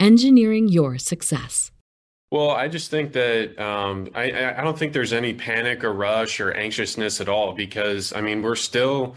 engineering 0.00 0.68
your 0.68 0.98
success. 0.98 1.70
Well, 2.30 2.50
I 2.50 2.68
just 2.68 2.90
think 2.90 3.12
that 3.12 3.58
um, 3.58 4.08
I, 4.14 4.54
I 4.56 4.62
don't 4.62 4.76
think 4.76 4.92
there's 4.92 5.12
any 5.12 5.32
panic 5.32 5.84
or 5.84 5.92
rush 5.92 6.40
or 6.40 6.52
anxiousness 6.52 7.20
at 7.20 7.28
all 7.28 7.52
because 7.52 8.12
I 8.12 8.20
mean 8.20 8.42
we're 8.42 8.56
still 8.56 9.14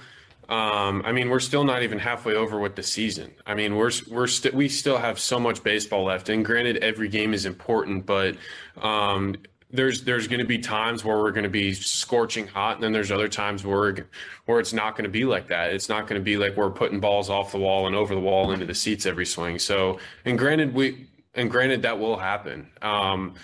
um, 0.47 1.01
I 1.03 1.11
mean 1.11 1.29
we're 1.29 1.39
still 1.39 1.63
not 1.63 1.81
even 1.81 1.97
halfway 1.97 2.35
over 2.35 2.59
with 2.59 2.75
the 2.75 2.83
season. 2.83 3.33
I 3.47 3.55
mean 3.55 3.75
we're 3.75 3.91
we're 4.09 4.27
still 4.27 4.51
we 4.53 4.69
still 4.69 4.97
have 4.97 5.19
so 5.19 5.39
much 5.39 5.63
baseball 5.63 6.03
left, 6.03 6.29
and 6.29 6.45
granted 6.45 6.77
every 6.77 7.09
game 7.09 7.33
is 7.33 7.45
important, 7.45 8.05
but 8.05 8.35
um, 8.77 9.35
there's 9.71 10.03
there's 10.03 10.27
going 10.27 10.39
to 10.39 10.45
be 10.45 10.57
times 10.57 11.05
where 11.05 11.17
we're 11.17 11.31
going 11.31 11.43
to 11.43 11.49
be 11.49 11.73
scorching 11.73 12.47
hot, 12.47 12.75
and 12.75 12.83
then 12.83 12.91
there's 12.91 13.11
other 13.11 13.27
times 13.27 13.63
where 13.63 14.07
where 14.45 14.59
it's 14.59 14.73
not 14.73 14.95
going 14.95 15.03
to 15.03 15.11
be 15.11 15.25
like 15.25 15.47
that. 15.47 15.71
It's 15.73 15.89
not 15.89 16.07
going 16.07 16.19
to 16.19 16.23
be 16.23 16.37
like 16.37 16.57
we're 16.57 16.71
putting 16.71 16.99
balls 16.99 17.29
off 17.29 17.51
the 17.51 17.59
wall 17.59 17.85
and 17.85 17.95
over 17.95 18.15
the 18.15 18.21
wall 18.21 18.51
into 18.51 18.65
the 18.65 18.73
seats 18.73 19.05
every 19.05 19.25
swing. 19.25 19.59
So, 19.59 19.99
and 20.25 20.37
granted 20.37 20.73
we 20.73 21.07
and 21.35 21.51
granted 21.51 21.83
that 21.83 21.99
will 21.99 22.17
happen. 22.17 22.67
Um, 22.81 23.35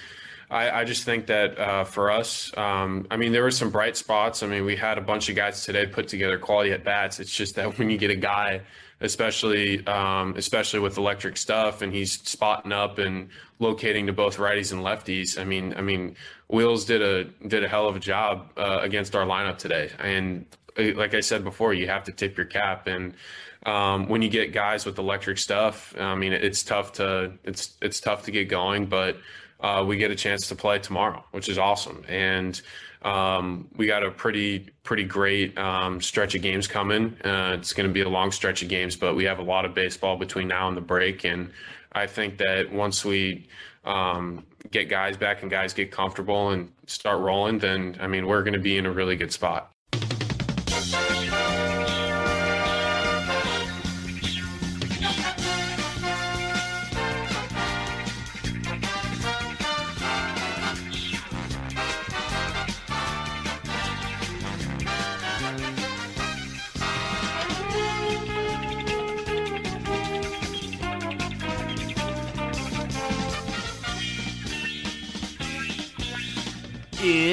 I, 0.50 0.82
I, 0.82 0.84
just 0.84 1.06
think 1.06 1.26
that 1.28 1.58
uh, 1.58 1.84
for 1.86 2.12
us, 2.12 2.56
um, 2.56 3.08
I 3.10 3.18
mean, 3.18 3.32
there 3.32 3.42
were 3.42 3.52
some 3.52 3.72
bright 3.72 3.98
spots. 3.98 4.44
I 4.44 4.48
mean, 4.48 4.64
we 4.64 4.76
had 4.76 4.98
a 5.00 5.02
bunch 5.02 5.28
of 5.28 5.36
guys 5.36 5.64
today 5.64 5.88
put 5.88 6.08
together 6.08 6.38
quality 6.38 6.72
at 6.72 6.84
bats. 6.84 7.20
It's 7.20 7.36
just 7.36 7.56
that 7.56 7.78
when 7.80 7.90
you 7.90 7.98
get 7.98 8.12
a 8.12 8.16
guy, 8.16 8.62
especially 9.06 9.86
um, 9.88 10.36
especially 10.36 10.80
with 10.80 10.98
electric 10.98 11.38
stuff, 11.38 11.82
and 11.82 11.94
he's 11.94 12.14
spotting 12.28 12.72
up 12.72 12.98
and 12.98 13.30
locating 13.60 14.08
to 14.08 14.14
both 14.14 14.38
righties 14.38 14.74
and 14.74 14.82
lefties. 14.82 15.40
I 15.40 15.44
mean, 15.44 15.74
I 15.78 15.82
mean, 15.82 16.16
Wheels 16.50 16.86
did 16.86 17.02
a 17.02 17.26
did 17.48 17.64
a 17.64 17.68
hell 17.68 17.88
of 17.88 17.96
a 17.96 18.00
job 18.00 18.52
uh, 18.58 18.80
against 18.82 19.16
our 19.16 19.26
lineup 19.26 19.58
today, 19.58 19.92
and 20.00 20.46
uh, 20.78 20.94
like 20.96 21.14
I 21.14 21.22
said 21.22 21.44
before, 21.44 21.74
you 21.74 21.88
have 21.88 22.04
to 22.06 22.12
tip 22.12 22.36
your 22.36 22.48
cap. 22.48 22.88
And 22.88 23.14
um, 23.66 24.10
when 24.10 24.22
you 24.22 24.30
get 24.30 24.52
guys 24.52 24.86
with 24.86 24.98
electric 24.98 25.38
stuff, 25.38 25.96
I 25.98 26.16
mean, 26.16 26.34
it's 26.34 26.64
tough 26.64 26.94
to 26.94 27.34
it's 27.44 27.76
it's 27.82 28.00
tough 28.00 28.24
to 28.24 28.32
get 28.32 28.50
going, 28.50 28.88
but 28.88 29.18
uh, 29.62 29.86
we 29.88 29.98
get 29.98 30.12
a 30.12 30.16
chance 30.16 30.48
to 30.50 30.56
play 30.56 30.80
tomorrow, 30.80 31.24
which 31.32 31.48
is 31.48 31.58
awesome, 31.58 32.04
and 32.08 32.62
um, 33.06 33.70
we 33.78 33.86
got 33.86 34.04
a 34.04 34.10
pretty 34.10 34.68
pretty 34.84 35.04
great 35.04 35.58
um, 35.58 36.02
stretch 36.02 36.34
of 36.36 36.42
games 36.42 36.68
coming. 36.68 37.16
Uh, 37.24 37.56
it's 37.58 37.72
going 37.72 37.88
to 37.88 37.94
be 37.94 38.02
a 38.02 38.10
long 38.10 38.32
stretch 38.32 38.64
of 38.64 38.68
games, 38.68 38.96
but 38.96 39.16
we 39.16 39.24
have 39.26 39.40
a 39.40 39.44
lot 39.44 39.64
of 39.64 39.74
baseball 39.74 40.18
between 40.18 40.48
now 40.48 40.68
and 40.68 40.76
the 40.76 40.82
break, 40.82 41.24
and 41.24 41.52
I 41.92 42.08
think 42.08 42.38
that 42.40 42.72
once 42.72 43.06
we 43.06 43.48
um, 43.86 44.44
get 44.72 44.90
guys 44.90 45.16
back 45.18 45.44
and 45.44 45.52
guys 45.52 45.74
get 45.74 45.92
comfortable 45.92 46.50
and 46.50 46.72
start 46.88 47.22
rolling, 47.22 47.60
then 47.60 47.96
I 48.02 48.08
mean, 48.08 48.26
we're 48.26 48.42
going 48.42 48.54
to 48.54 48.60
be 48.60 48.78
in 48.78 48.88
a 48.88 48.92
really 48.92 49.16
good 49.16 49.32
spot. 49.32 49.75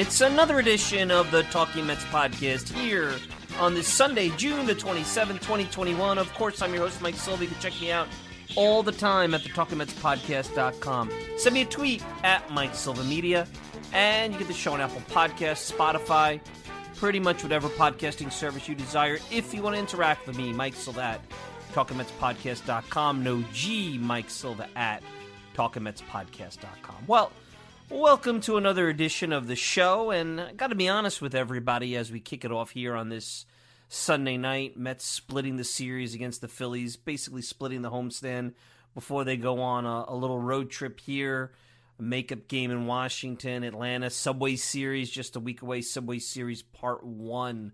It's 0.05 0.19
another 0.19 0.59
edition 0.59 1.11
of 1.11 1.31
the 1.31 1.43
Talking 1.43 1.87
Mets 1.87 2.03
podcast 2.03 2.67
here 2.73 3.15
on 3.57 3.73
this 3.73 3.87
Sunday, 3.87 4.31
June 4.35 4.65
the 4.65 4.75
27th, 4.75 5.39
2021. 5.39 6.17
Of 6.17 6.31
course, 6.33 6.61
I'm 6.61 6.73
your 6.73 6.83
host, 6.83 7.01
Mike 7.01 7.15
Silva. 7.15 7.45
You 7.45 7.49
can 7.49 7.61
check 7.61 7.79
me 7.79 7.89
out 7.89 8.09
all 8.57 8.83
the 8.83 8.91
time 8.91 9.33
at 9.33 9.43
the 9.43 9.49
TalkingMetsPodcast.com. 9.49 11.09
Send 11.37 11.53
me 11.53 11.61
a 11.61 11.65
tweet 11.65 12.03
at 12.25 12.51
Mike 12.51 12.75
Silva 12.75 13.01
Media, 13.05 13.47
and 13.93 14.33
you 14.33 14.39
get 14.39 14.49
the 14.49 14.53
show 14.53 14.73
on 14.73 14.81
Apple 14.81 14.99
Podcasts, 15.09 15.71
Spotify, 15.71 16.41
pretty 16.97 17.21
much 17.21 17.41
whatever 17.41 17.69
podcasting 17.69 18.29
service 18.29 18.67
you 18.67 18.75
desire. 18.75 19.19
If 19.31 19.53
you 19.53 19.63
want 19.63 19.77
to 19.77 19.79
interact 19.79 20.27
with 20.27 20.37
me, 20.37 20.51
Mike 20.51 20.75
Silva 20.75 21.01
at 21.01 21.21
TalkingMetsPodcast.com. 21.71 23.23
No 23.23 23.41
G, 23.53 23.97
Mike 23.99 24.29
Silva 24.29 24.67
at 24.75 25.01
TalkingMetsPodcast.com. 25.55 27.05
Well, 27.07 27.31
Welcome 27.93 28.41
to 28.41 28.57
another 28.57 28.89
edition 28.89 29.31
of 29.31 29.45
the 29.45 29.55
show, 29.55 30.09
and 30.09 30.41
I 30.41 30.53
got 30.53 30.71
to 30.71 30.75
be 30.75 30.89
honest 30.89 31.21
with 31.21 31.35
everybody 31.35 31.95
as 31.95 32.11
we 32.11 32.19
kick 32.19 32.43
it 32.43 32.51
off 32.51 32.71
here 32.71 32.95
on 32.95 33.09
this 33.09 33.45
Sunday 33.87 34.35
night. 34.35 34.75
Mets 34.75 35.05
splitting 35.05 35.57
the 35.57 35.63
series 35.63 36.15
against 36.15 36.41
the 36.41 36.47
Phillies, 36.47 36.97
basically 36.97 37.43
splitting 37.43 37.83
the 37.83 37.91
homestand 37.91 38.53
before 38.95 39.23
they 39.23 39.37
go 39.37 39.61
on 39.61 39.85
a, 39.85 40.05
a 40.07 40.15
little 40.15 40.39
road 40.39 40.71
trip 40.71 40.99
here. 41.01 41.51
A 41.99 42.01
makeup 42.01 42.47
game 42.47 42.71
in 42.71 42.87
Washington, 42.87 43.63
Atlanta, 43.63 44.09
Subway 44.09 44.55
Series 44.55 45.11
just 45.11 45.35
a 45.35 45.39
week 45.39 45.61
away. 45.61 45.81
Subway 45.81 46.17
Series 46.17 46.63
Part 46.63 47.05
One, 47.05 47.73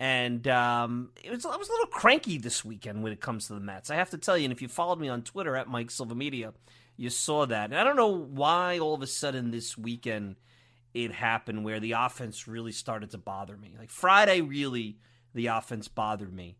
and 0.00 0.48
um, 0.48 1.10
it 1.22 1.30
was 1.30 1.44
I 1.44 1.54
was 1.56 1.68
a 1.68 1.72
little 1.72 1.88
cranky 1.88 2.38
this 2.38 2.64
weekend 2.64 3.02
when 3.02 3.12
it 3.12 3.20
comes 3.20 3.48
to 3.48 3.52
the 3.52 3.60
Mets. 3.60 3.90
I 3.90 3.96
have 3.96 4.10
to 4.10 4.18
tell 4.18 4.38
you, 4.38 4.44
and 4.44 4.52
if 4.54 4.62
you 4.62 4.68
followed 4.68 5.00
me 5.00 5.10
on 5.10 5.20
Twitter 5.20 5.54
at 5.54 5.68
Mike 5.68 5.90
Silva 5.90 6.14
Media 6.14 6.54
you 6.96 7.10
saw 7.10 7.46
that. 7.46 7.70
And 7.70 7.78
I 7.78 7.84
don't 7.84 7.96
know 7.96 8.08
why 8.08 8.78
all 8.78 8.94
of 8.94 9.02
a 9.02 9.06
sudden 9.06 9.50
this 9.50 9.76
weekend 9.76 10.36
it 10.92 11.10
happened 11.12 11.64
where 11.64 11.80
the 11.80 11.92
offense 11.92 12.46
really 12.46 12.72
started 12.72 13.10
to 13.10 13.18
bother 13.18 13.56
me. 13.56 13.74
Like 13.78 13.90
Friday, 13.90 14.40
really, 14.40 14.96
the 15.34 15.48
offense 15.48 15.88
bothered 15.88 16.32
me. 16.32 16.56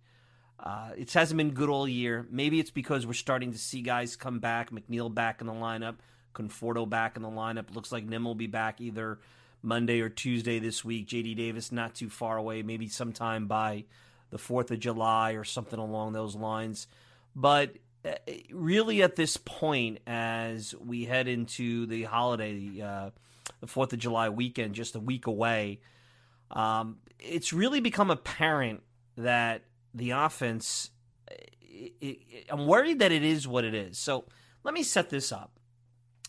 Uh, 0.58 0.90
it 0.96 1.12
hasn't 1.12 1.38
been 1.38 1.50
good 1.50 1.68
all 1.68 1.86
year. 1.86 2.26
Maybe 2.30 2.58
it's 2.58 2.70
because 2.70 3.06
we're 3.06 3.12
starting 3.12 3.52
to 3.52 3.58
see 3.58 3.80
guys 3.80 4.16
come 4.16 4.40
back. 4.40 4.70
McNeil 4.70 5.12
back 5.12 5.40
in 5.40 5.46
the 5.46 5.52
lineup, 5.52 5.96
Conforto 6.34 6.88
back 6.88 7.16
in 7.16 7.22
the 7.22 7.28
lineup. 7.28 7.74
Looks 7.74 7.92
like 7.92 8.04
Nim 8.04 8.24
will 8.24 8.34
be 8.34 8.48
back 8.48 8.80
either 8.80 9.20
Monday 9.62 10.00
or 10.00 10.08
Tuesday 10.08 10.58
this 10.58 10.84
week. 10.84 11.06
JD 11.06 11.36
Davis 11.36 11.70
not 11.70 11.94
too 11.94 12.08
far 12.08 12.36
away, 12.36 12.62
maybe 12.62 12.88
sometime 12.88 13.46
by 13.46 13.84
the 14.30 14.38
4th 14.38 14.72
of 14.72 14.80
July 14.80 15.32
or 15.32 15.44
something 15.44 15.78
along 15.78 16.12
those 16.12 16.34
lines. 16.34 16.88
But 17.36 17.76
really, 18.50 19.02
at 19.02 19.16
this 19.16 19.36
point, 19.36 19.98
as 20.06 20.74
we 20.74 21.04
head 21.04 21.28
into 21.28 21.86
the 21.86 22.04
holiday, 22.04 22.80
uh, 22.80 23.10
the 23.60 23.66
4th 23.66 23.92
of 23.92 23.98
July 23.98 24.28
weekend, 24.28 24.74
just 24.74 24.94
a 24.94 25.00
week 25.00 25.26
away, 25.26 25.80
um, 26.50 26.98
it's 27.18 27.52
really 27.52 27.80
become 27.80 28.10
apparent 28.10 28.82
that 29.16 29.62
the 29.94 30.10
offense, 30.10 30.90
it, 31.30 31.92
it, 32.00 32.46
I'm 32.50 32.66
worried 32.66 32.98
that 32.98 33.12
it 33.12 33.24
is 33.24 33.48
what 33.48 33.64
it 33.64 33.74
is. 33.74 33.98
So 33.98 34.24
let 34.62 34.74
me 34.74 34.82
set 34.82 35.10
this 35.10 35.32
up. 35.32 35.58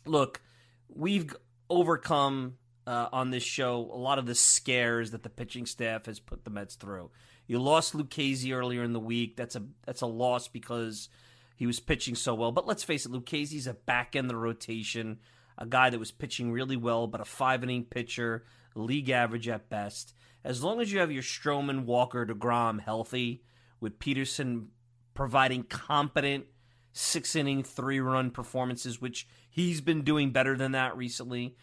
Look, 0.06 0.42
we've 0.88 1.36
overcome 1.70 2.58
uh, 2.88 3.10
on 3.12 3.32
this 3.32 3.44
show 3.44 3.90
a 3.92 3.98
lot 3.98 4.20
of 4.20 4.26
the 4.26 4.36
scares 4.36 5.12
that 5.12 5.24
the 5.24 5.30
pitching 5.30 5.66
staff 5.66 6.06
has 6.06 6.20
put 6.20 6.44
the 6.44 6.52
Mets 6.52 6.76
through. 6.76 7.10
You 7.48 7.60
lost 7.60 7.94
Lucchesi 7.94 8.54
earlier 8.54 8.84
in 8.84 8.94
the 8.94 9.00
week. 9.00 9.36
That's 9.36 9.56
a 9.56 9.64
that's 9.86 10.02
a 10.02 10.08
loss 10.08 10.48
because 10.48 11.10
he 11.56 11.66
was 11.66 11.80
pitching 11.80 12.16
so 12.16 12.34
well. 12.34 12.52
But 12.52 12.68
let's 12.68 12.84
face 12.84 13.06
it, 13.06 13.12
Lucchesi's 13.12 13.68
a 13.68 13.74
back 13.74 14.16
end 14.16 14.26
of 14.26 14.30
the 14.30 14.38
rotation, 14.38 15.20
a 15.58 15.66
guy 15.66 15.90
that 15.90 16.00
was 16.00 16.12
pitching 16.12 16.52
really 16.52 16.78
well, 16.78 17.08
but 17.08 17.22
a 17.22 17.26
five 17.26 17.64
inning 17.64 17.86
pitcher, 17.86 18.46
league 18.76 19.10
average 19.10 19.48
at 19.48 19.70
best. 19.70 20.14
As 20.44 20.64
long 20.64 20.82
as 20.82 20.92
you 20.92 21.00
have 21.00 21.12
your 21.12 21.24
Stroman, 21.24 21.86
Walker, 21.86 22.26
DeGrom 22.26 22.82
healthy, 22.82 23.44
with 23.80 24.00
Peterson 24.00 24.70
providing 25.14 25.64
competent 25.64 26.46
six 26.92 27.36
inning, 27.36 27.64
three 27.64 28.00
run 28.00 28.32
performances, 28.32 29.02
which 29.02 29.28
he's 29.50 29.82
been 29.82 30.04
doing 30.04 30.32
better 30.32 30.56
than 30.56 30.74
that 30.74 30.96
recently, 30.96 31.56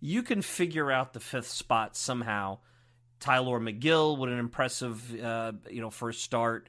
you 0.00 0.22
can 0.22 0.42
figure 0.42 0.90
out 0.90 1.12
the 1.12 1.20
fifth 1.20 1.48
spot 1.48 1.96
somehow. 1.96 2.58
Tylor 3.20 3.60
Megill 3.60 4.18
with 4.18 4.32
an 4.32 4.38
impressive, 4.38 5.22
uh, 5.22 5.52
you 5.68 5.80
know, 5.80 5.90
first 5.90 6.22
start. 6.22 6.68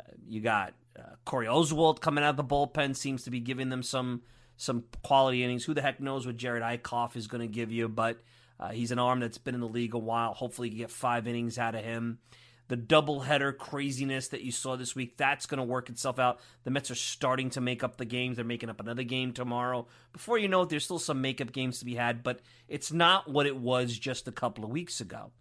Uh, 0.00 0.12
you 0.26 0.40
got 0.40 0.74
uh, 0.98 1.16
Corey 1.24 1.46
Oswalt 1.46 2.00
coming 2.00 2.24
out 2.24 2.30
of 2.30 2.36
the 2.36 2.44
bullpen 2.44 2.96
seems 2.96 3.22
to 3.24 3.30
be 3.30 3.40
giving 3.40 3.68
them 3.68 3.82
some 3.82 4.22
some 4.56 4.84
quality 5.04 5.44
innings. 5.44 5.64
Who 5.64 5.74
the 5.74 5.82
heck 5.82 6.00
knows 6.00 6.26
what 6.26 6.36
Jared 6.36 6.62
Eickhoff 6.62 7.16
is 7.16 7.26
going 7.26 7.40
to 7.40 7.46
give 7.46 7.70
you? 7.70 7.88
But 7.88 8.18
uh, 8.58 8.70
he's 8.70 8.90
an 8.90 8.98
arm 8.98 9.20
that's 9.20 9.38
been 9.38 9.54
in 9.54 9.60
the 9.60 9.68
league 9.68 9.94
a 9.94 9.98
while. 9.98 10.34
Hopefully, 10.34 10.68
you 10.68 10.78
get 10.78 10.90
five 10.90 11.26
innings 11.26 11.58
out 11.58 11.74
of 11.74 11.84
him. 11.84 12.18
The 12.66 12.76
doubleheader 12.76 13.56
craziness 13.56 14.28
that 14.28 14.42
you 14.42 14.52
saw 14.52 14.76
this 14.76 14.94
week, 14.94 15.16
that's 15.16 15.46
going 15.46 15.58
to 15.58 15.64
work 15.64 15.88
itself 15.88 16.18
out. 16.18 16.38
The 16.64 16.70
Mets 16.70 16.90
are 16.90 16.96
starting 16.96 17.48
to 17.50 17.62
make 17.62 17.82
up 17.82 17.96
the 17.96 18.04
games. 18.04 18.36
They're 18.36 18.44
making 18.44 18.68
up 18.68 18.78
another 18.78 19.04
game 19.04 19.32
tomorrow. 19.32 19.86
Before 20.12 20.36
you 20.36 20.48
know 20.48 20.62
it, 20.62 20.68
there's 20.68 20.84
still 20.84 20.98
some 20.98 21.22
makeup 21.22 21.52
games 21.52 21.78
to 21.78 21.86
be 21.86 21.94
had, 21.94 22.22
but 22.22 22.40
it's 22.68 22.92
not 22.92 23.30
what 23.30 23.46
it 23.46 23.56
was 23.56 23.98
just 23.98 24.28
a 24.28 24.32
couple 24.32 24.64
of 24.64 24.70
weeks 24.70 25.00
ago. 25.00 25.32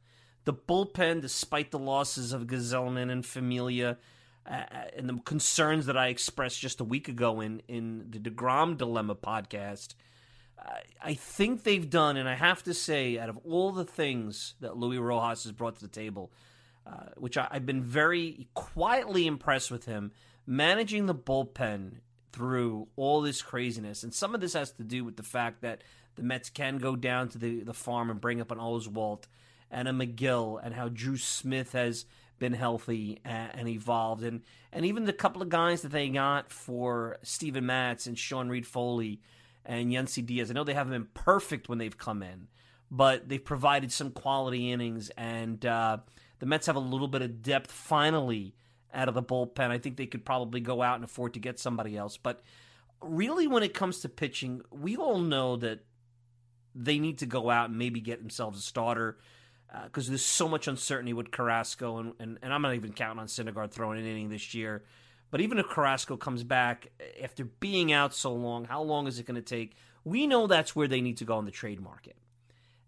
The 0.45 0.53
bullpen, 0.53 1.19
despite 1.19 1.71
the 1.71 1.79
losses 1.79 2.31
of 2.31 2.47
Gsellman 2.47 3.11
and 3.11 3.25
Familia, 3.25 3.97
uh, 4.47 4.53
uh, 4.53 4.65
and 4.95 5.09
the 5.09 5.19
concerns 5.25 5.87
that 5.87 5.97
I 5.97 6.07
expressed 6.07 6.59
just 6.59 6.79
a 6.79 6.83
week 6.83 7.07
ago 7.07 7.41
in 7.41 7.61
in 7.67 8.05
the 8.09 8.19
Degrom 8.19 8.77
Dilemma 8.77 9.15
podcast, 9.15 9.95
I 11.01 11.13
think 11.13 11.63
they've 11.63 11.89
done, 11.89 12.17
and 12.17 12.27
I 12.27 12.35
have 12.35 12.63
to 12.63 12.73
say, 12.73 13.17
out 13.17 13.29
of 13.29 13.37
all 13.45 13.71
the 13.71 13.85
things 13.85 14.55
that 14.59 14.77
Luis 14.77 14.99
Rojas 14.99 15.43
has 15.43 15.51
brought 15.51 15.75
to 15.75 15.81
the 15.81 15.87
table, 15.87 16.31
uh, 16.85 17.11
which 17.15 17.37
I, 17.37 17.47
I've 17.51 17.65
been 17.65 17.83
very 17.83 18.47
quietly 18.53 19.27
impressed 19.27 19.71
with 19.71 19.85
him 19.85 20.11
managing 20.45 21.05
the 21.05 21.15
bullpen 21.15 21.99
through 22.31 22.87
all 22.95 23.21
this 23.21 23.41
craziness, 23.41 24.03
and 24.03 24.13
some 24.13 24.35
of 24.35 24.41
this 24.41 24.53
has 24.53 24.71
to 24.73 24.83
do 24.83 25.03
with 25.03 25.15
the 25.15 25.23
fact 25.23 25.61
that 25.61 25.83
the 26.15 26.23
Mets 26.23 26.49
can 26.49 26.77
go 26.77 26.95
down 26.95 27.29
to 27.29 27.37
the 27.37 27.61
the 27.61 27.73
farm 27.73 28.09
and 28.09 28.19
bring 28.19 28.41
up 28.41 28.51
an 28.51 28.57
Oswalt 28.57 29.23
and 29.69 29.87
a 29.87 29.91
Megill, 29.91 30.59
and 30.63 30.73
how 30.73 30.89
Drew 30.89 31.17
Smith 31.17 31.73
has 31.73 32.05
been 32.39 32.53
healthy 32.53 33.19
and, 33.25 33.51
and, 33.55 33.67
evolved, 33.67 34.23
and 34.23 34.41
and 34.71 34.85
even 34.85 35.05
the 35.05 35.13
couple 35.13 35.41
of 35.41 35.49
guys 35.49 35.81
that 35.81 35.91
they 35.91 36.09
got 36.09 36.51
for 36.51 37.17
Steven 37.23 37.65
Matz 37.65 38.07
and 38.07 38.17
Sean 38.17 38.49
Reid-Foley 38.49 39.21
and 39.65 39.91
Yennsy 39.91 40.25
Diaz. 40.25 40.49
I 40.49 40.53
know 40.53 40.63
they 40.63 40.73
haven't 40.73 40.93
been 40.93 41.09
perfect 41.13 41.69
when 41.69 41.77
they've 41.77 41.97
come 41.97 42.23
in, 42.23 42.47
but 42.91 43.27
they've 43.27 43.43
provided 43.43 43.91
some 43.91 44.11
quality 44.11 44.71
innings, 44.71 45.09
and 45.17 45.65
uh, 45.65 45.97
the 46.39 46.45
Mets 46.45 46.67
have 46.67 46.75
a 46.75 46.79
little 46.79 47.07
bit 47.07 47.21
of 47.21 47.41
depth 47.41 47.71
finally 47.71 48.55
out 48.93 49.07
of 49.09 49.15
the 49.15 49.23
bullpen. 49.23 49.69
I 49.71 49.77
think 49.77 49.97
they 49.97 50.05
could 50.05 50.25
probably 50.25 50.59
go 50.59 50.81
out 50.81 50.95
and 50.95 51.03
afford 51.03 51.33
to 51.33 51.39
get 51.39 51.59
somebody 51.59 51.97
else, 51.97 52.17
but 52.17 52.41
really, 53.01 53.47
when 53.47 53.63
it 53.63 53.73
comes 53.73 53.99
to 53.99 54.09
pitching, 54.09 54.61
we 54.71 54.95
all 54.95 55.19
know 55.19 55.55
that 55.57 55.81
they 56.73 56.99
need 56.99 57.17
to 57.19 57.25
go 57.25 57.49
out 57.49 57.69
and 57.69 57.77
maybe 57.77 57.99
get 57.99 58.19
themselves 58.19 58.59
a 58.59 58.61
starter 58.61 59.17
because 59.83 60.07
uh, 60.07 60.11
there's 60.11 60.25
so 60.25 60.47
much 60.47 60.67
uncertainty 60.67 61.13
with 61.13 61.31
Carrasco, 61.31 61.97
and, 61.97 62.13
and, 62.19 62.39
and 62.41 62.53
I'm 62.53 62.61
not 62.61 62.75
even 62.75 62.93
counting 62.93 63.19
on 63.19 63.27
Syndergaard 63.27 63.71
throwing 63.71 63.99
an 63.99 64.05
inning 64.05 64.29
this 64.29 64.53
year. 64.53 64.83
But 65.29 65.41
even 65.41 65.59
if 65.59 65.67
Carrasco 65.67 66.15
comes 66.15 66.43
back 66.43 66.87
after 67.21 67.43
being 67.45 67.91
out 67.91 68.13
so 68.13 68.33
long, 68.33 68.65
how 68.65 68.81
long 68.81 69.07
is 69.07 69.19
it 69.19 69.25
going 69.25 69.35
to 69.35 69.41
take? 69.41 69.75
We 70.05 70.25
know 70.25 70.47
that's 70.47 70.75
where 70.75 70.87
they 70.87 71.01
need 71.01 71.17
to 71.17 71.25
go 71.25 71.37
in 71.39 71.45
the 71.45 71.51
trade 71.51 71.81
market. 71.81 72.15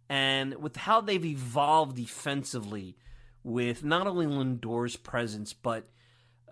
And 0.08 0.56
with 0.56 0.78
how 0.78 1.02
they've 1.02 1.24
evolved 1.24 1.98
defensively, 1.98 2.96
with 3.44 3.84
not 3.84 4.08
only 4.08 4.26
Lindor's 4.26 4.96
presence, 4.96 5.54
but 5.54 5.88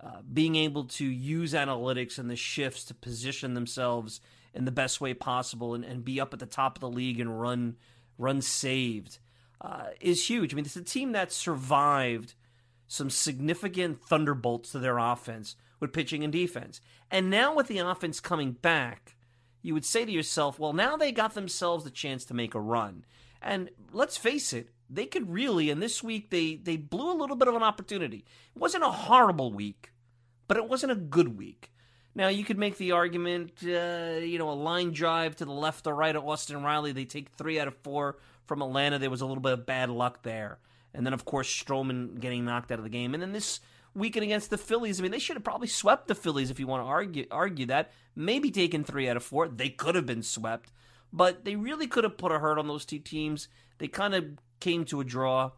uh, 0.01 0.21
being 0.31 0.55
able 0.55 0.83
to 0.85 1.05
use 1.05 1.53
analytics 1.53 2.19
and 2.19 2.29
the 2.29 2.35
shifts 2.35 2.83
to 2.85 2.93
position 2.93 3.53
themselves 3.53 4.21
in 4.53 4.65
the 4.65 4.71
best 4.71 5.01
way 5.01 5.13
possible 5.13 5.73
and, 5.73 5.83
and 5.83 6.05
be 6.05 6.19
up 6.19 6.33
at 6.33 6.39
the 6.39 6.45
top 6.45 6.77
of 6.77 6.81
the 6.81 6.89
league 6.89 7.19
and 7.19 7.39
run 7.39 7.75
run 8.17 8.41
saved 8.41 9.19
uh, 9.61 9.87
is 9.99 10.29
huge. 10.29 10.53
I 10.53 10.55
mean, 10.55 10.65
it's 10.65 10.75
a 10.75 10.83
team 10.83 11.11
that 11.13 11.31
survived 11.31 12.33
some 12.87 13.09
significant 13.09 14.01
thunderbolts 14.01 14.71
to 14.71 14.79
their 14.79 14.97
offense 14.97 15.55
with 15.79 15.93
pitching 15.93 16.23
and 16.23 16.31
defense. 16.31 16.81
And 17.11 17.29
now 17.29 17.53
with 17.53 17.67
the 17.67 17.79
offense 17.79 18.19
coming 18.19 18.53
back, 18.53 19.15
you 19.61 19.73
would 19.73 19.85
say 19.85 20.05
to 20.05 20.11
yourself, 20.11 20.59
well, 20.59 20.73
now 20.73 20.95
they 20.95 21.11
got 21.11 21.33
themselves 21.33 21.85
a 21.85 21.91
chance 21.91 22.23
to 22.25 22.33
make 22.33 22.55
a 22.55 22.61
run. 22.61 23.05
And 23.41 23.69
let's 23.91 24.17
face 24.17 24.53
it, 24.53 24.69
they 24.89 25.05
could 25.05 25.29
really, 25.29 25.69
and 25.69 25.81
this 25.81 26.01
week 26.01 26.29
they, 26.29 26.55
they 26.55 26.77
blew 26.77 27.11
a 27.11 27.19
little 27.19 27.35
bit 27.35 27.47
of 27.47 27.55
an 27.55 27.63
opportunity. 27.63 28.25
It 28.55 28.59
wasn't 28.59 28.85
a 28.85 28.91
horrible 28.91 29.51
week, 29.51 29.91
but 30.47 30.57
it 30.57 30.69
wasn't 30.69 30.93
a 30.93 30.95
good 30.95 31.37
week. 31.37 31.71
Now, 32.15 32.29
you 32.29 32.43
could 32.43 32.57
make 32.57 32.77
the 32.77 32.93
argument, 32.93 33.51
uh, 33.63 34.19
you 34.21 34.39
know, 34.39 34.49
a 34.49 34.53
line 34.53 34.91
drive 34.91 35.35
to 35.35 35.45
the 35.45 35.51
left 35.51 35.85
or 35.85 35.93
right 35.93 36.15
of 36.15 36.27
Austin 36.27 36.63
Riley. 36.63 36.91
They 36.91 37.05
take 37.05 37.29
three 37.29 37.59
out 37.59 37.67
of 37.67 37.75
four 37.83 38.17
from 38.47 38.61
Atlanta. 38.61 38.97
There 38.97 39.09
was 39.09 39.21
a 39.21 39.25
little 39.25 39.43
bit 39.43 39.53
of 39.53 39.65
bad 39.65 39.89
luck 39.89 40.23
there. 40.23 40.59
And 40.93 41.05
then, 41.05 41.13
of 41.13 41.25
course, 41.25 41.47
Stroman 41.47 42.19
getting 42.19 42.45
knocked 42.45 42.71
out 42.71 42.79
of 42.79 42.83
the 42.83 42.89
game. 42.89 43.13
And 43.13 43.21
then 43.21 43.33
this 43.33 43.59
weekend 43.93 44.23
against 44.23 44.49
the 44.49 44.57
Phillies, 44.57 44.99
I 44.99 45.03
mean, 45.03 45.11
they 45.11 45.19
should 45.19 45.35
have 45.35 45.43
probably 45.43 45.67
swept 45.67 46.07
the 46.07 46.15
Phillies 46.15 46.49
if 46.49 46.59
you 46.59 46.65
want 46.65 46.83
to 46.83 46.87
argue, 46.87 47.25
argue 47.29 47.67
that. 47.67 47.91
Maybe 48.15 48.49
taken 48.49 48.83
three 48.83 49.07
out 49.07 49.17
of 49.17 49.23
four. 49.23 49.47
They 49.47 49.69
could 49.69 49.95
have 49.95 50.05
been 50.07 50.23
swept. 50.23 50.71
But 51.13 51.45
they 51.45 51.55
really 51.55 51.87
could 51.87 52.03
have 52.03 52.17
put 52.17 52.31
a 52.31 52.39
hurt 52.39 52.57
on 52.57 52.67
those 52.67 52.85
two 52.85 52.99
teams. 52.99 53.47
They 53.77 53.87
kind 53.87 54.15
of 54.15 54.25
came 54.59 54.85
to 54.85 55.01
a 55.01 55.05
draw. 55.05 55.51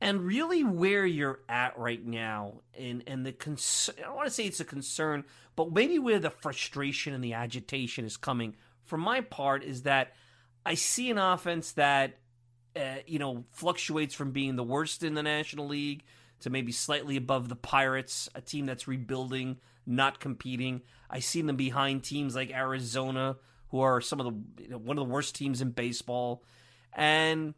And 0.00 0.22
really, 0.22 0.62
where 0.62 1.04
you're 1.04 1.40
at 1.48 1.76
right 1.76 2.04
now, 2.04 2.60
and, 2.78 3.02
and 3.06 3.26
the 3.26 3.32
concern, 3.32 3.96
I 3.98 4.02
don't 4.02 4.16
want 4.16 4.28
to 4.28 4.34
say 4.34 4.44
it's 4.44 4.60
a 4.60 4.64
concern, 4.64 5.24
but 5.56 5.72
maybe 5.72 5.98
where 5.98 6.20
the 6.20 6.30
frustration 6.30 7.14
and 7.14 7.22
the 7.22 7.34
agitation 7.34 8.04
is 8.04 8.16
coming, 8.16 8.54
for 8.84 8.96
my 8.96 9.22
part, 9.22 9.64
is 9.64 9.82
that 9.82 10.12
I 10.64 10.74
see 10.74 11.10
an 11.10 11.18
offense 11.18 11.72
that 11.72 12.18
uh, 12.78 12.98
you 13.06 13.18
know, 13.18 13.44
fluctuates 13.50 14.14
from 14.14 14.30
being 14.30 14.56
the 14.56 14.62
worst 14.64 15.02
in 15.02 15.14
the 15.14 15.22
National 15.22 15.66
League 15.66 16.04
to 16.40 16.50
maybe 16.50 16.70
slightly 16.70 17.16
above 17.16 17.48
the 17.48 17.56
Pirates, 17.56 18.28
a 18.34 18.40
team 18.40 18.66
that's 18.66 18.86
rebuilding, 18.86 19.56
not 19.86 20.20
competing. 20.20 20.82
I 21.10 21.18
see 21.18 21.42
them 21.42 21.56
behind 21.56 22.04
teams 22.04 22.36
like 22.36 22.50
Arizona, 22.52 23.36
who 23.70 23.80
are 23.80 24.00
some 24.00 24.20
of 24.20 24.26
the 24.26 24.62
you 24.62 24.68
know, 24.68 24.78
one 24.78 24.98
of 24.98 25.06
the 25.06 25.12
worst 25.12 25.34
teams 25.34 25.60
in 25.60 25.70
baseball, 25.70 26.44
and 26.92 27.54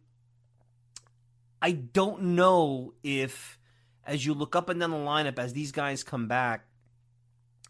I 1.61 1.73
don't 1.73 2.23
know 2.23 2.95
if, 3.03 3.59
as 4.07 4.25
you 4.25 4.33
look 4.33 4.57
up 4.57 4.69
and 4.69 4.81
down 4.81 4.91
the 4.91 4.97
lineup 4.97 5.39
as 5.39 5.53
these 5.53 5.73
guys 5.73 6.03
come 6.03 6.27
back, 6.27 6.65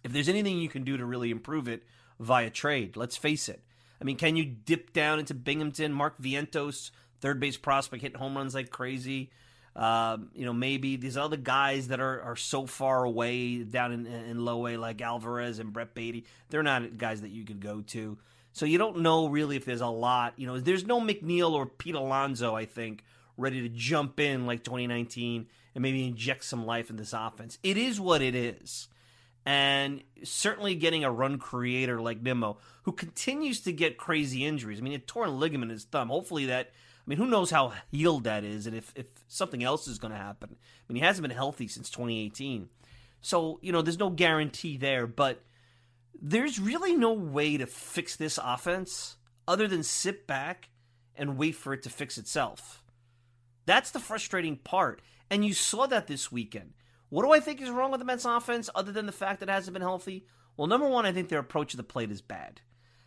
if 0.05 0.13
there's 0.13 0.29
anything 0.29 0.59
you 0.59 0.69
can 0.69 0.85
do 0.85 0.97
to 0.97 1.05
really 1.05 1.31
improve 1.31 1.69
it 1.69 1.83
via 2.21 2.51
trade. 2.51 2.97
Let's 2.97 3.17
face 3.17 3.49
it. 3.49 3.63
I 4.01 4.05
mean, 4.05 4.17
can 4.17 4.37
you 4.37 4.45
dip 4.45 4.93
down 4.93 5.19
into 5.19 5.35
Binghamton? 5.35 5.93
Mark 5.93 6.21
Vientos 6.23 6.91
third 7.21 7.41
base 7.41 7.57
prospect 7.57 8.03
hitting 8.03 8.19
home 8.19 8.37
runs 8.37 8.55
like 8.55 8.71
crazy. 8.71 9.31
Um, 9.77 10.31
you 10.35 10.45
know, 10.45 10.53
maybe 10.53 10.97
these 10.97 11.17
other 11.17 11.37
guys 11.37 11.89
that 11.89 12.01
are, 12.01 12.21
are 12.23 12.37
so 12.37 12.67
far 12.67 13.05
away 13.05 13.59
down 13.63 13.93
in, 13.93 14.07
in 14.07 14.45
low 14.45 14.67
A, 14.67 14.77
like 14.77 15.01
Alvarez 15.01 15.59
and 15.59 15.73
Brett 15.73 15.95
Baty, 15.95 16.27
they're 16.49 16.63
not 16.63 16.99
guys 16.99 17.23
that 17.23 17.31
you 17.31 17.45
could 17.45 17.61
go 17.61 17.81
to. 17.83 18.19
So 18.53 18.67
you 18.67 18.79
don't 18.79 18.99
know 18.99 19.29
really 19.29 19.57
if 19.57 19.65
there's 19.65 19.81
a 19.81 19.87
lot. 19.87 20.35
You 20.37 20.47
know, 20.47 20.59
there's 20.59 20.85
no 20.85 21.01
McNeil 21.01 21.53
or 21.53 21.67
Pete 21.67 21.95
Alonso, 21.95 22.55
I 22.55 22.65
think, 22.65 23.05
ready 23.37 23.63
to 23.63 23.69
jump 23.69 24.19
in 24.19 24.47
like 24.47 24.65
2019 24.65 25.47
and 25.75 25.83
maybe 25.83 26.07
inject 26.07 26.45
some 26.45 26.67
life 26.67 26.91
in 26.91 26.97
this 26.97 27.13
offense. 27.13 27.59
It 27.63 27.77
is 27.77 28.01
what 28.01 28.23
it 28.23 28.35
is. 28.35 28.89
And 29.47 30.03
certainly 30.25 30.75
getting 30.75 31.05
a 31.05 31.11
run 31.11 31.39
creator 31.39 32.01
like 32.01 32.21
Nimmo, 32.21 32.59
who 32.83 32.93
continues 32.93 33.61
to 33.63 33.73
get 33.73 33.97
crazy 33.97 34.45
injuries. 34.45 34.79
I 34.79 34.83
mean, 34.83 34.93
a 34.93 34.99
torn 34.99 35.39
ligament 35.39 35.71
in 35.71 35.77
his 35.77 35.85
thumb. 35.85 36.09
Hopefully 36.09 36.47
that 36.47 36.73
mean, 37.11 37.19
who 37.19 37.27
knows 37.27 37.51
how 37.51 37.73
healed 37.91 38.23
that 38.25 38.45
is 38.45 38.69
and 38.69 38.77
if, 38.77 38.93
if 38.95 39.07
something 39.27 39.65
else 39.65 39.89
is 39.89 39.99
going 39.99 40.13
to 40.13 40.17
happen. 40.17 40.55
I 40.55 40.93
mean, 40.93 41.03
he 41.03 41.07
hasn't 41.07 41.27
been 41.27 41.37
healthy 41.37 41.67
since 41.67 41.91
2018. 41.91 42.69
So, 43.21 43.59
you 43.63 43.73
know, 43.73 43.83
there's 43.83 43.99
no 43.99 44.11
guarantee 44.11 44.77
there, 44.77 45.09
but 45.09 45.43
there's 46.23 46.61
really 46.61 46.95
no 46.95 47.13
way 47.13 47.57
to 47.57 47.67
fix 47.67 48.15
this 48.15 48.39
offense 48.41 49.17
other 49.49 49.67
than 49.67 49.83
sit 49.83 50.29
back 50.29 50.69
and 51.17 51.37
wait 51.37 51.57
for 51.57 51.73
it 51.73 51.83
to 51.83 51.91
fix 51.91 52.17
itself. 52.17 52.85
That's 53.67 53.91
the 53.91 53.99
frustrating 53.99 54.57
part. 54.57 55.03
And 55.29 55.45
you 55.45 55.53
saw 55.53 55.87
that 55.87 56.07
this 56.07 56.31
weekend. 56.31 56.75
What 57.09 57.25
do 57.25 57.33
I 57.33 57.41
think 57.41 57.61
is 57.61 57.71
wrong 57.71 57.91
with 57.91 57.99
the 57.99 58.05
Mets 58.05 58.25
offense 58.25 58.71
other 58.73 58.93
than 58.93 59.07
the 59.07 59.13
fact 59.13 59.41
that 59.41 59.49
it 59.49 59.53
hasn't 59.53 59.75
been 59.75 59.83
healthy? 59.83 60.27
Well, 60.57 60.69
number 60.69 60.89
one, 60.89 61.07
I 61.07 61.13
think 61.13 61.29
their 61.29 61.41
approach 61.41 61.73
to 61.73 61.77
the 61.77 61.83
plate 61.83 62.13
is 62.13 62.23
bad. 62.23 62.61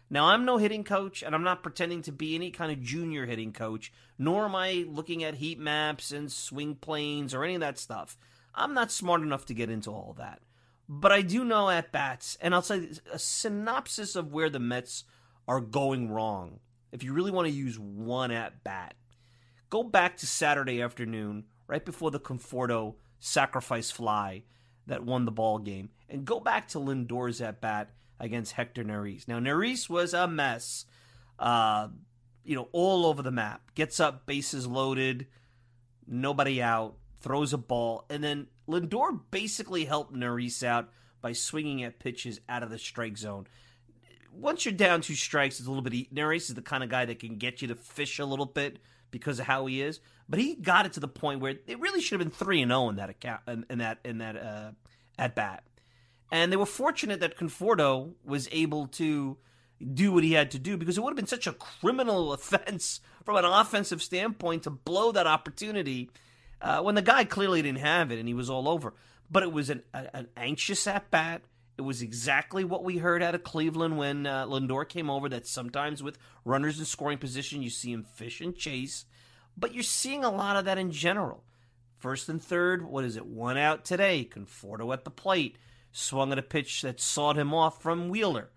Now, 0.09 0.25
I'm 0.27 0.45
no 0.45 0.57
hitting 0.57 0.83
coach, 0.83 1.23
and 1.23 1.33
I'm 1.33 1.43
not 1.43 1.63
pretending 1.63 2.01
to 2.03 2.11
be 2.11 2.35
any 2.35 2.51
kind 2.51 2.71
of 2.71 2.81
junior 2.81 3.25
hitting 3.25 3.51
coach, 3.51 3.91
nor 4.17 4.45
am 4.45 4.55
I 4.55 4.85
looking 4.87 5.23
at 5.23 5.35
heat 5.35 5.59
maps 5.59 6.11
and 6.11 6.31
swing 6.31 6.75
planes 6.75 7.33
or 7.33 7.43
any 7.43 7.55
of 7.55 7.61
that 7.61 7.79
stuff. 7.79 8.17
I'm 8.53 8.73
not 8.73 8.91
smart 8.91 9.21
enough 9.21 9.45
to 9.47 9.53
get 9.53 9.69
into 9.69 9.89
all 9.89 10.13
that. 10.17 10.41
But 10.87 11.11
I 11.11 11.21
do 11.21 11.43
know 11.43 11.69
at 11.69 11.91
bats, 11.91 12.37
and 12.41 12.53
I'll 12.53 12.61
say 12.61 12.89
a 13.11 13.17
synopsis 13.17 14.15
of 14.15 14.31
where 14.31 14.49
the 14.49 14.59
Mets 14.59 15.05
are 15.47 15.61
going 15.61 16.09
wrong. 16.09 16.59
If 16.91 17.03
you 17.03 17.13
really 17.13 17.31
want 17.31 17.47
to 17.47 17.53
use 17.53 17.79
one 17.79 18.31
at 18.31 18.63
bat, 18.63 18.93
go 19.69 19.83
back 19.83 20.17
to 20.17 20.27
Saturday 20.27 20.81
afternoon, 20.81 21.45
right 21.67 21.83
before 21.83 22.11
the 22.11 22.19
Conforto 22.19 22.95
sacrifice 23.19 23.89
fly 23.89 24.43
that 24.85 25.03
won 25.05 25.25
the 25.25 25.31
ball 25.31 25.57
game, 25.57 25.89
and 26.09 26.25
go 26.25 26.39
back 26.39 26.67
to 26.67 26.79
Lindor's 26.79 27.41
at 27.41 27.61
bat 27.61 27.89
against 28.19 28.53
Hector 28.53 28.83
Neris. 28.83 29.27
Now 29.27 29.39
Neris 29.39 29.89
was 29.89 30.13
a 30.13 30.27
mess, 30.27 30.85
uh, 31.39 31.89
you 32.43 32.55
know, 32.55 32.69
all 32.71 33.05
over 33.05 33.21
the 33.21 33.31
map. 33.31 33.73
Gets 33.75 33.99
up, 33.99 34.25
bases 34.25 34.67
loaded, 34.67 35.27
nobody 36.07 36.61
out, 36.61 36.95
throws 37.21 37.53
a 37.53 37.57
ball, 37.57 38.05
and 38.09 38.23
then 38.23 38.47
Lindor 38.67 39.19
basically 39.31 39.85
helped 39.85 40.13
Neris 40.13 40.63
out 40.63 40.89
by 41.21 41.33
swinging 41.33 41.83
at 41.83 41.99
pitches 41.99 42.39
out 42.49 42.63
of 42.63 42.69
the 42.69 42.77
strike 42.77 43.17
zone. 43.17 43.47
Once 44.31 44.65
you're 44.65 44.73
down 44.73 45.01
two 45.01 45.15
strikes, 45.15 45.59
it's 45.59 45.67
a 45.67 45.71
little 45.71 45.83
bit. 45.83 46.13
Neris 46.13 46.49
is 46.49 46.55
the 46.55 46.61
kind 46.61 46.83
of 46.83 46.89
guy 46.89 47.05
that 47.05 47.19
can 47.19 47.37
get 47.37 47.61
you 47.61 47.67
to 47.67 47.75
fish 47.75 48.19
a 48.19 48.25
little 48.25 48.45
bit 48.45 48.79
because 49.11 49.39
of 49.39 49.45
how 49.45 49.65
he 49.67 49.81
is. 49.81 49.99
But 50.27 50.39
he 50.39 50.55
got 50.55 50.85
it 50.85 50.93
to 50.93 50.99
the 50.99 51.07
point 51.07 51.39
where 51.39 51.55
it 51.67 51.79
really 51.79 52.01
should 52.01 52.19
have 52.19 52.27
been 52.27 52.35
three 52.35 52.61
and 52.61 52.69
zero 52.69 52.81
oh 52.81 52.89
in 52.89 52.95
that 52.95 53.09
account 53.09 53.41
in, 53.47 53.65
in 53.69 53.77
that 53.79 53.99
in 54.03 54.17
that 54.19 54.35
uh, 54.35 54.71
at 55.17 55.35
bat. 55.35 55.63
And 56.33 56.51
they 56.51 56.57
were 56.57 56.65
fortunate 56.65 57.19
that 57.19 57.37
Conforto 57.37 58.13
was 58.25 58.49
able 58.51 58.87
to 58.87 59.37
do 59.93 60.11
what 60.11 60.23
he 60.23 60.33
had 60.33 60.49
to 60.49 60.57
do 60.57 60.77
because 60.77 60.97
it 60.97 61.03
would 61.03 61.11
have 61.11 61.15
been 61.15 61.27
such 61.27 61.45
a 61.45 61.53
criminal 61.53 62.33
offense 62.33 63.01
from 63.23 63.35
an 63.35 63.45
offensive 63.45 64.01
standpoint 64.01 64.63
to 64.63 64.71
blow 64.71 65.11
that 65.11 65.27
opportunity 65.27 66.09
uh, 66.59 66.81
when 66.81 66.95
the 66.95 67.03
guy 67.03 67.23
clearly 67.23 67.61
didn't 67.61 67.81
have 67.81 68.11
it 68.11 68.17
and 68.17 68.27
he 68.27 68.33
was 68.33 68.49
all 68.49 68.67
over. 68.67 68.95
But 69.29 69.43
it 69.43 69.51
was 69.51 69.69
an, 69.69 69.83
a, 69.93 70.15
an 70.15 70.27
anxious 70.35 70.87
at 70.87 71.11
bat. 71.11 71.43
It 71.77 71.83
was 71.83 72.01
exactly 72.01 72.63
what 72.63 72.83
we 72.83 72.97
heard 72.97 73.21
out 73.21 73.35
of 73.35 73.43
Cleveland 73.43 73.99
when 73.99 74.25
uh, 74.25 74.47
Lindor 74.47 74.89
came 74.89 75.11
over. 75.11 75.29
That 75.29 75.45
sometimes 75.45 76.01
with 76.01 76.17
runners 76.43 76.79
in 76.79 76.85
scoring 76.85 77.19
position, 77.19 77.61
you 77.61 77.69
see 77.69 77.91
him 77.91 78.03
fish 78.03 78.41
and 78.41 78.55
chase, 78.55 79.05
but 79.55 79.75
you're 79.75 79.83
seeing 79.83 80.23
a 80.23 80.31
lot 80.31 80.55
of 80.55 80.65
that 80.65 80.79
in 80.79 80.89
general. 80.89 81.43
First 81.99 82.27
and 82.27 82.41
third, 82.41 82.83
what 82.83 83.05
is 83.05 83.17
it? 83.17 83.27
One 83.27 83.55
out 83.55 83.85
today. 83.85 84.27
Conforto 84.31 84.91
at 84.91 85.03
the 85.03 85.11
plate 85.11 85.57
swung 85.93 86.31
at 86.31 86.39
a 86.39 86.43
pitch 86.43 86.81
that 86.81 86.99
sawed 86.99 87.37
him 87.37 87.53
off 87.53 87.81
from 87.81 88.09
Wheeler. 88.09 88.49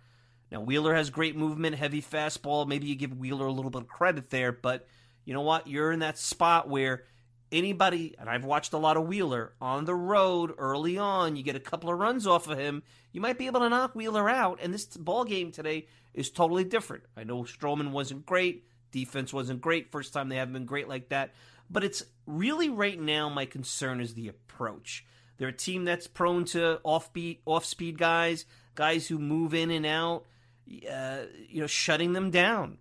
Now 0.51 0.61
Wheeler 0.61 0.95
has 0.95 1.11
great 1.11 1.37
movement, 1.37 1.77
heavy 1.77 2.03
fastball. 2.03 2.67
Maybe 2.67 2.87
you 2.87 2.97
give 2.97 3.17
Wheeler 3.17 3.47
a 3.47 3.53
little 3.53 3.71
bit 3.71 3.83
of 3.83 3.89
credit 3.89 4.31
there, 4.31 4.51
but 4.51 4.89
you 5.25 5.35
know 5.35 5.43
what? 5.43 5.69
You're 5.69 5.93
in 5.93 6.01
that 6.01 6.19
spot 6.19 6.69
where 6.69 7.05
anybody, 7.53 8.15
and 8.19 8.29
I've 8.29 8.45
watched 8.45 8.73
a 8.73 8.79
lot 8.79 8.97
of 8.97 9.07
Wheeler 9.07 9.53
on 9.61 9.85
the 9.85 9.95
road 9.95 10.53
early 10.57 10.99
on. 10.99 11.37
You 11.37 11.43
get 11.43 11.57
a 11.57 11.61
couple 11.61 11.91
of 11.91 11.99
runs 11.99 12.27
off 12.27 12.49
of 12.49 12.59
him, 12.59 12.83
you 13.13 13.21
might 13.21 13.39
be 13.39 13.47
able 13.47 13.61
to 13.61 13.69
knock 13.69 13.95
Wheeler 13.95 14.29
out. 14.29 14.59
And 14.63 14.73
this 14.73 14.85
ball 14.87 15.25
game 15.25 15.53
today 15.53 15.87
is 16.15 16.31
totally 16.31 16.65
different. 16.65 17.05
I 17.17 17.25
know 17.25 17.43
Stroman 17.43 17.91
wasn't 17.91 18.27
great, 18.27 18.65
defense 18.93 19.33
wasn't 19.33 19.61
great. 19.61 19.93
First 19.93 20.13
time 20.13 20.29
they 20.29 20.37
haven't 20.37 20.55
been 20.55 20.65
great 20.65 20.89
like 20.89 21.11
that, 21.11 21.35
but 21.71 21.85
it's 21.85 22.03
really 22.27 22.71
right 22.71 22.99
now 22.99 23.29
my 23.29 23.45
concern 23.45 24.01
is 24.01 24.15
the 24.15 24.29
approach. 24.29 25.05
They're 25.39 25.49
a 25.49 25.53
team 25.53 25.85
that's 25.85 26.07
prone 26.07 26.45
to 26.47 26.81
offbeat, 26.85 27.39
off-speed 27.45 27.99
guys, 27.99 28.47
guys 28.75 29.07
who 29.07 29.19
move 29.19 29.55
in 29.55 29.71
and 29.71 29.87
out. 29.87 30.25
Uh, 30.69 31.27
you 31.49 31.61
know, 31.61 31.69
shutting 31.69 32.13
them 32.13 32.31
down. 32.33 32.79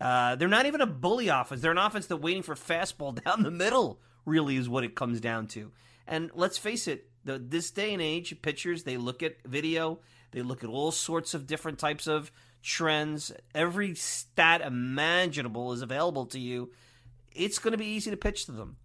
Uh, 0.00 0.34
they're 0.34 0.48
not 0.48 0.66
even 0.66 0.80
a 0.80 0.86
bully 0.86 1.28
offense. 1.28 1.60
They're 1.60 1.70
an 1.70 1.78
offense 1.78 2.06
that 2.08 2.16
waiting 2.16 2.42
for 2.42 2.56
fastball 2.56 3.22
down 3.24 3.44
the 3.44 3.50
middle 3.50 4.00
really 4.24 4.56
is 4.56 4.68
what 4.68 4.82
it 4.82 4.96
comes 4.96 5.20
down 5.20 5.46
to. 5.48 5.70
And 6.08 6.32
let's 6.34 6.58
face 6.58 6.88
it, 6.88 7.08
the, 7.24 7.38
this 7.38 7.70
day 7.70 7.92
and 7.92 8.02
age, 8.02 8.42
pitchers 8.42 8.82
they 8.82 8.96
look 8.96 9.22
at 9.22 9.36
video, 9.46 10.00
they 10.32 10.42
look 10.42 10.64
at 10.64 10.70
all 10.70 10.90
sorts 10.90 11.34
of 11.34 11.46
different 11.46 11.78
types 11.78 12.08
of 12.08 12.32
trends. 12.62 13.30
Every 13.54 13.94
stat 13.94 14.60
imaginable 14.60 15.72
is 15.72 15.82
available 15.82 16.26
to 16.26 16.40
you. 16.40 16.72
It's 17.32 17.60
going 17.60 17.72
to 17.72 17.78
be 17.78 17.86
easy 17.86 18.10
to 18.10 18.16
pitch 18.16 18.46
to 18.46 18.52
them. 18.52 18.76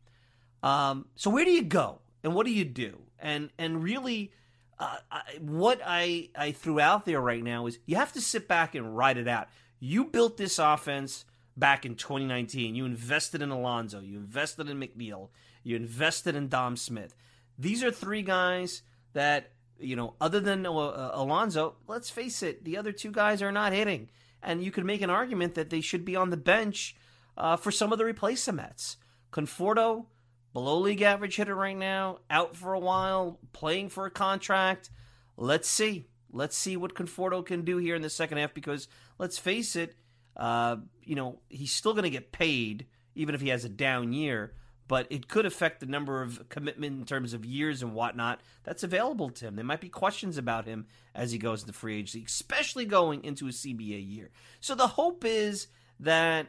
Um, 0.62 1.06
so 1.16 1.32
where 1.32 1.46
do 1.46 1.52
you 1.52 1.64
go 1.64 2.00
and 2.28 2.36
what 2.36 2.46
do 2.46 2.52
you 2.52 2.66
do? 2.66 3.00
And 3.20 3.52
and 3.58 3.82
really, 3.82 4.34
uh, 4.78 4.98
I, 5.10 5.22
what 5.40 5.80
I 5.86 6.28
I 6.36 6.52
threw 6.52 6.78
out 6.78 7.06
there 7.06 7.22
right 7.22 7.42
now 7.42 7.68
is 7.68 7.80
you 7.86 7.96
have 7.96 8.12
to 8.14 8.22
sit 8.22 8.50
back 8.50 8.76
and 8.76 8.98
write 8.98 9.18
it 9.18 9.30
out. 9.30 9.48
You 9.80 10.04
built 10.04 10.36
this 10.36 10.60
offense 10.60 11.24
back 11.56 11.86
in 11.86 11.96
2019. 11.96 12.76
You 12.76 12.84
invested 12.84 13.42
in 13.42 13.50
Alonso. 13.50 14.02
You 14.02 14.18
invested 14.18 14.68
in 14.68 14.78
McNeil. 14.78 15.30
You 15.64 15.78
invested 15.78 16.36
in 16.36 16.50
Dom 16.50 16.76
Smith. 16.76 17.16
These 17.58 17.82
are 17.82 17.92
three 17.92 18.24
guys 18.24 18.82
that, 19.14 19.52
you 19.80 19.96
know, 19.96 20.16
other 20.20 20.42
than 20.42 20.66
uh, 20.66 20.74
uh, 20.74 21.12
Alonso, 21.14 21.76
let's 21.88 22.10
face 22.10 22.44
it, 22.44 22.66
the 22.66 22.76
other 22.76 22.92
two 22.92 23.12
guys 23.12 23.42
are 23.42 23.54
not 23.54 23.72
hitting. 23.72 24.10
And 24.44 24.62
you 24.62 24.72
could 24.72 24.84
make 24.84 25.02
an 25.02 25.10
argument 25.10 25.56
that 25.56 25.70
they 25.70 25.80
should 25.80 26.04
be 26.04 26.18
on 26.18 26.30
the 26.30 26.36
bench 26.36 26.94
uh, 27.38 27.56
for 27.56 27.72
some 27.72 27.94
of 27.94 27.98
the 27.98 28.06
replacements. 28.06 28.98
Conforto, 29.32 30.08
below 30.54 30.80
league 30.80 31.01
average 31.01 31.36
hitter 31.36 31.56
right 31.56 31.77
now, 31.77 32.20
out 32.30 32.56
for 32.56 32.74
a 32.74 32.80
while, 32.80 33.39
playing 33.54 33.89
for 33.89 34.06
a 34.06 34.12
contract. 34.12 34.89
Let's 35.36 35.70
see. 35.70 36.08
Let's 36.32 36.58
see 36.58 36.77
what 36.77 36.94
Conforto 36.94 37.46
can 37.46 37.63
do 37.63 37.77
here 37.77 37.96
in 37.96 38.01
the 38.01 38.10
second 38.10 38.38
half 38.38 38.54
because 38.54 38.88
let's 39.18 39.38
face 39.38 39.75
it, 39.75 39.96
uh, 40.36 40.77
you 41.04 41.16
know, 41.16 41.39
he's 41.50 41.72
still 41.72 41.94
going 41.94 42.04
to 42.04 42.10
get 42.10 42.32
paid 42.32 42.88
even 43.16 43.34
if 43.34 43.42
he 43.42 43.50
has 43.50 43.66
a 43.66 43.70
down 43.70 44.13
year, 44.13 44.54
but 44.88 45.08
it 45.10 45.27
could 45.27 45.46
affect 45.46 45.80
the 45.80 45.86
number 45.86 46.22
of 46.22 46.48
commitment 46.50 47.00
in 47.00 47.06
terms 47.06 47.34
of 47.34 47.46
years 47.46 47.82
and 47.82 47.94
whatnot 47.94 48.39
that's 48.63 48.84
available 48.84 49.30
to 49.30 49.48
him. 49.48 49.56
There 49.56 49.66
might 49.66 49.82
be 49.82 49.89
questions 49.89 50.38
about 50.38 50.66
him 50.66 50.86
as 51.16 51.32
he 51.32 51.38
goes 51.38 51.62
into 51.62 51.74
free 51.74 51.98
agency, 52.00 52.24
especially 52.25 52.86
going 52.86 53.24
into 53.24 53.48
a 53.48 53.51
CBA 53.51 54.08
year. 54.08 54.30
So 54.60 54.75
the 54.75 54.88
hope 54.88 55.25
is 55.25 55.68
that 56.00 56.48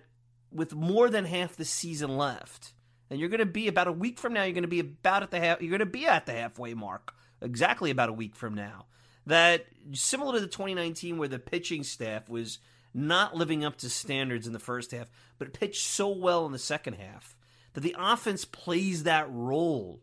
with 0.52 0.74
more 0.74 1.08
than 1.08 1.24
half 1.24 1.56
the 1.56 1.64
season 1.64 2.16
left, 2.16 2.74
and 3.10 3.18
you're 3.18 3.28
going 3.28 3.38
to 3.38 3.46
be 3.46 3.68
about 3.68 3.88
a 3.88 3.92
week 3.92 4.18
from 4.18 4.32
now, 4.32 4.44
you're 4.44 4.52
going 4.52 4.62
to 4.62 4.68
be 4.68 4.80
about 4.80 5.22
at 5.22 5.30
the 5.30 5.40
half, 5.40 5.60
you're 5.60 5.70
going 5.70 5.78
to 5.80 5.86
be 5.86 6.06
at 6.06 6.26
the 6.26 6.32
halfway 6.32 6.74
mark, 6.74 7.14
exactly 7.40 7.90
about 7.90 8.08
a 8.08 8.12
week 8.12 8.36
from 8.36 8.54
now 8.54 8.86
that 9.28 9.66
similar 9.92 10.34
to 10.34 10.40
the 10.40 10.46
2019 10.46 11.18
where 11.18 11.28
the 11.28 11.38
pitching 11.38 11.84
staff 11.84 12.28
was 12.28 12.58
not 12.94 13.36
living 13.36 13.62
up 13.62 13.76
to 13.76 13.90
standards 13.90 14.46
in 14.46 14.54
the 14.54 14.58
first 14.58 14.90
half, 14.90 15.08
but 15.38 15.52
pitched 15.52 15.86
so 15.86 16.08
well 16.08 16.46
in 16.46 16.52
the 16.52 16.58
second 16.58 16.94
half 16.94 17.36
that 17.74 17.82
the 17.82 17.94
offense 17.98 18.46
plays 18.46 19.02
that 19.02 19.30
role 19.30 20.00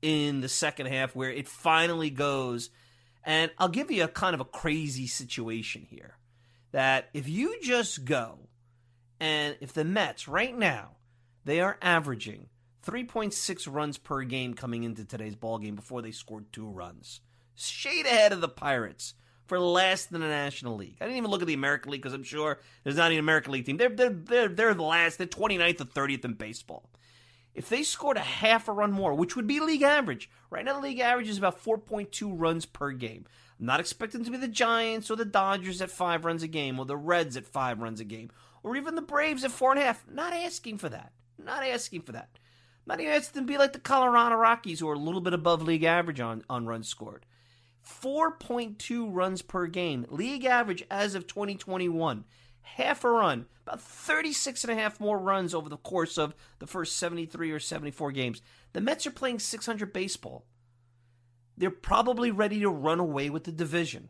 in 0.00 0.40
the 0.40 0.48
second 0.48 0.86
half 0.86 1.16
where 1.16 1.30
it 1.30 1.48
finally 1.48 2.10
goes. 2.10 2.70
And 3.24 3.50
I'll 3.58 3.68
give 3.68 3.90
you 3.90 4.04
a 4.04 4.08
kind 4.08 4.34
of 4.34 4.40
a 4.40 4.44
crazy 4.44 5.08
situation 5.08 5.86
here 5.90 6.16
that 6.70 7.08
if 7.12 7.28
you 7.28 7.58
just 7.60 8.04
go 8.04 8.38
and 9.18 9.56
if 9.60 9.72
the 9.72 9.84
Mets 9.84 10.28
right 10.28 10.56
now 10.56 10.92
they 11.44 11.60
are 11.60 11.78
averaging 11.82 12.48
3.6 12.86 13.72
runs 13.72 13.98
per 13.98 14.22
game 14.22 14.54
coming 14.54 14.84
into 14.84 15.04
today's 15.04 15.36
ball 15.36 15.58
game 15.58 15.74
before 15.74 16.02
they 16.02 16.10
scored 16.10 16.52
two 16.52 16.68
runs 16.68 17.20
shade 17.54 18.06
ahead 18.06 18.32
of 18.32 18.40
the 18.40 18.48
Pirates 18.48 19.14
for 19.46 19.58
last 19.58 20.10
in 20.10 20.20
the 20.20 20.26
National 20.26 20.76
League. 20.76 20.96
I 21.00 21.04
didn't 21.04 21.18
even 21.18 21.30
look 21.30 21.42
at 21.42 21.46
the 21.46 21.54
American 21.54 21.92
League 21.92 22.02
because 22.02 22.14
I'm 22.14 22.24
sure 22.24 22.58
there's 22.82 22.96
not 22.96 23.12
an 23.12 23.18
American 23.18 23.52
League 23.52 23.66
team. 23.66 23.76
They're, 23.76 23.90
they're, 23.90 24.10
they're, 24.10 24.48
they're 24.48 24.74
the 24.74 24.82
last. 24.82 25.18
They're 25.18 25.26
29th 25.26 25.80
or 25.80 25.84
30th 25.84 26.24
in 26.24 26.34
baseball. 26.34 26.90
If 27.54 27.68
they 27.68 27.84
scored 27.84 28.16
a 28.16 28.20
half 28.20 28.66
a 28.66 28.72
run 28.72 28.90
more, 28.90 29.14
which 29.14 29.36
would 29.36 29.46
be 29.46 29.60
league 29.60 29.82
average, 29.82 30.28
right 30.50 30.64
now 30.64 30.74
the 30.74 30.80
league 30.80 30.98
average 30.98 31.28
is 31.28 31.38
about 31.38 31.62
4.2 31.62 32.32
runs 32.34 32.66
per 32.66 32.90
game. 32.90 33.26
I'm 33.60 33.66
not 33.66 33.78
expecting 33.78 34.24
to 34.24 34.30
be 34.30 34.36
the 34.36 34.48
Giants 34.48 35.10
or 35.10 35.16
the 35.16 35.24
Dodgers 35.24 35.80
at 35.80 35.90
five 35.90 36.24
runs 36.24 36.42
a 36.42 36.48
game 36.48 36.80
or 36.80 36.84
the 36.84 36.96
Reds 36.96 37.36
at 37.36 37.46
five 37.46 37.80
runs 37.80 38.00
a 38.00 38.04
game 38.04 38.30
or 38.64 38.74
even 38.76 38.96
the 38.96 39.02
Braves 39.02 39.44
at 39.44 39.52
four 39.52 39.70
and 39.70 39.80
a 39.80 39.84
half. 39.84 40.04
Not 40.10 40.32
asking 40.32 40.78
for 40.78 40.88
that. 40.88 41.12
Not 41.38 41.64
asking 41.64 42.02
for 42.02 42.12
that. 42.12 42.38
Not 42.86 43.00
even 43.00 43.12
asking 43.12 43.40
them 43.40 43.46
to 43.46 43.52
be 43.52 43.58
like 43.58 43.72
the 43.72 43.78
Colorado 43.78 44.36
Rockies 44.36 44.80
who 44.80 44.88
are 44.88 44.94
a 44.94 44.98
little 44.98 45.20
bit 45.20 45.32
above 45.32 45.62
league 45.62 45.84
average 45.84 46.20
on, 46.20 46.44
on 46.48 46.66
runs 46.66 46.88
scored. 46.88 47.26
4.2 47.84 49.08
runs 49.10 49.42
per 49.42 49.66
game. 49.66 50.06
League 50.08 50.44
average 50.44 50.84
as 50.90 51.14
of 51.14 51.26
2021. 51.26 52.24
half 52.62 53.04
a 53.04 53.10
run, 53.10 53.46
about 53.66 53.80
36 53.80 54.64
and 54.64 54.72
a 54.72 54.82
half 54.82 54.98
more 54.98 55.18
runs 55.18 55.54
over 55.54 55.68
the 55.68 55.76
course 55.76 56.16
of 56.16 56.34
the 56.58 56.66
first 56.66 56.96
73 56.96 57.50
or 57.50 57.60
74 57.60 58.12
games. 58.12 58.40
The 58.72 58.80
Mets 58.80 59.06
are 59.06 59.10
playing 59.10 59.38
600 59.38 59.92
baseball. 59.92 60.46
They're 61.56 61.70
probably 61.70 62.30
ready 62.30 62.60
to 62.60 62.70
run 62.70 63.00
away 63.00 63.30
with 63.30 63.44
the 63.44 63.52
division. 63.52 64.08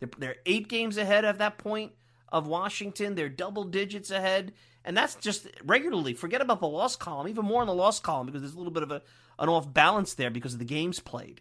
They're, 0.00 0.10
they're 0.18 0.36
eight 0.46 0.68
games 0.68 0.96
ahead 0.96 1.24
at 1.24 1.38
that 1.38 1.58
point 1.58 1.92
of 2.28 2.46
Washington. 2.46 3.14
They're 3.14 3.28
double 3.28 3.64
digits 3.64 4.10
ahead. 4.10 4.52
And 4.84 4.96
that's 4.96 5.14
just 5.14 5.46
regularly. 5.64 6.14
Forget 6.14 6.40
about 6.40 6.60
the 6.60 6.66
loss 6.66 6.96
column, 6.96 7.28
even 7.28 7.44
more 7.44 7.62
in 7.62 7.68
the 7.68 7.74
loss 7.74 8.00
column 8.00 8.26
because 8.26 8.42
there's 8.42 8.54
a 8.54 8.58
little 8.58 8.72
bit 8.72 8.82
of 8.82 8.90
a, 8.90 9.02
an 9.38 9.48
off 9.48 9.72
balance 9.72 10.14
there 10.14 10.30
because 10.30 10.54
of 10.54 10.58
the 10.58 10.64
games 10.64 10.98
played. 10.98 11.40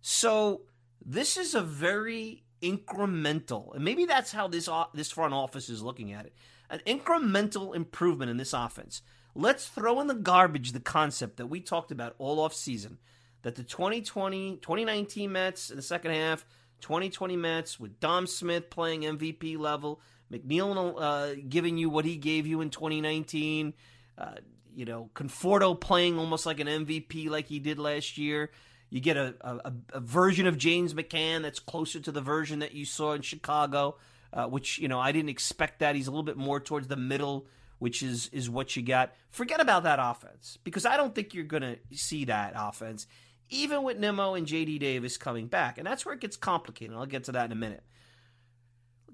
So 0.00 0.62
this 1.04 1.36
is 1.36 1.54
a 1.54 1.62
very 1.62 2.44
incremental, 2.62 3.74
and 3.74 3.84
maybe 3.84 4.04
that's 4.04 4.32
how 4.32 4.48
this 4.48 4.68
this 4.92 5.10
front 5.10 5.34
office 5.34 5.68
is 5.68 5.82
looking 5.82 6.12
at 6.12 6.26
it. 6.26 6.34
An 6.70 6.80
incremental 6.86 7.74
improvement 7.74 8.30
in 8.30 8.36
this 8.36 8.52
offense. 8.52 9.02
Let's 9.34 9.66
throw 9.66 10.00
in 10.00 10.06
the 10.06 10.14
garbage 10.14 10.72
the 10.72 10.80
concept 10.80 11.38
that 11.38 11.46
we 11.46 11.60
talked 11.60 11.90
about 11.90 12.14
all 12.18 12.40
off 12.40 12.54
season 12.54 12.98
that 13.42 13.54
the 13.54 13.62
2020 13.62 14.56
2019 14.56 15.32
Mets 15.32 15.70
in 15.70 15.76
the 15.76 15.82
second 15.82 16.12
half, 16.12 16.44
2020 16.80 17.36
Mets 17.36 17.78
with 17.78 18.00
Dom 18.00 18.26
Smith 18.26 18.70
playing 18.70 19.02
MVP 19.02 19.58
level, 19.58 20.00
McNeil 20.42 20.94
uh, 20.98 21.40
giving 21.48 21.78
you 21.78 21.90
what 21.90 22.04
he 22.04 22.16
gave 22.16 22.46
you 22.46 22.60
in 22.60 22.70
2019, 22.70 23.74
uh, 24.18 24.32
you 24.74 24.84
know, 24.84 25.10
Conforto 25.14 25.78
playing 25.78 26.18
almost 26.18 26.46
like 26.46 26.60
an 26.60 26.66
MVP 26.66 27.28
like 27.28 27.46
he 27.46 27.58
did 27.58 27.78
last 27.78 28.18
year. 28.18 28.50
You 28.90 29.00
get 29.00 29.16
a, 29.16 29.34
a, 29.40 29.72
a, 29.94 30.00
version 30.00 30.46
of 30.46 30.56
James 30.56 30.94
McCann 30.94 31.42
that's 31.42 31.58
closer 31.58 31.98
to 32.00 32.12
the 32.12 32.20
version 32.20 32.60
that 32.60 32.74
you 32.74 32.84
saw 32.84 33.12
in 33.14 33.22
Chicago, 33.22 33.96
uh, 34.32 34.46
which 34.46 34.78
you 34.78 34.88
know 34.88 35.00
I 35.00 35.10
didn't 35.10 35.30
expect 35.30 35.80
that. 35.80 35.96
He's 35.96 36.06
a 36.06 36.10
little 36.10 36.24
bit 36.24 36.36
more 36.36 36.60
towards 36.60 36.86
the 36.86 36.96
middle, 36.96 37.46
which 37.78 38.02
is 38.02 38.28
is 38.28 38.48
what 38.48 38.76
you 38.76 38.82
got. 38.82 39.12
Forget 39.30 39.60
about 39.60 39.82
that 39.82 39.98
offense 40.00 40.58
because 40.62 40.86
I 40.86 40.96
don't 40.96 41.14
think 41.14 41.34
you're 41.34 41.44
gonna 41.44 41.76
see 41.92 42.26
that 42.26 42.52
offense, 42.54 43.08
even 43.48 43.82
with 43.82 43.98
Nimmo 43.98 44.34
and 44.34 44.46
J.D. 44.46 44.78
Davis 44.78 45.16
coming 45.16 45.48
back, 45.48 45.76
and 45.76 45.86
that's 45.86 46.06
where 46.06 46.14
it 46.14 46.20
gets 46.20 46.36
complicated. 46.36 46.94
I'll 46.94 47.06
get 47.06 47.24
to 47.24 47.32
that 47.32 47.46
in 47.46 47.52
a 47.52 47.56
minute. 47.56 47.82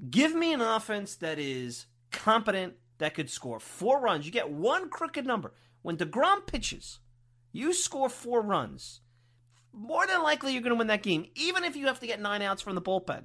Give 0.09 0.35
me 0.35 0.53
an 0.53 0.61
offense 0.61 1.17
that 1.17 1.39
is 1.39 1.87
competent, 2.11 2.75
that 2.99 3.15
could 3.15 3.31
score 3.31 3.61
four 3.61 4.01
runs. 4.01 4.25
You 4.25 4.33
get 4.33 4.51
one 4.51 4.89
crooked 4.89 5.27
number 5.27 5.53
when 5.83 5.97
Degrom 5.97 6.47
pitches. 6.47 7.01
You 7.53 7.73
score 7.73 8.09
four 8.09 8.41
runs 8.41 9.01
more 9.73 10.07
than 10.07 10.23
likely 10.23 10.53
you're 10.53 10.63
going 10.63 10.75
to 10.75 10.79
win 10.79 10.89
that 10.89 11.03
game, 11.03 11.27
even 11.35 11.65
if 11.65 11.77
you 11.77 11.87
have 11.87 12.01
to 12.01 12.07
get 12.07 12.21
nine 12.21 12.43
outs 12.43 12.63
from 12.63 12.75
the 12.75 12.83
bullpen. 12.83 13.25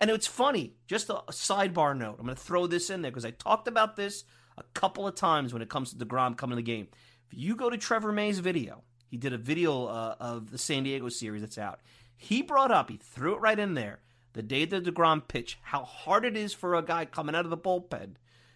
And 0.00 0.10
it's 0.10 0.26
funny, 0.26 0.74
just 0.86 1.10
a, 1.10 1.22
sidebar 1.30 1.96
note. 1.96 2.16
I'm 2.18 2.24
going 2.24 2.36
to 2.36 2.42
throw 2.42 2.66
this 2.66 2.90
in 2.90 3.02
there 3.02 3.10
because 3.10 3.24
I 3.24 3.30
talked 3.30 3.68
about 3.68 3.96
this 3.96 4.24
a 4.58 4.62
couple 4.74 5.06
of 5.06 5.14
times 5.14 5.52
when 5.52 5.62
it 5.62 5.70
comes 5.70 5.92
to 5.92 6.04
DeGrom 6.04 6.36
coming 6.36 6.56
to 6.56 6.56
the 6.56 6.62
game. 6.62 6.88
If 7.30 7.38
you 7.38 7.54
go 7.54 7.70
to 7.70 7.78
Trevor 7.78 8.12
May's 8.12 8.40
video, 8.40 8.82
he 9.08 9.16
did 9.16 9.32
a 9.32 9.38
video 9.38 9.86
uh, 9.86 10.16
of 10.18 10.50
the 10.50 10.58
San 10.58 10.82
Diego 10.82 11.08
series 11.08 11.42
that's 11.42 11.58
out. 11.58 11.80
He 12.16 12.42
brought 12.42 12.70
up, 12.70 12.90
he 12.90 12.96
threw 12.96 13.34
it 13.34 13.40
right 13.40 13.58
in 13.58 13.74
there, 13.74 14.00
the 14.32 14.42
day 14.42 14.64
that 14.64 14.84
DeGrom 14.84 15.26
pitch, 15.28 15.58
how 15.62 15.84
hard 15.84 16.24
it 16.24 16.36
is 16.36 16.52
for 16.52 16.74
a 16.74 16.82
guy 16.82 17.04
coming 17.04 17.34
out 17.34 17.44
of 17.44 17.50
the 17.50 17.56
bullpen 17.56 18.14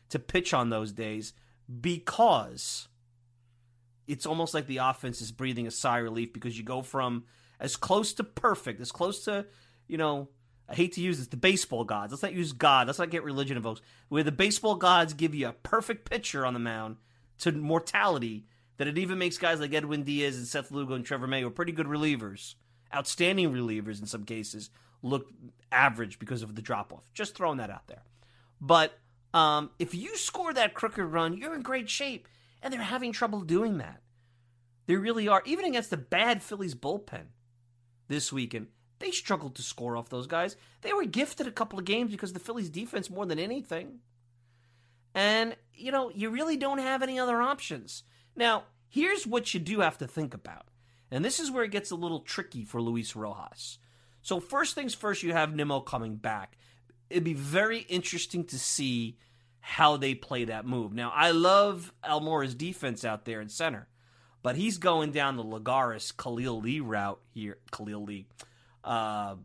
to 0.08 0.18
pitch 0.18 0.54
on 0.54 0.70
those 0.70 0.92
days 0.92 1.32
because 1.80 2.88
it's 4.06 4.26
almost 4.26 4.54
like 4.54 4.66
the 4.66 4.78
offense 4.78 5.20
is 5.20 5.32
breathing 5.32 5.66
a 5.66 5.70
sigh 5.70 5.98
of 5.98 6.04
relief 6.04 6.32
because 6.32 6.56
you 6.56 6.64
go 6.64 6.82
from 6.82 7.24
as 7.58 7.76
close 7.76 8.12
to 8.14 8.24
perfect, 8.24 8.80
as 8.80 8.92
close 8.92 9.24
to, 9.24 9.46
you 9.88 9.96
know, 9.96 10.28
I 10.68 10.74
hate 10.74 10.92
to 10.92 11.00
use 11.00 11.18
this, 11.18 11.28
the 11.28 11.36
baseball 11.36 11.84
gods. 11.84 12.12
Let's 12.12 12.22
not 12.22 12.32
use 12.32 12.52
God. 12.52 12.86
Let's 12.86 12.98
not 12.98 13.10
get 13.10 13.24
religion 13.24 13.56
involved. 13.56 13.82
Where 14.08 14.24
the 14.24 14.32
baseball 14.32 14.74
gods 14.74 15.14
give 15.14 15.34
you 15.34 15.48
a 15.48 15.52
perfect 15.52 16.08
pitcher 16.08 16.44
on 16.44 16.54
the 16.54 16.60
mound 16.60 16.96
to 17.38 17.52
mortality, 17.52 18.46
that 18.76 18.88
it 18.88 18.98
even 18.98 19.18
makes 19.18 19.38
guys 19.38 19.60
like 19.60 19.74
Edwin 19.74 20.02
Diaz 20.02 20.36
and 20.36 20.46
Seth 20.46 20.70
Lugo 20.70 20.94
and 20.94 21.04
Trevor 21.04 21.26
May, 21.26 21.42
who 21.42 21.48
are 21.48 21.52
pretty 21.52 21.72
good 21.72 21.86
relievers, 21.86 22.54
outstanding 22.94 23.52
relievers 23.52 24.00
in 24.00 24.06
some 24.06 24.24
cases, 24.24 24.70
look 25.02 25.28
average 25.70 26.18
because 26.18 26.42
of 26.42 26.54
the 26.54 26.62
drop 26.62 26.92
off. 26.92 27.10
Just 27.14 27.36
throwing 27.36 27.58
that 27.58 27.70
out 27.70 27.86
there. 27.86 28.02
But 28.60 28.98
um, 29.34 29.70
if 29.78 29.94
you 29.94 30.16
score 30.16 30.52
that 30.54 30.74
crooked 30.74 31.04
run, 31.04 31.36
you're 31.36 31.54
in 31.54 31.62
great 31.62 31.90
shape 31.90 32.28
and 32.62 32.72
they're 32.72 32.80
having 32.80 33.12
trouble 33.12 33.42
doing 33.42 33.78
that. 33.78 34.00
They 34.86 34.96
really 34.96 35.28
are. 35.28 35.42
Even 35.44 35.64
against 35.64 35.90
the 35.90 35.96
bad 35.96 36.42
Phillies 36.42 36.74
bullpen 36.74 37.26
this 38.08 38.32
weekend, 38.32 38.68
they 38.98 39.10
struggled 39.10 39.54
to 39.56 39.62
score 39.62 39.96
off 39.96 40.08
those 40.08 40.26
guys. 40.26 40.56
They 40.82 40.92
were 40.92 41.04
gifted 41.04 41.46
a 41.46 41.52
couple 41.52 41.78
of 41.78 41.84
games 41.84 42.12
because 42.12 42.32
the 42.32 42.38
Phillies 42.38 42.70
defense 42.70 43.10
more 43.10 43.26
than 43.26 43.38
anything. 43.38 43.98
And, 45.14 45.56
you 45.74 45.92
know, 45.92 46.10
you 46.14 46.30
really 46.30 46.56
don't 46.56 46.78
have 46.78 47.02
any 47.02 47.18
other 47.18 47.42
options. 47.42 48.04
Now, 48.34 48.64
here's 48.88 49.26
what 49.26 49.52
you 49.52 49.60
do 49.60 49.80
have 49.80 49.98
to 49.98 50.06
think 50.06 50.34
about. 50.34 50.66
And 51.10 51.24
this 51.24 51.40
is 51.40 51.50
where 51.50 51.64
it 51.64 51.70
gets 51.70 51.90
a 51.90 51.96
little 51.96 52.20
tricky 52.20 52.64
for 52.64 52.80
Luis 52.80 53.14
Rojas. 53.14 53.78
So, 54.26 54.40
first 54.40 54.74
things 54.74 54.92
first, 54.92 55.22
you 55.22 55.32
have 55.34 55.54
Nimmo 55.54 55.78
coming 55.78 56.16
back. 56.16 56.58
It'd 57.08 57.22
be 57.22 57.32
very 57.32 57.78
interesting 57.78 58.42
to 58.46 58.58
see 58.58 59.18
how 59.60 59.96
they 59.98 60.16
play 60.16 60.46
that 60.46 60.66
move. 60.66 60.92
Now, 60.92 61.12
I 61.14 61.30
love 61.30 61.92
Almora's 62.02 62.56
defense 62.56 63.04
out 63.04 63.24
there 63.24 63.40
in 63.40 63.48
center, 63.48 63.86
but 64.42 64.56
he's 64.56 64.78
going 64.78 65.12
down 65.12 65.36
the 65.36 65.44
Lagares 65.44 66.10
Khalil 66.16 66.60
Lee 66.60 66.80
route 66.80 67.20
here. 67.34 67.58
Khalil 67.70 68.02
Lee. 68.02 68.26
Uh, 68.82 69.36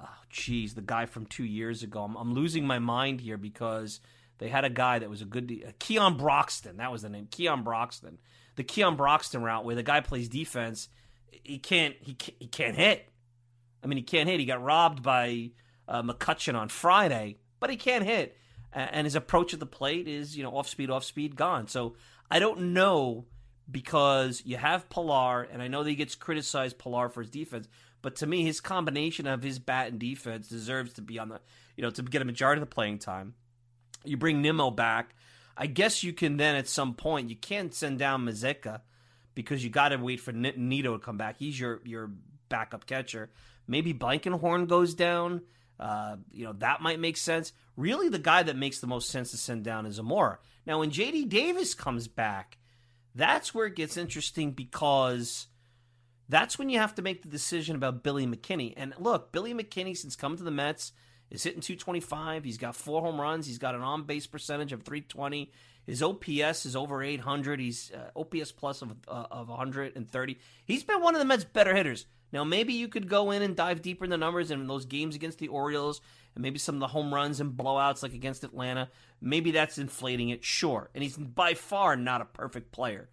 oh, 0.00 0.08
the 0.30 0.82
guy 0.86 1.04
from 1.04 1.26
two 1.26 1.44
years 1.44 1.82
ago. 1.82 2.02
I'm, 2.02 2.16
I'm, 2.16 2.32
losing 2.32 2.66
my 2.66 2.78
mind 2.78 3.20
here 3.20 3.36
because 3.36 4.00
they 4.38 4.48
had 4.48 4.64
a 4.64 4.70
guy 4.70 5.00
that 5.00 5.10
was 5.10 5.20
a 5.20 5.26
good. 5.26 5.52
Uh, 5.68 5.72
Keon 5.78 6.16
Broxton. 6.16 6.78
That 6.78 6.90
was 6.90 7.02
the 7.02 7.10
name. 7.10 7.28
Keon 7.30 7.62
Broxton. 7.62 8.16
The 8.56 8.64
Keon 8.64 8.96
Broxton 8.96 9.42
route 9.42 9.66
where 9.66 9.76
the 9.76 9.82
guy 9.82 10.00
plays 10.00 10.30
defense. 10.30 10.88
He 11.30 11.58
can't. 11.58 11.94
He 12.00 12.14
can't, 12.14 12.36
he 12.38 12.46
can't 12.46 12.74
hit. 12.74 13.11
I 13.82 13.86
mean, 13.86 13.96
he 13.96 14.02
can't 14.02 14.28
hit. 14.28 14.40
He 14.40 14.46
got 14.46 14.62
robbed 14.62 15.02
by 15.02 15.50
uh, 15.88 16.02
McCutchen 16.02 16.54
on 16.54 16.68
Friday, 16.68 17.38
but 17.60 17.70
he 17.70 17.76
can't 17.76 18.04
hit 18.04 18.36
and 18.72 19.04
his 19.04 19.14
approach 19.14 19.52
at 19.52 19.60
the 19.60 19.66
plate 19.66 20.08
is 20.08 20.36
you 20.36 20.42
know 20.42 20.56
off 20.56 20.68
speed, 20.68 20.90
off 20.90 21.04
speed, 21.04 21.36
gone. 21.36 21.68
So 21.68 21.94
I 22.30 22.38
don't 22.38 22.72
know 22.72 23.26
because 23.70 24.42
you 24.44 24.56
have 24.56 24.88
Pilar, 24.88 25.42
and 25.42 25.62
I 25.62 25.68
know 25.68 25.82
that 25.82 25.90
he 25.90 25.96
gets 25.96 26.14
criticized 26.14 26.78
Pilar 26.78 27.08
for 27.08 27.22
his 27.22 27.30
defense, 27.30 27.68
but 28.00 28.16
to 28.16 28.26
me, 28.26 28.42
his 28.42 28.60
combination 28.60 29.26
of 29.26 29.42
his 29.42 29.58
bat 29.58 29.88
and 29.88 29.98
defense 29.98 30.48
deserves 30.48 30.94
to 30.94 31.02
be 31.02 31.18
on 31.18 31.28
the 31.28 31.40
you 31.76 31.82
know 31.82 31.90
to 31.90 32.02
get 32.02 32.22
a 32.22 32.26
majority 32.26 32.62
of 32.62 32.68
the 32.68 32.74
playing 32.74 32.98
time. 32.98 33.34
You 34.04 34.16
bring 34.16 34.42
Nimmo 34.42 34.70
back. 34.70 35.14
I 35.56 35.66
guess 35.66 36.02
you 36.02 36.14
can 36.14 36.38
then 36.38 36.56
at 36.56 36.66
some 36.66 36.94
point 36.94 37.28
you 37.28 37.36
can't 37.36 37.74
send 37.74 37.98
down 37.98 38.24
Mazeika 38.24 38.80
because 39.34 39.62
you 39.62 39.68
got 39.68 39.90
to 39.90 39.96
wait 39.96 40.18
for 40.18 40.32
Nido 40.32 40.94
to 40.94 40.98
come 40.98 41.18
back. 41.18 41.36
He's 41.38 41.60
your 41.60 41.82
your 41.84 42.10
backup 42.48 42.86
catcher. 42.86 43.30
Maybe 43.66 43.92
Blankenhorn 43.92 44.66
goes 44.66 44.94
down. 44.94 45.42
Uh, 45.78 46.16
you 46.30 46.44
know, 46.44 46.52
that 46.54 46.80
might 46.80 47.00
make 47.00 47.16
sense. 47.16 47.52
Really, 47.76 48.08
the 48.08 48.18
guy 48.18 48.42
that 48.42 48.56
makes 48.56 48.80
the 48.80 48.86
most 48.86 49.08
sense 49.08 49.30
to 49.32 49.36
send 49.36 49.64
down 49.64 49.86
is 49.86 49.98
Almora. 49.98 50.38
Now, 50.66 50.80
when 50.80 50.90
JD 50.90 51.28
Davis 51.28 51.74
comes 51.74 52.06
back, 52.06 52.58
that's 53.14 53.54
where 53.54 53.66
it 53.66 53.76
gets 53.76 53.96
interesting 53.96 54.52
because 54.52 55.48
that's 56.28 56.58
when 56.58 56.68
you 56.68 56.78
have 56.78 56.94
to 56.94 57.02
make 57.02 57.22
the 57.22 57.28
decision 57.28 57.76
about 57.76 58.02
Billy 58.02 58.26
McKinney. 58.26 58.74
And 58.76 58.94
look, 58.98 59.32
Billy 59.32 59.54
McKinney, 59.54 59.96
since 59.96 60.16
coming 60.16 60.38
to 60.38 60.44
the 60.44 60.50
Mets, 60.50 60.92
is 61.30 61.42
hitting 61.42 61.60
225. 61.60 62.44
He's 62.44 62.58
got 62.58 62.76
four 62.76 63.02
home 63.02 63.20
runs. 63.20 63.46
He's 63.46 63.58
got 63.58 63.74
an 63.74 63.82
on 63.82 64.04
base 64.04 64.26
percentage 64.26 64.72
of 64.72 64.82
320. 64.82 65.50
His 65.84 66.02
OPS 66.02 66.64
is 66.64 66.76
over 66.76 67.02
800. 67.02 67.58
He's 67.58 67.90
uh, 67.90 68.18
OPS 68.18 68.52
plus 68.52 68.82
of, 68.82 68.92
uh, 69.08 69.24
of 69.30 69.48
130. 69.48 70.38
He's 70.64 70.84
been 70.84 71.02
one 71.02 71.14
of 71.14 71.18
the 71.18 71.24
Mets' 71.24 71.44
better 71.44 71.74
hitters. 71.74 72.06
Now, 72.32 72.44
maybe 72.44 72.72
you 72.72 72.88
could 72.88 73.08
go 73.08 73.30
in 73.30 73.42
and 73.42 73.54
dive 73.54 73.82
deeper 73.82 74.04
in 74.04 74.10
the 74.10 74.16
numbers 74.16 74.50
and 74.50 74.68
those 74.68 74.86
games 74.86 75.14
against 75.14 75.38
the 75.38 75.48
Orioles 75.48 76.00
and 76.34 76.42
maybe 76.42 76.58
some 76.58 76.76
of 76.76 76.80
the 76.80 76.88
home 76.88 77.12
runs 77.12 77.40
and 77.40 77.52
blowouts 77.52 78.02
like 78.02 78.14
against 78.14 78.44
Atlanta. 78.44 78.88
Maybe 79.20 79.50
that's 79.50 79.78
inflating 79.78 80.30
it, 80.30 80.44
sure. 80.44 80.90
And 80.94 81.02
he's 81.02 81.16
by 81.16 81.54
far 81.54 81.94
not 81.96 82.22
a 82.22 82.26
perfect 82.26 82.72
player. 82.72 83.10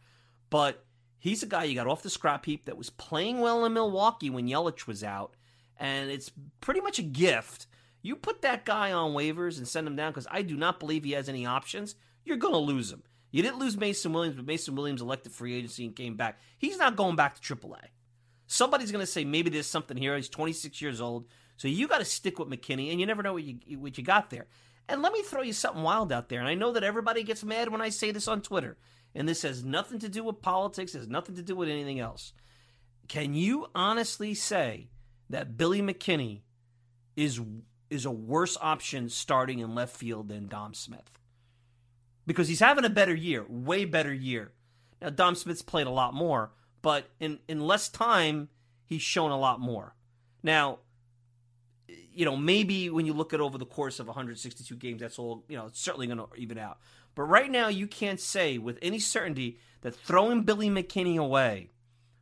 But 0.49 0.85
he's 1.17 1.43
a 1.43 1.47
guy 1.47 1.65
you 1.65 1.75
got 1.75 1.87
off 1.87 2.01
the 2.01 2.09
scrap 2.09 2.45
heap 2.45 2.65
that 2.65 2.77
was 2.77 2.89
playing 2.89 3.41
well 3.41 3.65
in 3.65 3.73
Milwaukee 3.73 4.29
when 4.29 4.47
Yelich 4.47 4.87
was 4.87 5.03
out. 5.03 5.35
And 5.77 6.09
it's 6.09 6.31
pretty 6.61 6.81
much 6.81 6.99
a 6.99 7.03
gift. 7.03 7.67
You 8.01 8.15
put 8.15 8.41
that 8.41 8.65
guy 8.65 8.93
on 8.93 9.11
waivers 9.11 9.57
and 9.57 9.67
send 9.67 9.85
him 9.85 9.97
down 9.97 10.11
because 10.11 10.27
I 10.31 10.41
do 10.41 10.55
not 10.55 10.79
believe 10.79 11.03
he 11.03 11.11
has 11.11 11.27
any 11.27 11.45
options. 11.45 11.95
You're 12.23 12.37
going 12.37 12.53
to 12.53 12.59
lose 12.59 12.91
him. 12.91 13.03
You 13.31 13.43
didn't 13.43 13.59
lose 13.59 13.77
Mason 13.77 14.13
Williams, 14.13 14.37
but 14.37 14.45
Mason 14.45 14.75
Williams 14.75 15.01
elected 15.01 15.33
free 15.33 15.55
agency 15.55 15.85
and 15.85 15.95
came 15.95 16.15
back. 16.15 16.39
He's 16.57 16.77
not 16.77 16.95
going 16.95 17.15
back 17.15 17.39
to 17.39 17.55
AAA. 17.55 17.79
Somebody's 18.51 18.91
going 18.91 19.05
to 19.05 19.11
say 19.11 19.23
maybe 19.23 19.49
there's 19.49 19.67
something 19.67 19.95
here. 19.95 20.15
He's 20.15 20.27
26 20.27 20.81
years 20.81 20.99
old, 20.99 21.27
so 21.55 21.67
you 21.67 21.87
got 21.87 21.99
to 21.99 22.05
stick 22.05 22.39
with 22.39 22.49
McKinney, 22.49 22.91
and 22.91 22.99
you 22.99 23.05
never 23.05 23.23
know 23.23 23.33
what 23.33 23.43
you 23.43 23.79
what 23.79 23.97
you 23.97 24.03
got 24.03 24.29
there. 24.29 24.47
And 24.87 25.01
let 25.01 25.13
me 25.13 25.21
throw 25.21 25.43
you 25.43 25.53
something 25.53 25.83
wild 25.83 26.11
out 26.11 26.29
there. 26.29 26.39
And 26.39 26.47
I 26.47 26.55
know 26.55 26.73
that 26.73 26.83
everybody 26.83 27.23
gets 27.23 27.43
mad 27.43 27.69
when 27.69 27.81
I 27.81 27.89
say 27.89 28.11
this 28.11 28.27
on 28.27 28.41
Twitter, 28.41 28.77
and 29.15 29.29
this 29.29 29.43
has 29.43 29.63
nothing 29.63 29.99
to 29.99 30.09
do 30.09 30.23
with 30.23 30.41
politics, 30.41 30.93
has 30.93 31.07
nothing 31.07 31.35
to 31.35 31.43
do 31.43 31.55
with 31.55 31.69
anything 31.69 31.99
else. 31.99 32.33
Can 33.07 33.33
you 33.33 33.67
honestly 33.73 34.33
say 34.33 34.89
that 35.29 35.57
Billy 35.57 35.81
McKinney 35.81 36.41
is 37.15 37.39
is 37.89 38.05
a 38.05 38.11
worse 38.11 38.57
option 38.61 39.09
starting 39.09 39.59
in 39.59 39.75
left 39.75 39.95
field 39.95 40.29
than 40.29 40.47
Dom 40.47 40.73
Smith. 40.73 41.11
Because 42.25 42.47
he's 42.47 42.59
having 42.59 42.85
a 42.85 42.89
better 42.89 43.15
year, 43.15 43.45
way 43.47 43.85
better 43.85 44.13
year. 44.13 44.51
Now, 45.01 45.09
Dom 45.09 45.35
Smith's 45.35 45.61
played 45.61 45.87
a 45.87 45.91
lot 45.91 46.13
more, 46.13 46.51
but 46.81 47.09
in, 47.19 47.39
in 47.47 47.59
less 47.59 47.89
time, 47.89 48.49
he's 48.85 49.01
shown 49.01 49.31
a 49.31 49.37
lot 49.37 49.59
more. 49.59 49.95
Now, 50.43 50.79
you 51.87 52.25
know, 52.25 52.35
maybe 52.35 52.89
when 52.89 53.05
you 53.05 53.13
look 53.13 53.33
at 53.33 53.41
over 53.41 53.57
the 53.57 53.65
course 53.65 53.99
of 53.99 54.07
162 54.07 54.75
games, 54.75 55.01
that's 55.01 55.19
all, 55.19 55.43
you 55.47 55.57
know, 55.57 55.67
it's 55.67 55.79
certainly 55.79 56.07
going 56.07 56.17
to 56.17 56.27
even 56.35 56.57
out. 56.57 56.79
But 57.15 57.23
right 57.23 57.49
now, 57.49 57.67
you 57.67 57.87
can't 57.87 58.19
say 58.19 58.57
with 58.57 58.77
any 58.81 58.99
certainty 58.99 59.59
that 59.81 59.95
throwing 59.95 60.43
Billy 60.43 60.69
McKinney 60.69 61.17
away 61.17 61.69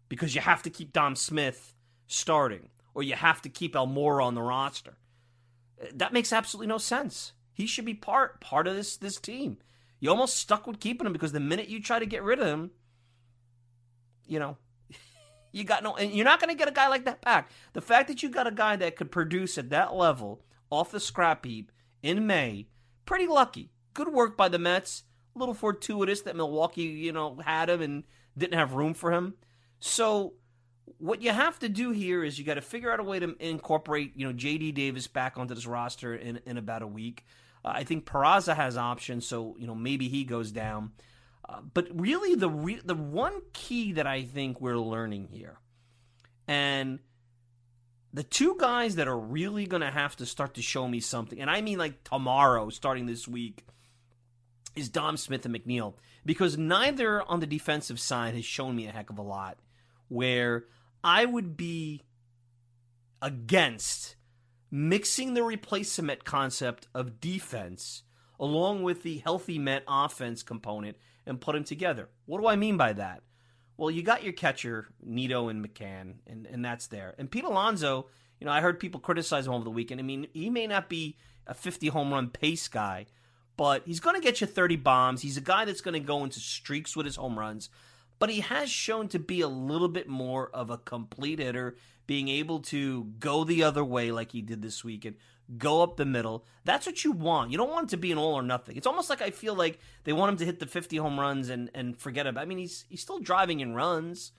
because 0.10 0.36
you 0.36 0.42
have 0.42 0.64
to 0.64 0.70
keep 0.70 0.94
Dom 0.94 1.16
Smith 1.16 1.74
starting 2.08 2.70
or 2.94 3.04
you 3.04 3.16
have 3.16 3.42
to 3.44 3.50
keep 3.50 3.76
Almora 3.76 4.24
on 4.24 4.36
the 4.36 4.42
roster. 4.42 4.98
That 5.94 6.14
makes 6.14 6.34
absolutely 6.34 6.68
no 6.68 6.78
sense. 6.78 7.34
He 7.54 7.68
should 7.68 7.86
be 7.86 7.94
part 7.94 8.42
part 8.42 8.68
of 8.68 8.76
this 8.76 8.98
this 8.98 9.20
team. 9.20 9.58
You 10.00 10.10
almost 10.10 10.38
stuck 10.38 10.68
with 10.68 10.80
keeping 10.80 11.06
him 11.06 11.14
because 11.14 11.32
the 11.32 11.40
minute 11.40 11.70
you 11.70 11.82
try 11.82 12.00
to 12.00 12.06
get 12.06 12.24
rid 12.24 12.40
of 12.40 12.48
him, 12.48 12.72
you 14.28 14.40
know, 14.40 14.58
you 15.52 15.64
got 15.64 15.84
no, 15.84 15.96
and 15.96 16.12
you're 16.12 16.26
not 16.26 16.40
going 16.40 16.50
to 16.50 16.58
get 16.58 16.68
a 16.68 16.74
guy 16.74 16.88
like 16.88 17.06
that 17.06 17.22
back. 17.22 17.50
The 17.74 17.82
fact 17.82 18.08
that 18.08 18.22
you 18.22 18.30
got 18.30 18.48
a 18.48 18.52
guy 18.52 18.76
that 18.76 18.96
could 18.96 19.12
produce 19.12 19.58
at 19.58 19.70
that 19.70 19.94
level 19.94 20.42
off 20.70 20.92
the 20.92 21.00
scrap 21.00 21.46
heap 21.46 21.72
in 22.04 22.28
May, 22.28 22.68
pretty 23.06 23.28
lucky. 23.28 23.72
Good 23.94 24.10
work 24.10 24.38
by 24.38 24.50
the 24.50 24.60
Mets. 24.60 25.04
A 25.36 25.40
little 25.40 25.54
fortuitous 25.54 26.22
that 26.22 26.36
Milwaukee, 26.36 26.84
you 26.84 27.12
know, 27.12 27.38
had 27.44 27.70
him 27.70 27.82
and 27.82 28.04
didn't 28.38 28.58
have 28.58 28.74
room 28.74 28.94
for 28.94 29.12
him. 29.12 29.36
So 29.80 30.34
what 30.98 31.22
you 31.22 31.32
have 31.32 31.60
to 31.60 31.70
do 31.70 31.92
here 31.92 32.24
is 32.24 32.40
you 32.40 32.46
got 32.46 32.56
to 32.56 32.62
figure 32.62 32.92
out 32.92 33.00
a 33.00 33.04
way 33.04 33.20
to 33.20 33.36
incorporate, 33.40 34.14
you 34.16 34.28
know, 34.28 34.34
JD 34.34 34.74
Davis 34.74 35.08
back 35.08 35.38
onto 35.38 35.54
this 35.54 35.68
roster 35.68 36.16
in, 36.16 36.40
in 36.46 36.58
about 36.58 36.82
a 36.82 36.88
week. 36.88 37.26
Uh, 37.64 37.72
I 37.76 37.84
think 37.84 38.06
Peraza 38.06 38.56
has 38.56 38.78
options, 38.78 39.28
so 39.28 39.56
you 39.60 39.68
know 39.68 39.76
maybe 39.76 40.08
he 40.08 40.24
goes 40.24 40.52
down. 40.52 40.92
Uh, 41.50 41.62
but 41.74 41.88
really, 41.94 42.36
the 42.36 42.50
re- 42.50 42.82
the 42.84 42.96
one 42.96 43.42
key 43.54 43.94
that 43.94 44.06
I 44.06 44.24
think 44.24 44.60
we're 44.60 44.78
learning 44.78 45.30
here, 45.32 45.60
and 46.48 47.00
the 48.14 48.24
two 48.24 48.58
guys 48.60 48.96
that 48.96 49.08
are 49.08 49.18
really 49.18 49.66
going 49.66 49.82
to 49.82 49.92
have 49.92 50.16
to 50.18 50.26
start 50.26 50.56
to 50.56 50.62
show 50.62 50.88
me 50.88 51.00
something, 51.00 51.40
and 51.40 51.50
I 51.50 51.62
mean 51.62 51.78
like 51.78 52.04
tomorrow, 52.04 52.70
starting 52.70 53.06
this 53.06 53.28
week, 53.28 53.66
is 54.76 54.90
Dom 54.90 55.16
Smith 55.16 55.46
and 55.46 55.56
McNeil, 55.56 55.96
because 56.26 56.58
neither 56.58 57.22
on 57.24 57.40
the 57.40 57.48
defensive 57.48 58.00
side 58.00 58.34
has 58.34 58.46
shown 58.46 58.76
me 58.76 58.88
a 58.88 58.92
heck 58.92 59.10
of 59.10 59.18
a 59.18 59.24
lot. 59.24 59.58
Where 60.10 60.66
I 61.04 61.26
would 61.26 61.56
be 61.56 62.04
against 63.22 64.16
mixing 64.70 65.34
the 65.34 65.44
replacement 65.44 66.26
concept 66.26 66.88
of 66.94 67.20
defense 67.20 68.04
along 68.40 68.84
with 68.84 69.04
the 69.04 69.18
healthy 69.20 69.58
Met 69.58 69.84
offense 69.88 70.44
component 70.44 70.98
and 71.28 71.42
put 71.42 71.54
them 71.54 71.64
together. 71.64 72.10
What 72.26 72.42
do 72.42 72.48
I 72.48 72.56
mean 72.56 72.78
by 72.78 72.94
that? 72.94 73.22
Well, 73.78 73.92
you 73.92 74.02
got 74.02 74.24
your 74.24 74.34
catcher, 74.34 74.88
Nido 75.04 75.50
and 75.50 75.64
McCann, 75.64 76.16
and, 76.26 76.48
and 76.48 76.66
that's 76.66 76.88
there. 76.88 77.14
And 77.20 77.30
Pete 77.30 77.44
Alonso, 77.44 78.08
you 78.40 78.46
know, 78.46 78.52
I 78.52 78.62
heard 78.62 78.80
people 78.80 79.00
criticize 79.00 79.46
him 79.46 79.54
over 79.54 79.64
the 79.64 79.70
weekend. 79.70 80.00
I 80.00 80.04
mean, 80.04 80.28
he 80.34 80.50
may 80.50 80.66
not 80.66 80.90
be 80.90 81.18
a 81.46 81.54
50 81.54 81.88
home 81.90 82.12
run 82.12 82.30
pace 82.30 82.68
guy, 82.68 83.06
but 83.56 83.84
he's 83.86 84.00
going 84.00 84.16
to 84.16 84.22
get 84.22 84.42
you 84.42 84.48
30 84.48 84.78
bombs. 84.78 85.22
He's 85.22 85.38
a 85.38 85.42
guy 85.42 85.66
that's 85.66 85.82
going 85.82 85.94
to 85.94 86.00
go 86.00 86.24
into 86.24 86.40
streaks 86.40 86.96
with 86.96 87.06
his 87.06 87.18
home 87.18 87.38
runs 87.38 87.70
but 88.20 88.30
he 88.30 88.40
has 88.42 88.70
shown 88.70 89.08
to 89.10 89.20
be 89.20 89.42
a 89.42 89.48
little 89.48 89.88
bit 89.88 90.08
more 90.08 90.50
of 90.54 90.70
a 90.70 90.78
complete 90.78 91.40
hitter, 91.40 91.76
being 92.06 92.30
able 92.30 92.60
to 92.60 93.06
go 93.20 93.44
the 93.44 93.64
other 93.64 93.84
way 93.84 94.12
like 94.12 94.32
he 94.32 94.42
did 94.42 94.62
this 94.62 94.84
weekend, 94.84 95.16
go 95.58 95.82
up 95.82 95.96
the 95.96 96.06
middle. 96.06 96.46
That's 96.66 96.86
what 96.86 97.04
you 97.04 97.12
want. 97.12 97.52
You 97.52 97.58
don't 97.58 97.72
want 97.72 97.88
it 97.88 97.90
to 97.92 97.98
be 97.98 98.12
an 98.12 98.18
all 98.18 98.34
or 98.34 98.42
nothing. 98.42 98.76
It's 98.76 98.88
almost 98.88 99.10
like 99.10 99.22
I 99.22 99.32
feel 99.32 99.56
like 99.56 99.80
they 100.04 100.14
want 100.14 100.32
him 100.32 100.38
to 100.38 100.46
hit 100.46 100.60
the 100.60 100.66
50 100.66 100.98
home 100.98 101.20
runs 101.20 101.50
and, 101.50 101.70
and 101.74 101.98
forget 101.98 102.28
about. 102.28 102.42
I 102.42 102.46
mean, 102.46 102.58
he's 102.58 102.86
he's 102.90 103.02
still 103.02 103.20
driving 103.20 103.60
in 103.60 103.74
runs. 103.74 104.32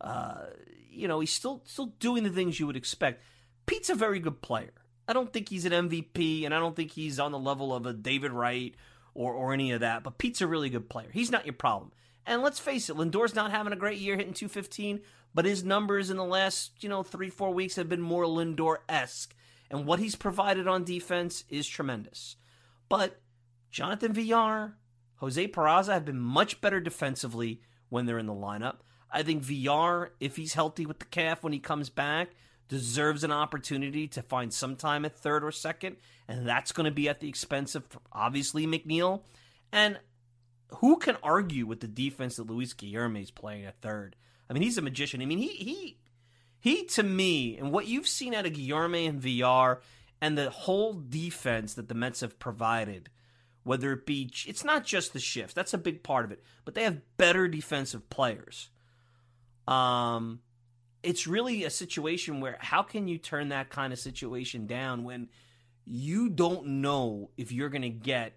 Uh, 0.00 0.46
you 0.90 1.06
know, 1.06 1.20
he's 1.20 1.32
still 1.32 1.62
still 1.66 1.94
doing 2.00 2.24
the 2.24 2.30
things 2.30 2.58
you 2.58 2.66
would 2.66 2.76
expect. 2.76 3.22
Pete's 3.66 3.90
a 3.90 3.94
very 3.94 4.18
good 4.18 4.42
player. 4.42 4.72
I 5.06 5.12
don't 5.12 5.32
think 5.32 5.48
he's 5.48 5.64
an 5.64 5.88
MVP, 5.88 6.44
and 6.44 6.54
I 6.54 6.58
don't 6.58 6.74
think 6.74 6.92
he's 6.92 7.18
on 7.20 7.32
the 7.32 7.38
level 7.38 7.74
of 7.74 7.86
a 7.86 7.92
David 7.92 8.32
Wright 8.32 8.74
or 9.14 9.32
or 9.32 9.52
any 9.52 9.72
of 9.72 9.80
that. 9.80 10.02
But 10.02 10.18
Pete's 10.18 10.40
a 10.40 10.46
really 10.46 10.70
good 10.70 10.88
player. 10.88 11.10
He's 11.12 11.30
not 11.30 11.46
your 11.46 11.52
problem. 11.52 11.92
And 12.26 12.42
let's 12.42 12.58
face 12.58 12.90
it, 12.90 12.96
Lindor's 12.96 13.34
not 13.34 13.50
having 13.50 13.72
a 13.72 13.76
great 13.76 13.98
year 13.98 14.16
hitting 14.16 14.34
215, 14.34 15.00
but 15.34 15.44
his 15.44 15.64
numbers 15.64 16.10
in 16.10 16.16
the 16.16 16.24
last, 16.24 16.72
you 16.80 16.88
know, 16.88 17.02
three, 17.02 17.30
four 17.30 17.52
weeks 17.52 17.76
have 17.76 17.88
been 17.88 18.02
more 18.02 18.24
Lindor 18.24 18.76
esque. 18.88 19.34
And 19.70 19.86
what 19.86 20.00
he's 20.00 20.16
provided 20.16 20.66
on 20.66 20.84
defense 20.84 21.44
is 21.48 21.68
tremendous. 21.68 22.36
But 22.88 23.20
Jonathan 23.70 24.12
Villar, 24.12 24.76
Jose 25.16 25.48
Peraza 25.48 25.92
have 25.92 26.04
been 26.04 26.20
much 26.20 26.60
better 26.60 26.80
defensively 26.80 27.60
when 27.88 28.06
they're 28.06 28.18
in 28.18 28.26
the 28.26 28.32
lineup. 28.32 28.78
I 29.10 29.22
think 29.22 29.42
Villar, 29.42 30.12
if 30.18 30.36
he's 30.36 30.54
healthy 30.54 30.86
with 30.86 30.98
the 30.98 31.04
calf 31.04 31.42
when 31.42 31.52
he 31.52 31.58
comes 31.58 31.88
back, 31.88 32.30
deserves 32.68 33.24
an 33.24 33.32
opportunity 33.32 34.06
to 34.08 34.22
find 34.22 34.52
some 34.52 34.76
time 34.76 35.04
at 35.04 35.16
third 35.16 35.44
or 35.44 35.50
second, 35.50 35.96
and 36.28 36.46
that's 36.46 36.72
going 36.72 36.84
to 36.84 36.90
be 36.90 37.08
at 37.08 37.20
the 37.20 37.28
expense 37.28 37.74
of 37.74 37.84
obviously 38.12 38.66
McNeil. 38.66 39.22
And 39.72 39.98
who 40.76 40.96
can 40.96 41.16
argue 41.22 41.66
with 41.66 41.80
the 41.80 41.88
defense 41.88 42.36
that 42.36 42.48
Luis 42.48 42.74
Guillorme 42.74 43.20
is 43.20 43.30
playing 43.30 43.64
at 43.64 43.80
third? 43.80 44.16
I 44.48 44.52
mean, 44.52 44.62
he's 44.62 44.78
a 44.78 44.82
magician. 44.82 45.20
I 45.20 45.26
mean, 45.26 45.38
he 45.38 45.48
he 45.48 45.98
he 46.60 46.84
to 46.84 47.02
me, 47.02 47.56
and 47.56 47.72
what 47.72 47.86
you've 47.86 48.06
seen 48.06 48.34
out 48.34 48.46
of 48.46 48.52
Guillorme 48.52 49.08
and 49.08 49.20
Villar, 49.20 49.80
and 50.20 50.36
the 50.36 50.50
whole 50.50 50.92
defense 50.92 51.74
that 51.74 51.88
the 51.88 51.94
Mets 51.94 52.20
have 52.20 52.38
provided, 52.38 53.08
whether 53.64 53.92
it 53.92 54.06
be 54.06 54.30
it's 54.46 54.64
not 54.64 54.84
just 54.84 55.12
the 55.12 55.18
shift, 55.18 55.54
that's 55.54 55.74
a 55.74 55.78
big 55.78 56.02
part 56.02 56.26
of 56.26 56.32
it, 56.32 56.42
but 56.64 56.74
they 56.74 56.84
have 56.84 57.00
better 57.16 57.48
defensive 57.48 58.08
players. 58.10 58.68
Um, 59.66 60.40
it's 61.02 61.26
really 61.26 61.64
a 61.64 61.70
situation 61.70 62.40
where 62.40 62.58
how 62.60 62.82
can 62.82 63.08
you 63.08 63.16
turn 63.16 63.48
that 63.48 63.70
kind 63.70 63.92
of 63.92 63.98
situation 63.98 64.66
down 64.66 65.04
when 65.04 65.28
you 65.86 66.28
don't 66.28 66.66
know 66.66 67.30
if 67.38 67.52
you're 67.52 67.70
going 67.70 67.82
to 67.82 67.88
get 67.88 68.34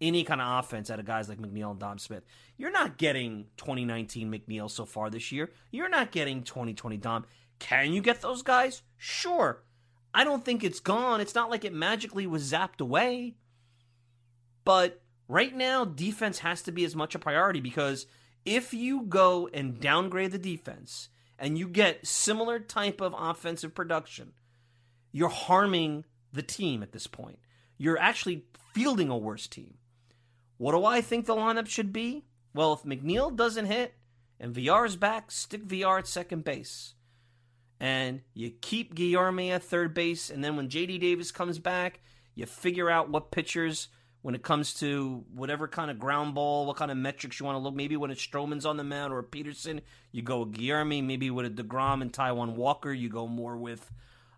any 0.00 0.24
kind 0.24 0.40
of 0.40 0.64
offense 0.64 0.90
out 0.90 0.98
of 0.98 1.06
guys 1.06 1.28
like 1.28 1.38
McNeil 1.38 1.70
and 1.70 1.80
Dom 1.80 1.98
Smith. 1.98 2.24
You're 2.56 2.70
not 2.70 2.98
getting 2.98 3.46
2019 3.56 4.30
McNeil 4.30 4.70
so 4.70 4.84
far 4.84 5.08
this 5.08 5.32
year. 5.32 5.50
You're 5.70 5.88
not 5.88 6.10
getting 6.10 6.42
2020 6.42 6.96
Dom. 6.98 7.24
Can 7.58 7.92
you 7.92 8.00
get 8.00 8.20
those 8.20 8.42
guys? 8.42 8.82
Sure. 8.96 9.62
I 10.12 10.24
don't 10.24 10.44
think 10.44 10.62
it's 10.62 10.80
gone. 10.80 11.20
It's 11.20 11.34
not 11.34 11.50
like 11.50 11.64
it 11.64 11.72
magically 11.72 12.26
was 12.26 12.50
zapped 12.50 12.80
away. 12.80 13.34
But 14.64 15.02
right 15.28 15.54
now, 15.54 15.84
defense 15.84 16.38
has 16.40 16.62
to 16.62 16.72
be 16.72 16.84
as 16.84 16.94
much 16.94 17.14
a 17.14 17.18
priority 17.18 17.60
because 17.60 18.06
if 18.44 18.72
you 18.72 19.02
go 19.02 19.48
and 19.52 19.80
downgrade 19.80 20.32
the 20.32 20.38
defense 20.38 21.08
and 21.38 21.58
you 21.58 21.68
get 21.68 22.06
similar 22.06 22.58
type 22.60 23.00
of 23.00 23.14
offensive 23.16 23.74
production, 23.74 24.32
you're 25.12 25.28
harming 25.28 26.04
the 26.32 26.42
team 26.42 26.82
at 26.82 26.92
this 26.92 27.06
point. 27.06 27.38
You're 27.76 27.98
actually 27.98 28.44
fielding 28.72 29.08
a 29.08 29.16
worse 29.16 29.46
team. 29.46 29.74
What 30.58 30.72
do 30.72 30.84
I 30.84 31.00
think 31.00 31.26
the 31.26 31.34
lineup 31.34 31.68
should 31.68 31.92
be? 31.92 32.24
Well, 32.54 32.72
if 32.72 32.82
McNeil 32.82 33.34
doesn't 33.34 33.66
hit 33.66 33.94
and 34.38 34.54
Villar's 34.54 34.96
back, 34.96 35.30
stick 35.30 35.62
Villar 35.62 35.98
at 35.98 36.06
second 36.06 36.44
base. 36.44 36.93
And 37.80 38.22
you 38.34 38.52
keep 38.60 38.94
Guillorme 38.94 39.50
at 39.50 39.62
third 39.62 39.94
base, 39.94 40.30
and 40.30 40.42
then 40.42 40.56
when 40.56 40.68
JD 40.68 41.00
Davis 41.00 41.32
comes 41.32 41.58
back, 41.58 42.00
you 42.34 42.46
figure 42.46 42.88
out 42.88 43.10
what 43.10 43.30
pitchers 43.30 43.88
when 44.24 44.34
it 44.34 44.42
comes 44.42 44.72
to 44.72 45.22
whatever 45.34 45.68
kind 45.68 45.90
of 45.90 45.98
ground 45.98 46.34
ball, 46.34 46.64
what 46.64 46.76
kind 46.76 46.90
of 46.90 46.96
metrics 46.96 47.38
you 47.38 47.44
want 47.44 47.56
to 47.56 47.60
look. 47.60 47.74
Maybe 47.74 47.94
when 47.98 48.10
it's 48.10 48.26
Stroman's 48.26 48.64
on 48.64 48.78
the 48.78 48.82
mound 48.82 49.12
or 49.12 49.22
Peterson, 49.22 49.82
you 50.12 50.22
go 50.22 50.40
with 50.40 50.54
Guillorme. 50.54 51.04
Maybe 51.04 51.30
with 51.30 51.44
a 51.44 51.50
DeGrom 51.50 52.00
and 52.00 52.10
Taijuan 52.10 52.54
Walker, 52.54 52.90
you 52.90 53.10
go 53.10 53.26
more 53.26 53.58
with 53.58 53.92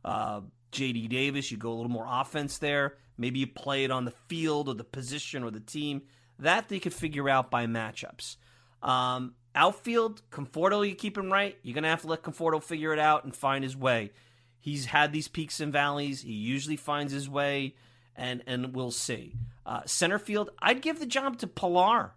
uh, 0.04 0.40
JD 0.72 1.08
Davis. 1.08 1.52
You 1.52 1.56
go 1.56 1.70
a 1.70 1.76
little 1.76 1.88
more 1.88 2.06
offense 2.08 2.58
there. 2.58 2.96
Maybe 3.16 3.38
you 3.38 3.46
play 3.46 3.84
it 3.84 3.92
on 3.92 4.04
the 4.04 4.14
field 4.26 4.68
or 4.68 4.74
the 4.74 4.82
position 4.82 5.44
or 5.44 5.52
the 5.52 5.60
team. 5.60 6.02
That 6.40 6.68
they 6.68 6.80
could 6.80 6.92
figure 6.92 7.28
out 7.28 7.52
by 7.52 7.66
matchups. 7.66 8.38
Um, 8.82 9.34
outfield, 9.56 10.22
Conforto, 10.30 10.88
you 10.88 10.94
keep 10.94 11.18
him 11.18 11.32
right. 11.32 11.58
You're 11.62 11.74
going 11.74 11.84
to 11.84 11.90
have 11.90 12.02
to 12.02 12.08
let 12.08 12.22
Conforto 12.22 12.62
figure 12.62 12.92
it 12.92 12.98
out 12.98 13.24
and 13.24 13.34
find 13.34 13.64
his 13.64 13.76
way. 13.76 14.12
He's 14.60 14.86
had 14.86 15.12
these 15.12 15.28
peaks 15.28 15.60
and 15.60 15.72
valleys. 15.72 16.22
He 16.22 16.32
usually 16.32 16.76
finds 16.76 17.12
his 17.12 17.28
way, 17.28 17.74
and, 18.14 18.42
and 18.46 18.74
we'll 18.74 18.90
see. 18.90 19.34
Uh, 19.64 19.80
center 19.86 20.18
field, 20.18 20.50
I'd 20.60 20.82
give 20.82 21.00
the 21.00 21.06
job 21.06 21.38
to 21.38 21.46
Pilar. 21.46 22.12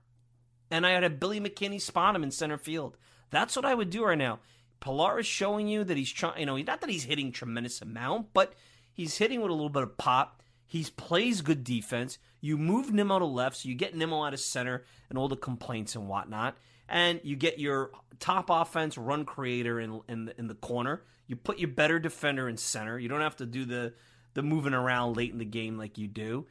And 0.71 0.85
I 0.85 0.91
had 0.91 1.03
a 1.03 1.09
Billy 1.09 1.39
McKinney 1.39 1.81
spot 1.81 2.15
him 2.15 2.23
in 2.23 2.31
center 2.31 2.57
field. 2.57 2.97
That's 3.31 3.55
what 3.55 3.65
I 3.65 3.73
would 3.73 3.89
do 3.89 4.05
right 4.05 4.17
now. 4.17 4.39
Pilar 4.79 5.19
is 5.19 5.25
showing 5.25 5.67
you 5.67 5.83
that 5.83 5.97
he's 5.97 6.11
trying, 6.11 6.39
you 6.39 6.45
know, 6.45 6.57
not 6.57 6.81
that 6.81 6.89
he's 6.89 7.03
hitting 7.03 7.31
tremendous 7.31 7.81
amount, 7.81 8.27
but 8.33 8.53
he's 8.91 9.17
hitting 9.17 9.41
with 9.41 9.49
a 9.49 9.53
little 9.53 9.69
bit 9.69 9.83
of 9.83 9.97
pop. 9.97 10.41
He 10.65 10.85
plays 10.95 11.41
good 11.41 11.63
defense. 11.63 12.19
You 12.41 12.57
move 12.57 12.93
Nimmo 12.93 13.19
to 13.19 13.25
left, 13.25 13.57
so 13.57 13.69
you 13.69 13.75
get 13.75 13.95
Nimmo 13.95 14.23
out 14.23 14.33
of 14.33 14.39
center 14.39 14.85
and 15.09 15.17
all 15.17 15.27
the 15.27 15.35
complaints 15.35 15.95
and 15.95 16.07
whatnot. 16.07 16.57
And 16.89 17.21
you 17.23 17.35
get 17.35 17.59
your 17.59 17.91
top 18.19 18.49
offense 18.49 18.97
run 18.97 19.23
creator 19.23 19.79
in, 19.79 20.01
in, 20.09 20.25
the, 20.25 20.39
in 20.39 20.47
the 20.47 20.55
corner. 20.55 21.03
You 21.27 21.35
put 21.35 21.59
your 21.59 21.69
better 21.69 21.99
defender 21.99 22.49
in 22.49 22.57
center. 22.57 22.97
You 22.97 23.07
don't 23.07 23.21
have 23.21 23.37
to 23.37 23.45
do 23.45 23.65
the 23.65 23.93
the 24.33 24.43
moving 24.43 24.73
around 24.73 25.17
late 25.17 25.31
in 25.31 25.39
the 25.39 25.45
game 25.45 25.77
like 25.77 25.97
you 25.97 26.07
do. 26.07 26.45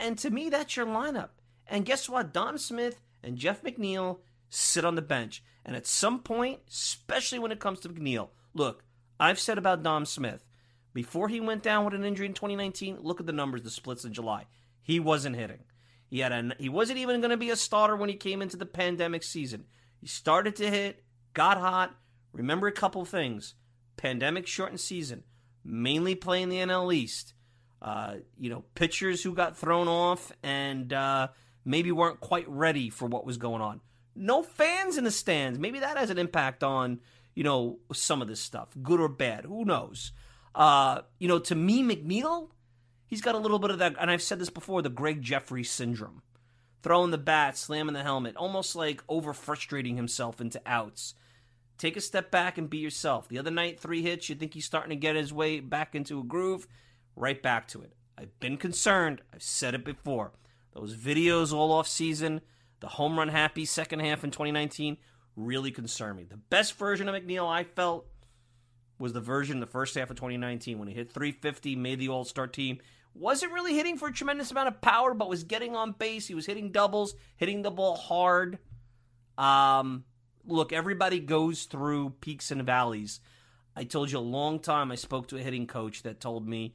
And 0.00 0.16
to 0.18 0.30
me, 0.30 0.48
that's 0.48 0.76
your 0.76 0.86
lineup. 0.86 1.30
And 1.66 1.84
guess 1.84 2.08
what? 2.08 2.32
Dom 2.32 2.58
Smith 2.58 3.00
and 3.22 3.36
Jeff 3.36 3.62
McNeil 3.62 4.18
sit 4.48 4.84
on 4.84 4.94
the 4.94 5.02
bench. 5.02 5.42
And 5.64 5.74
at 5.74 5.86
some 5.86 6.20
point, 6.20 6.60
especially 6.68 7.38
when 7.38 7.52
it 7.52 7.60
comes 7.60 7.80
to 7.80 7.88
McNeil, 7.88 8.28
look, 8.54 8.84
I've 9.18 9.38
said 9.38 9.58
about 9.58 9.82
Dom 9.82 10.04
Smith, 10.04 10.44
before 10.92 11.28
he 11.28 11.40
went 11.40 11.62
down 11.62 11.84
with 11.84 11.94
an 11.94 12.04
injury 12.04 12.26
in 12.26 12.34
2019, 12.34 12.98
look 13.02 13.20
at 13.20 13.26
the 13.26 13.32
numbers, 13.32 13.62
the 13.62 13.70
splits 13.70 14.04
in 14.04 14.12
July. 14.12 14.46
He 14.82 15.00
wasn't 15.00 15.36
hitting. 15.36 15.64
He 16.06 16.20
had 16.20 16.32
a, 16.32 16.54
he 16.58 16.68
wasn't 16.68 16.98
even 16.98 17.20
going 17.20 17.30
to 17.30 17.36
be 17.36 17.50
a 17.50 17.56
starter 17.56 17.96
when 17.96 18.08
he 18.08 18.14
came 18.14 18.42
into 18.42 18.56
the 18.56 18.66
pandemic 18.66 19.22
season. 19.22 19.64
He 20.04 20.08
started 20.08 20.54
to 20.56 20.68
hit, 20.68 21.02
got 21.32 21.56
hot. 21.56 21.96
Remember 22.34 22.66
a 22.66 22.72
couple 22.72 23.06
things: 23.06 23.54
pandemic 23.96 24.46
shortened 24.46 24.80
season, 24.80 25.22
mainly 25.64 26.14
playing 26.14 26.50
the 26.50 26.58
NL 26.58 26.94
East. 26.94 27.32
Uh, 27.80 28.16
you 28.38 28.50
know, 28.50 28.64
pitchers 28.74 29.22
who 29.22 29.32
got 29.32 29.56
thrown 29.56 29.88
off 29.88 30.30
and 30.42 30.92
uh, 30.92 31.28
maybe 31.64 31.90
weren't 31.90 32.20
quite 32.20 32.46
ready 32.50 32.90
for 32.90 33.06
what 33.06 33.24
was 33.24 33.38
going 33.38 33.62
on. 33.62 33.80
No 34.14 34.42
fans 34.42 34.98
in 34.98 35.04
the 35.04 35.10
stands. 35.10 35.58
Maybe 35.58 35.78
that 35.78 35.96
has 35.96 36.10
an 36.10 36.18
impact 36.18 36.62
on 36.62 37.00
you 37.34 37.42
know 37.42 37.78
some 37.94 38.20
of 38.20 38.28
this 38.28 38.40
stuff, 38.40 38.68
good 38.82 39.00
or 39.00 39.08
bad. 39.08 39.46
Who 39.46 39.64
knows? 39.64 40.12
Uh, 40.54 41.00
you 41.18 41.28
know, 41.28 41.38
to 41.38 41.54
me, 41.54 41.82
McNeil, 41.82 42.50
he's 43.06 43.22
got 43.22 43.36
a 43.36 43.38
little 43.38 43.58
bit 43.58 43.70
of 43.70 43.78
that, 43.78 43.96
and 43.98 44.10
I've 44.10 44.20
said 44.20 44.38
this 44.38 44.50
before, 44.50 44.82
the 44.82 44.90
Gregg 44.90 45.22
Jefferies 45.22 45.70
syndrome. 45.70 46.20
Throwing 46.84 47.12
the 47.12 47.18
bat, 47.18 47.56
slamming 47.56 47.94
the 47.94 48.02
helmet, 48.02 48.36
almost 48.36 48.76
like 48.76 49.02
over 49.08 49.32
frustrating 49.32 49.96
himself 49.96 50.38
into 50.38 50.60
outs. 50.66 51.14
Take 51.78 51.96
a 51.96 52.00
step 52.02 52.30
back 52.30 52.58
and 52.58 52.68
be 52.68 52.76
yourself. 52.76 53.26
The 53.26 53.38
other 53.38 53.50
night, 53.50 53.80
three 53.80 54.02
hits, 54.02 54.28
you 54.28 54.34
think 54.34 54.52
he's 54.52 54.66
starting 54.66 54.90
to 54.90 54.96
get 54.96 55.16
his 55.16 55.32
way 55.32 55.60
back 55.60 55.94
into 55.94 56.20
a 56.20 56.22
groove, 56.22 56.68
right 57.16 57.42
back 57.42 57.68
to 57.68 57.80
it. 57.80 57.94
I've 58.18 58.38
been 58.38 58.58
concerned. 58.58 59.22
I've 59.32 59.42
said 59.42 59.74
it 59.74 59.82
before. 59.82 60.32
Those 60.74 60.94
videos 60.94 61.54
all 61.54 61.72
off 61.72 61.88
season, 61.88 62.42
the 62.80 62.88
home 62.88 63.18
run 63.18 63.28
happy 63.28 63.64
second 63.64 64.00
half 64.00 64.22
in 64.22 64.30
2019 64.30 64.98
really 65.36 65.70
concern 65.70 66.16
me. 66.16 66.24
The 66.24 66.36
best 66.36 66.74
version 66.74 67.08
of 67.08 67.14
McNeil 67.14 67.48
I 67.48 67.64
felt 67.64 68.06
was 68.98 69.14
the 69.14 69.22
version 69.22 69.56
in 69.56 69.60
the 69.60 69.66
first 69.66 69.94
half 69.94 70.10
of 70.10 70.16
2019 70.16 70.78
when 70.78 70.88
he 70.88 70.94
hit 70.94 71.10
350, 71.10 71.76
made 71.76 71.98
the 71.98 72.10
All 72.10 72.26
Star 72.26 72.46
team. 72.46 72.78
Wasn't 73.14 73.52
really 73.52 73.74
hitting 73.74 73.96
for 73.96 74.08
a 74.08 74.12
tremendous 74.12 74.50
amount 74.50 74.68
of 74.68 74.80
power, 74.80 75.14
but 75.14 75.28
was 75.28 75.44
getting 75.44 75.76
on 75.76 75.92
base. 75.92 76.26
He 76.26 76.34
was 76.34 76.46
hitting 76.46 76.72
doubles, 76.72 77.14
hitting 77.36 77.62
the 77.62 77.70
ball 77.70 77.96
hard. 77.96 78.58
Um, 79.38 80.04
look, 80.46 80.72
everybody 80.72 81.20
goes 81.20 81.64
through 81.64 82.10
peaks 82.20 82.50
and 82.50 82.64
valleys. 82.64 83.20
I 83.76 83.84
told 83.84 84.10
you 84.10 84.18
a 84.18 84.20
long 84.20 84.58
time. 84.58 84.90
I 84.90 84.96
spoke 84.96 85.28
to 85.28 85.36
a 85.36 85.42
hitting 85.42 85.66
coach 85.66 86.02
that 86.02 86.20
told 86.20 86.46
me 86.46 86.74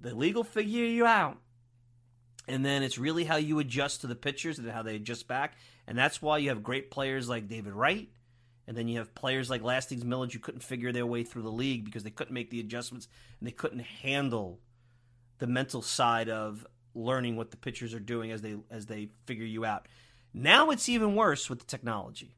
the 0.00 0.14
will 0.14 0.44
figure 0.44 0.84
you 0.84 1.06
out. 1.06 1.38
And 2.48 2.64
then 2.64 2.82
it's 2.82 2.98
really 2.98 3.24
how 3.24 3.36
you 3.36 3.60
adjust 3.60 4.00
to 4.00 4.08
the 4.08 4.16
pitchers 4.16 4.58
and 4.58 4.68
how 4.68 4.82
they 4.82 4.96
adjust 4.96 5.28
back. 5.28 5.56
And 5.86 5.96
that's 5.96 6.20
why 6.20 6.38
you 6.38 6.48
have 6.48 6.62
great 6.62 6.90
players 6.90 7.28
like 7.28 7.48
David 7.48 7.72
Wright. 7.72 8.08
And 8.66 8.76
then 8.76 8.88
you 8.88 8.98
have 8.98 9.14
players 9.14 9.50
like 9.50 9.62
Lastings 9.62 10.04
Milledge 10.04 10.32
who 10.32 10.38
couldn't 10.38 10.62
figure 10.62 10.92
their 10.92 11.06
way 11.06 11.24
through 11.24 11.42
the 11.42 11.50
league 11.50 11.84
because 11.84 12.02
they 12.02 12.10
couldn't 12.10 12.34
make 12.34 12.50
the 12.50 12.60
adjustments 12.60 13.08
and 13.38 13.46
they 13.46 13.52
couldn't 13.52 13.80
handle 13.80 14.60
the 15.42 15.48
mental 15.48 15.82
side 15.82 16.28
of 16.28 16.64
learning 16.94 17.36
what 17.36 17.50
the 17.50 17.56
pitchers 17.56 17.92
are 17.94 17.98
doing 17.98 18.30
as 18.30 18.42
they 18.42 18.54
as 18.70 18.86
they 18.86 19.08
figure 19.26 19.44
you 19.44 19.64
out. 19.64 19.88
Now 20.32 20.70
it's 20.70 20.88
even 20.88 21.16
worse 21.16 21.50
with 21.50 21.58
the 21.58 21.64
technology. 21.64 22.36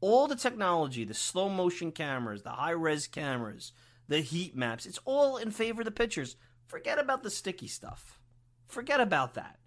All 0.00 0.28
the 0.28 0.36
technology, 0.36 1.04
the 1.04 1.14
slow 1.14 1.48
motion 1.48 1.90
cameras, 1.90 2.44
the 2.44 2.50
high 2.50 2.70
res 2.70 3.08
cameras, 3.08 3.72
the 4.06 4.20
heat 4.20 4.54
maps, 4.54 4.86
it's 4.86 5.00
all 5.04 5.36
in 5.36 5.50
favor 5.50 5.80
of 5.80 5.84
the 5.84 5.90
pitchers. 5.90 6.36
Forget 6.68 7.00
about 7.00 7.24
the 7.24 7.30
sticky 7.30 7.66
stuff. 7.66 8.20
Forget 8.68 9.00
about 9.00 9.34
that. 9.34 9.58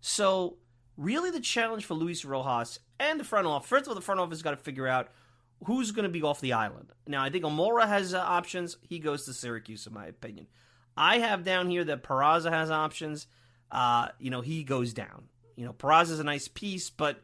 So, 0.00 0.56
really, 0.96 1.30
the 1.30 1.38
challenge 1.38 1.84
for 1.84 1.94
Luis 1.94 2.24
Rojas 2.24 2.80
and 2.98 3.20
the 3.20 3.24
front 3.24 3.46
office 3.46 3.68
first 3.68 3.84
of 3.84 3.90
all, 3.90 3.94
the 3.94 4.00
front 4.00 4.18
office 4.18 4.38
has 4.38 4.42
got 4.42 4.50
to 4.50 4.56
figure 4.56 4.88
out 4.88 5.12
who's 5.64 5.92
going 5.92 6.02
to 6.02 6.08
be 6.08 6.22
off 6.22 6.40
the 6.40 6.54
island. 6.54 6.90
Now, 7.06 7.22
I 7.22 7.30
think 7.30 7.44
Almora 7.44 7.86
has 7.86 8.14
uh, 8.14 8.18
options. 8.18 8.78
He 8.82 8.98
goes 8.98 9.26
to 9.26 9.32
Syracuse, 9.32 9.86
in 9.86 9.94
my 9.94 10.06
opinion. 10.06 10.48
I 10.96 11.18
have 11.18 11.44
down 11.44 11.68
here 11.68 11.84
that 11.84 12.02
Peraza 12.02 12.50
has 12.50 12.70
options. 12.70 13.26
Uh, 13.70 14.08
you 14.18 14.30
know, 14.30 14.40
he 14.40 14.64
goes 14.64 14.92
down. 14.92 15.24
You 15.56 15.66
know, 15.66 15.72
Peraza's 15.72 16.20
a 16.20 16.24
nice 16.24 16.48
piece, 16.48 16.90
but 16.90 17.22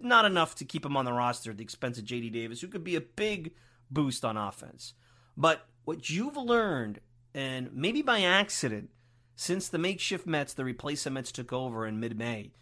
not 0.00 0.24
enough 0.24 0.54
to 0.56 0.64
keep 0.64 0.84
him 0.84 0.96
on 0.96 1.04
the 1.04 1.12
roster 1.12 1.50
at 1.50 1.58
the 1.58 1.64
expense 1.64 1.98
of 1.98 2.04
JD 2.04 2.32
Davis, 2.32 2.60
who 2.60 2.68
could 2.68 2.84
be 2.84 2.96
a 2.96 3.00
big 3.00 3.52
boost 3.90 4.24
on 4.24 4.36
offense. 4.36 4.94
But 5.36 5.66
what 5.84 6.08
you've 6.08 6.36
learned, 6.36 7.00
and 7.34 7.72
maybe 7.74 8.02
by 8.02 8.22
accident, 8.22 8.90
since 9.36 9.68
the 9.68 9.78
makeshift 9.78 10.26
Mets, 10.26 10.54
the 10.54 10.64
replacement 10.64 11.14
Mets 11.14 11.32
took 11.32 11.52
over 11.52 11.86
in 11.86 12.00
mid 12.00 12.18
May, 12.18 12.52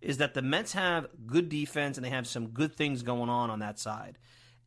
is 0.00 0.18
that 0.18 0.34
the 0.34 0.42
Mets 0.42 0.72
have 0.74 1.08
good 1.26 1.48
defense 1.48 1.96
and 1.96 2.04
they 2.04 2.10
have 2.10 2.26
some 2.26 2.48
good 2.48 2.76
things 2.76 3.02
going 3.02 3.30
on 3.30 3.50
on 3.50 3.60
that 3.60 3.78
side. 3.78 4.18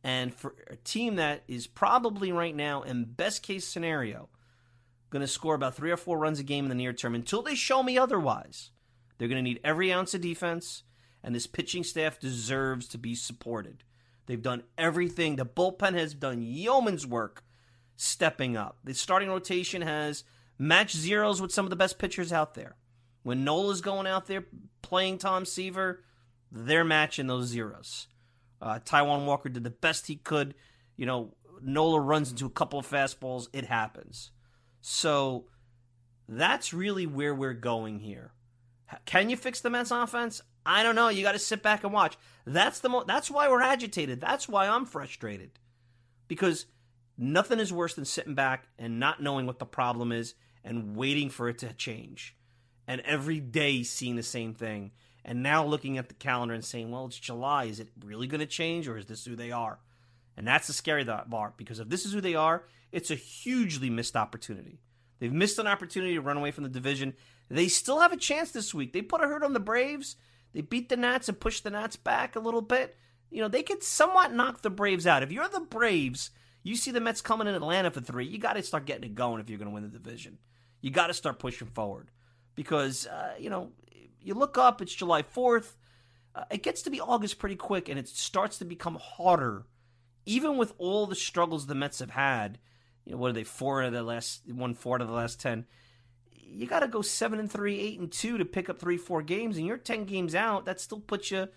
And 0.02 0.34
for 0.34 0.54
a 0.68 0.76
team 0.76 1.16
that 1.16 1.42
is 1.46 1.66
probably 1.66 2.32
right 2.32 2.54
now, 2.54 2.82
in 2.82 3.04
best 3.04 3.42
case 3.42 3.66
scenario, 3.66 4.28
going 5.10 5.20
to 5.20 5.28
score 5.28 5.54
about 5.54 5.74
three 5.74 5.90
or 5.90 5.96
four 5.96 6.18
runs 6.18 6.38
a 6.38 6.44
game 6.44 6.64
in 6.64 6.68
the 6.68 6.74
near 6.74 6.92
term 6.92 7.14
until 7.14 7.42
they 7.42 7.54
show 7.54 7.82
me 7.82 7.98
otherwise. 7.98 8.70
They're 9.18 9.28
going 9.28 9.44
to 9.44 9.48
need 9.48 9.60
every 9.62 9.92
ounce 9.92 10.14
of 10.14 10.22
defense, 10.22 10.84
and 11.22 11.34
this 11.34 11.46
pitching 11.46 11.84
staff 11.84 12.18
deserves 12.18 12.88
to 12.88 12.98
be 12.98 13.14
supported. 13.14 13.84
They've 14.26 14.40
done 14.40 14.62
everything. 14.78 15.36
The 15.36 15.44
bullpen 15.44 15.94
has 15.94 16.14
done 16.14 16.42
yeoman's 16.42 17.06
work 17.06 17.44
stepping 17.96 18.56
up. 18.56 18.78
The 18.84 18.94
starting 18.94 19.28
rotation 19.28 19.82
has 19.82 20.24
matched 20.58 20.96
zeros 20.96 21.42
with 21.42 21.52
some 21.52 21.66
of 21.66 21.70
the 21.70 21.76
best 21.76 21.98
pitchers 21.98 22.32
out 22.32 22.54
there. 22.54 22.76
When 23.22 23.44
Nola's 23.44 23.80
going 23.80 24.06
out 24.06 24.26
there 24.26 24.44
playing 24.80 25.18
Tom 25.18 25.44
Seaver, 25.44 26.02
they're 26.50 26.84
matching 26.84 27.26
those 27.26 27.48
zeros. 27.48 28.08
Uh, 28.62 28.78
Taijuan 28.78 29.26
Walker 29.26 29.48
did 29.48 29.64
the 29.64 29.70
best 29.70 30.06
he 30.06 30.16
could. 30.16 30.54
You 30.96 31.06
know, 31.06 31.34
Nola 31.62 32.00
runs 32.00 32.30
into 32.30 32.46
a 32.46 32.50
couple 32.50 32.78
of 32.78 32.88
fastballs. 32.88 33.48
It 33.52 33.66
happens. 33.66 34.30
So 34.80 35.46
that's 36.28 36.72
really 36.72 37.06
where 37.06 37.34
we're 37.34 37.54
going 37.54 38.00
here. 38.00 38.32
Can 39.04 39.30
you 39.30 39.36
fix 39.36 39.60
the 39.60 39.70
Mets 39.70 39.90
offense? 39.90 40.42
I 40.66 40.82
don't 40.82 40.94
know. 40.94 41.08
You 41.08 41.22
got 41.22 41.32
to 41.32 41.38
sit 41.38 41.62
back 41.62 41.84
and 41.84 41.92
watch. 41.92 42.18
That's 42.44 42.80
the 42.80 42.88
mo- 42.88 43.04
That's 43.04 43.30
why 43.30 43.48
we're 43.48 43.62
agitated. 43.62 44.20
That's 44.20 44.48
why 44.48 44.68
I'm 44.68 44.84
frustrated, 44.84 45.52
because 46.28 46.66
nothing 47.16 47.60
is 47.60 47.72
worse 47.72 47.94
than 47.94 48.04
sitting 48.04 48.34
back 48.34 48.66
and 48.78 48.98
not 48.98 49.22
knowing 49.22 49.46
what 49.46 49.58
the 49.58 49.66
problem 49.66 50.12
is 50.12 50.34
and 50.64 50.96
waiting 50.96 51.30
for 51.30 51.48
it 51.48 51.58
to 51.58 51.72
change, 51.72 52.36
and 52.86 53.00
every 53.02 53.40
day 53.40 53.82
seeing 53.82 54.16
the 54.16 54.22
same 54.22 54.52
thing 54.54 54.90
and 55.24 55.42
now 55.42 55.64
looking 55.64 55.98
at 55.98 56.08
the 56.08 56.14
calendar 56.14 56.54
and 56.54 56.64
saying, 56.64 56.90
well, 56.90 57.06
it's 57.06 57.18
July. 57.18 57.64
Is 57.64 57.80
it 57.80 57.88
really 58.04 58.26
going 58.26 58.40
to 58.40 58.46
change 58.46 58.88
or 58.88 58.96
is 58.96 59.06
this 59.06 59.24
who 59.24 59.36
they 59.36 59.52
are? 59.52 59.78
And 60.36 60.46
that's 60.46 60.66
the 60.66 60.72
scary 60.72 61.04
part 61.04 61.56
because 61.56 61.80
if 61.80 61.88
this 61.88 62.06
is 62.06 62.12
who 62.12 62.20
they 62.20 62.34
are, 62.34 62.64
it's 62.92 63.10
a 63.10 63.16
hugely 63.16 63.90
missed 63.90 64.16
opportunity. 64.16 64.80
They've 65.18 65.32
missed 65.32 65.58
an 65.58 65.66
opportunity 65.66 66.14
to 66.14 66.20
run 66.20 66.36
away 66.36 66.50
from 66.50 66.64
the 66.64 66.70
division. 66.70 67.14
They 67.48 67.68
still 67.68 68.00
have 68.00 68.12
a 68.12 68.16
chance 68.16 68.50
this 68.50 68.72
week. 68.72 68.92
They 68.92 69.02
put 69.02 69.22
a 69.22 69.26
hurt 69.26 69.42
on 69.42 69.52
the 69.52 69.60
Braves. 69.60 70.16
They 70.52 70.62
beat 70.62 70.88
the 70.88 70.96
Nats 70.96 71.28
and 71.28 71.38
pushed 71.38 71.64
the 71.64 71.70
Nats 71.70 71.96
back 71.96 72.36
a 72.36 72.40
little 72.40 72.62
bit. 72.62 72.96
You 73.30 73.42
know, 73.42 73.48
they 73.48 73.62
could 73.62 73.82
somewhat 73.82 74.32
knock 74.32 74.62
the 74.62 74.70
Braves 74.70 75.06
out. 75.06 75.22
If 75.22 75.30
you're 75.30 75.48
the 75.48 75.60
Braves, 75.60 76.30
you 76.62 76.74
see 76.74 76.90
the 76.90 77.00
Mets 77.00 77.20
coming 77.20 77.46
in 77.46 77.54
Atlanta 77.54 77.90
for 77.90 78.00
three, 78.00 78.26
you 78.26 78.38
got 78.38 78.54
to 78.54 78.62
start 78.62 78.86
getting 78.86 79.04
it 79.04 79.14
going 79.14 79.40
if 79.40 79.48
you're 79.48 79.58
going 79.58 79.70
to 79.70 79.74
win 79.74 79.82
the 79.82 79.88
division. 79.88 80.38
You 80.80 80.90
got 80.90 81.08
to 81.08 81.14
start 81.14 81.38
pushing 81.38 81.68
forward 81.68 82.10
because, 82.54 83.06
uh, 83.06 83.34
you 83.38 83.50
know, 83.50 83.72
you 84.20 84.34
look 84.34 84.58
up, 84.58 84.82
it's 84.82 84.94
July 84.94 85.22
4th. 85.22 85.76
Uh, 86.34 86.44
it 86.50 86.62
gets 86.62 86.82
to 86.82 86.90
be 86.90 87.00
August 87.00 87.38
pretty 87.38 87.56
quick, 87.56 87.88
and 87.88 87.98
it 87.98 88.08
starts 88.08 88.58
to 88.58 88.64
become 88.64 88.98
harder, 89.00 89.66
even 90.26 90.56
with 90.56 90.72
all 90.78 91.06
the 91.06 91.14
struggles 91.14 91.66
the 91.66 91.74
Mets 91.74 91.98
have 91.98 92.10
had. 92.10 92.58
You 93.10 93.16
know, 93.16 93.22
what 93.22 93.30
are 93.30 93.34
they? 93.34 93.42
Four 93.42 93.82
out 93.82 93.88
of 93.88 93.92
the 93.92 94.04
last, 94.04 94.42
one 94.46 94.72
four 94.72 94.94
out 94.94 95.00
of 95.00 95.08
the 95.08 95.14
last 95.14 95.40
ten. 95.40 95.66
You 96.32 96.68
got 96.68 96.80
to 96.80 96.88
go 96.88 97.02
seven 97.02 97.40
and 97.40 97.50
three, 97.50 97.80
eight 97.80 97.98
and 97.98 98.10
two 98.10 98.38
to 98.38 98.44
pick 98.44 98.70
up 98.70 98.78
three, 98.78 98.96
four 98.96 99.20
games, 99.20 99.56
and 99.56 99.66
you're 99.66 99.78
ten 99.78 100.04
games 100.04 100.32
out. 100.36 100.64
That 100.64 100.80
still 100.80 101.00
puts 101.00 101.32
you, 101.32 101.48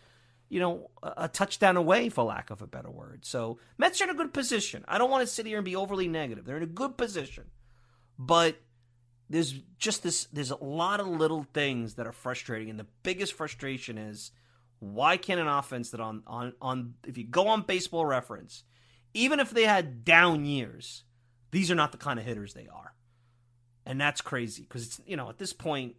you 0.50 0.60
know, 0.60 0.89
a, 1.04 1.13
a 1.18 1.28
touchdown 1.28 1.78
away, 1.78 2.10
for 2.10 2.24
lack 2.24 2.50
of 2.50 2.63
a 2.63 2.68
better 2.68 2.89
word. 2.89 3.24
So 3.24 3.60
Mets 3.78 4.02
are 4.02 4.06
in 4.06 4.10
a 4.10 4.16
good 4.16 4.34
position. 4.34 4.84
I 4.88 4.98
don't 4.98 5.12
want 5.12 5.22
to 5.22 5.32
sit 5.32 5.46
here 5.46 5.60
and 5.60 5.66
be 5.66 5.76
overly 5.76 6.08
negative. 6.08 6.44
They're 6.44 6.58
in 6.58 6.63
a 6.63 6.66
good 6.66 6.98
position, 6.98 7.52
but 8.18 8.60
there's 9.30 9.54
just 9.78 10.02
this 10.02 10.26
there's 10.34 10.50
a 10.50 10.56
lot 10.56 11.00
of 11.00 11.06
little 11.06 11.46
things 11.54 11.94
that 11.96 12.08
are 12.08 12.12
frustrating 12.12 12.72
and 12.72 12.80
the 12.80 12.88
biggest 13.04 13.34
frustration 13.34 14.00
is 14.00 14.32
why 14.80 15.18
can't 15.18 15.39
an 15.39 15.48
offense 15.48 15.92
that 15.92 16.00
on 16.02 16.24
on 16.26 16.54
on 16.62 16.96
if 17.08 17.18
you 17.18 17.24
go 17.24 17.48
on 17.48 17.62
baseball 17.62 18.06
reference 18.06 18.63
even 19.13 19.39
if 19.39 19.52
they 19.52 19.63
had 19.63 20.04
down 20.04 20.46
years 20.46 21.04
these 21.54 21.72
are 21.72 21.76
not 21.76 21.92
the 21.92 21.98
kind 21.98 22.20
of 22.20 22.26
hitters 22.26 22.54
they 22.54 22.68
are 22.68 22.94
and 23.86 24.00
that's 24.00 24.20
crazy 24.20 24.63
because 24.63 24.86
it's 24.86 25.02
you 25.06 25.16
know 25.16 25.30
at 25.30 25.38
this 25.38 25.54
point 25.54 25.96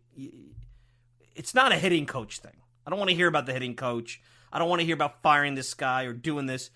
it's 1.34 1.54
not 1.54 1.72
a 1.72 1.76
hitting 1.76 2.04
coach 2.04 2.38
thing 2.40 2.56
i 2.86 2.90
don't 2.90 2.98
want 2.98 3.10
to 3.10 3.16
hear 3.16 3.28
about 3.28 3.46
the 3.46 3.52
hitting 3.52 3.74
coach 3.74 4.20
i 4.52 4.58
don't 4.58 4.68
want 4.68 4.80
to 4.80 4.86
hear 4.86 4.94
about 4.94 5.22
firing 5.22 5.54
this 5.54 5.72
guy 5.72 6.04
or 6.04 6.12
doing 6.12 6.44
this 6.44 6.70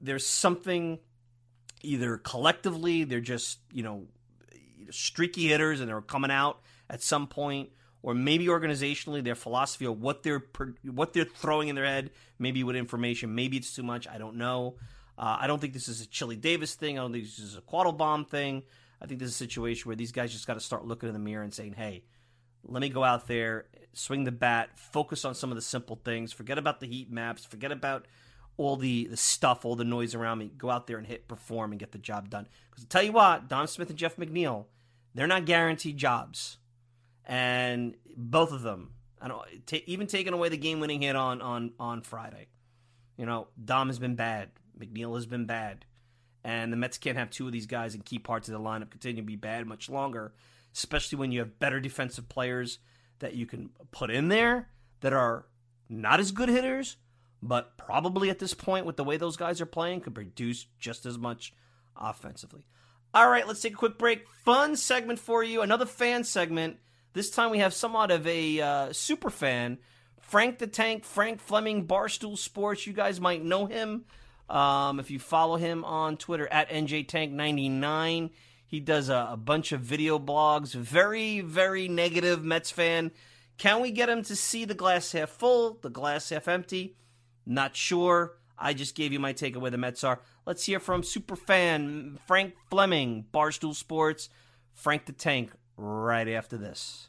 there's 0.00 0.26
something 0.26 0.98
either 1.82 2.16
collectively 2.18 3.04
they're 3.04 3.20
just 3.20 3.60
you 3.72 3.84
know 3.84 4.06
streaky 4.90 5.48
hitters 5.48 5.80
and 5.80 5.88
they're 5.88 6.00
coming 6.00 6.30
out 6.30 6.60
at 6.88 7.02
some 7.02 7.26
point, 7.26 7.70
or 8.02 8.14
maybe 8.14 8.46
organizationally 8.46 9.22
their 9.22 9.34
philosophy 9.34 9.86
of 9.86 10.00
what 10.00 10.22
they're 10.22 10.44
what 10.82 11.12
they're 11.12 11.24
throwing 11.24 11.68
in 11.68 11.74
their 11.74 11.86
head, 11.86 12.10
maybe 12.38 12.62
with 12.64 12.76
information, 12.76 13.34
maybe 13.34 13.56
it's 13.56 13.74
too 13.74 13.82
much. 13.82 14.06
I 14.06 14.18
don't 14.18 14.36
know. 14.36 14.76
Uh, 15.18 15.38
I 15.40 15.46
don't 15.46 15.60
think 15.60 15.72
this 15.72 15.88
is 15.88 16.00
a 16.00 16.06
Chili 16.06 16.36
Davis 16.36 16.74
thing. 16.74 16.98
I 16.98 17.02
don't 17.02 17.12
think 17.12 17.24
this 17.24 17.38
is 17.38 17.56
a 17.56 17.62
Quattlebaum 17.62 18.28
thing. 18.28 18.62
I 19.00 19.06
think 19.06 19.20
this 19.20 19.28
is 19.28 19.34
a 19.34 19.38
situation 19.38 19.88
where 19.88 19.96
these 19.96 20.12
guys 20.12 20.32
just 20.32 20.46
got 20.46 20.54
to 20.54 20.60
start 20.60 20.86
looking 20.86 21.08
in 21.08 21.12
the 21.14 21.18
mirror 21.18 21.42
and 21.42 21.52
saying, 21.52 21.74
"Hey, 21.74 22.04
let 22.64 22.80
me 22.80 22.88
go 22.88 23.04
out 23.04 23.26
there, 23.26 23.66
swing 23.92 24.24
the 24.24 24.32
bat, 24.32 24.78
focus 24.78 25.24
on 25.24 25.34
some 25.34 25.50
of 25.50 25.56
the 25.56 25.62
simple 25.62 25.96
things, 26.04 26.32
forget 26.32 26.58
about 26.58 26.80
the 26.80 26.86
heat 26.86 27.10
maps, 27.10 27.44
forget 27.44 27.72
about 27.72 28.06
all 28.56 28.76
the, 28.76 29.06
the 29.06 29.16
stuff, 29.16 29.64
all 29.64 29.76
the 29.76 29.84
noise 29.84 30.14
around 30.14 30.38
me. 30.38 30.50
Go 30.56 30.70
out 30.70 30.86
there 30.86 30.98
and 30.98 31.06
hit, 31.06 31.28
perform, 31.28 31.72
and 31.72 31.78
get 31.78 31.92
the 31.92 31.98
job 31.98 32.30
done. 32.30 32.48
Because 32.70 32.84
I 32.84 32.86
tell 32.88 33.02
you 33.02 33.12
what, 33.12 33.48
Dom 33.48 33.66
Smith 33.66 33.90
and 33.90 33.98
Jeff 33.98 34.16
McNeil, 34.16 34.66
they're 35.14 35.26
not 35.26 35.44
guaranteed 35.44 35.96
jobs, 35.96 36.58
and 37.24 37.94
both 38.16 38.52
of 38.52 38.62
them, 38.62 38.92
I 39.20 39.28
don't 39.28 39.66
t- 39.66 39.84
even 39.86 40.06
taking 40.06 40.32
away 40.32 40.48
the 40.48 40.56
game 40.56 40.80
winning 40.80 41.02
hit 41.02 41.16
on 41.16 41.40
on 41.40 41.72
on 41.78 42.02
Friday. 42.02 42.48
You 43.16 43.24
know, 43.24 43.48
Dom 43.62 43.88
has 43.88 43.98
been 43.98 44.14
bad, 44.14 44.50
McNeil 44.78 45.14
has 45.14 45.26
been 45.26 45.46
bad, 45.46 45.84
and 46.44 46.72
the 46.72 46.76
Mets 46.76 46.98
can't 46.98 47.18
have 47.18 47.30
two 47.30 47.46
of 47.46 47.52
these 47.52 47.66
guys 47.66 47.94
in 47.94 48.02
key 48.02 48.18
parts 48.18 48.48
of 48.48 48.52
the 48.52 48.60
lineup 48.60 48.90
continue 48.90 49.22
to 49.22 49.26
be 49.26 49.36
bad 49.36 49.66
much 49.66 49.88
longer, 49.88 50.32
especially 50.74 51.18
when 51.18 51.32
you 51.32 51.40
have 51.40 51.58
better 51.58 51.80
defensive 51.80 52.28
players 52.28 52.78
that 53.18 53.34
you 53.34 53.46
can 53.46 53.70
put 53.90 54.10
in 54.10 54.28
there 54.28 54.68
that 55.00 55.12
are 55.12 55.46
not 55.88 56.20
as 56.20 56.32
good 56.32 56.48
hitters 56.48 56.96
but 57.42 57.76
probably 57.76 58.30
at 58.30 58.38
this 58.38 58.54
point, 58.54 58.86
with 58.86 58.96
the 58.96 59.04
way 59.04 59.16
those 59.16 59.36
guys 59.36 59.60
are 59.60 59.66
playing, 59.66 60.00
could 60.00 60.14
produce 60.14 60.66
just 60.78 61.06
as 61.06 61.18
much 61.18 61.52
offensively. 61.96 62.66
All 63.14 63.28
right, 63.28 63.46
let's 63.46 63.60
take 63.60 63.74
a 63.74 63.76
quick 63.76 63.98
break. 63.98 64.28
Fun 64.44 64.76
segment 64.76 65.18
for 65.18 65.42
you. 65.42 65.62
Another 65.62 65.86
fan 65.86 66.24
segment. 66.24 66.78
This 67.12 67.30
time 67.30 67.50
we 67.50 67.58
have 67.58 67.72
somewhat 67.72 68.10
of 68.10 68.26
a 68.26 68.60
uh, 68.60 68.92
super 68.92 69.30
fan, 69.30 69.78
Frank 70.20 70.58
the 70.58 70.66
Tank, 70.66 71.04
Frank 71.04 71.40
Fleming, 71.40 71.86
Barstool 71.86 72.36
Sports. 72.36 72.86
You 72.86 72.92
guys 72.92 73.20
might 73.20 73.44
know 73.44 73.66
him 73.66 74.04
um, 74.48 75.00
if 75.00 75.10
you 75.10 75.18
follow 75.18 75.56
him 75.56 75.84
on 75.84 76.16
Twitter 76.16 76.48
at 76.50 76.70
NJTank99. 76.70 78.30
He 78.68 78.80
does 78.80 79.08
a, 79.08 79.28
a 79.32 79.36
bunch 79.36 79.72
of 79.72 79.80
video 79.80 80.18
blogs. 80.18 80.74
Very, 80.74 81.40
very 81.40 81.88
negative 81.88 82.44
Mets 82.44 82.70
fan. 82.70 83.12
Can 83.58 83.80
we 83.80 83.90
get 83.90 84.08
him 84.08 84.22
to 84.24 84.36
see 84.36 84.64
the 84.64 84.74
glass 84.74 85.12
half 85.12 85.30
full, 85.30 85.78
the 85.82 85.88
glass 85.90 86.28
half 86.30 86.48
empty? 86.48 86.96
Not 87.46 87.76
sure. 87.76 88.34
I 88.58 88.72
just 88.72 88.94
gave 88.94 89.12
you 89.12 89.20
my 89.20 89.32
take 89.32 89.54
away 89.54 89.70
the 89.70 89.78
Mets 89.78 90.02
are. 90.02 90.20
Let's 90.46 90.64
hear 90.64 90.80
from 90.80 91.02
super 91.02 91.36
fan 91.36 92.18
Frank 92.26 92.54
Fleming, 92.70 93.26
Barstool 93.32 93.74
Sports, 93.74 94.28
Frank 94.72 95.06
the 95.06 95.12
Tank, 95.12 95.52
right 95.76 96.28
after 96.28 96.56
this. 96.56 97.08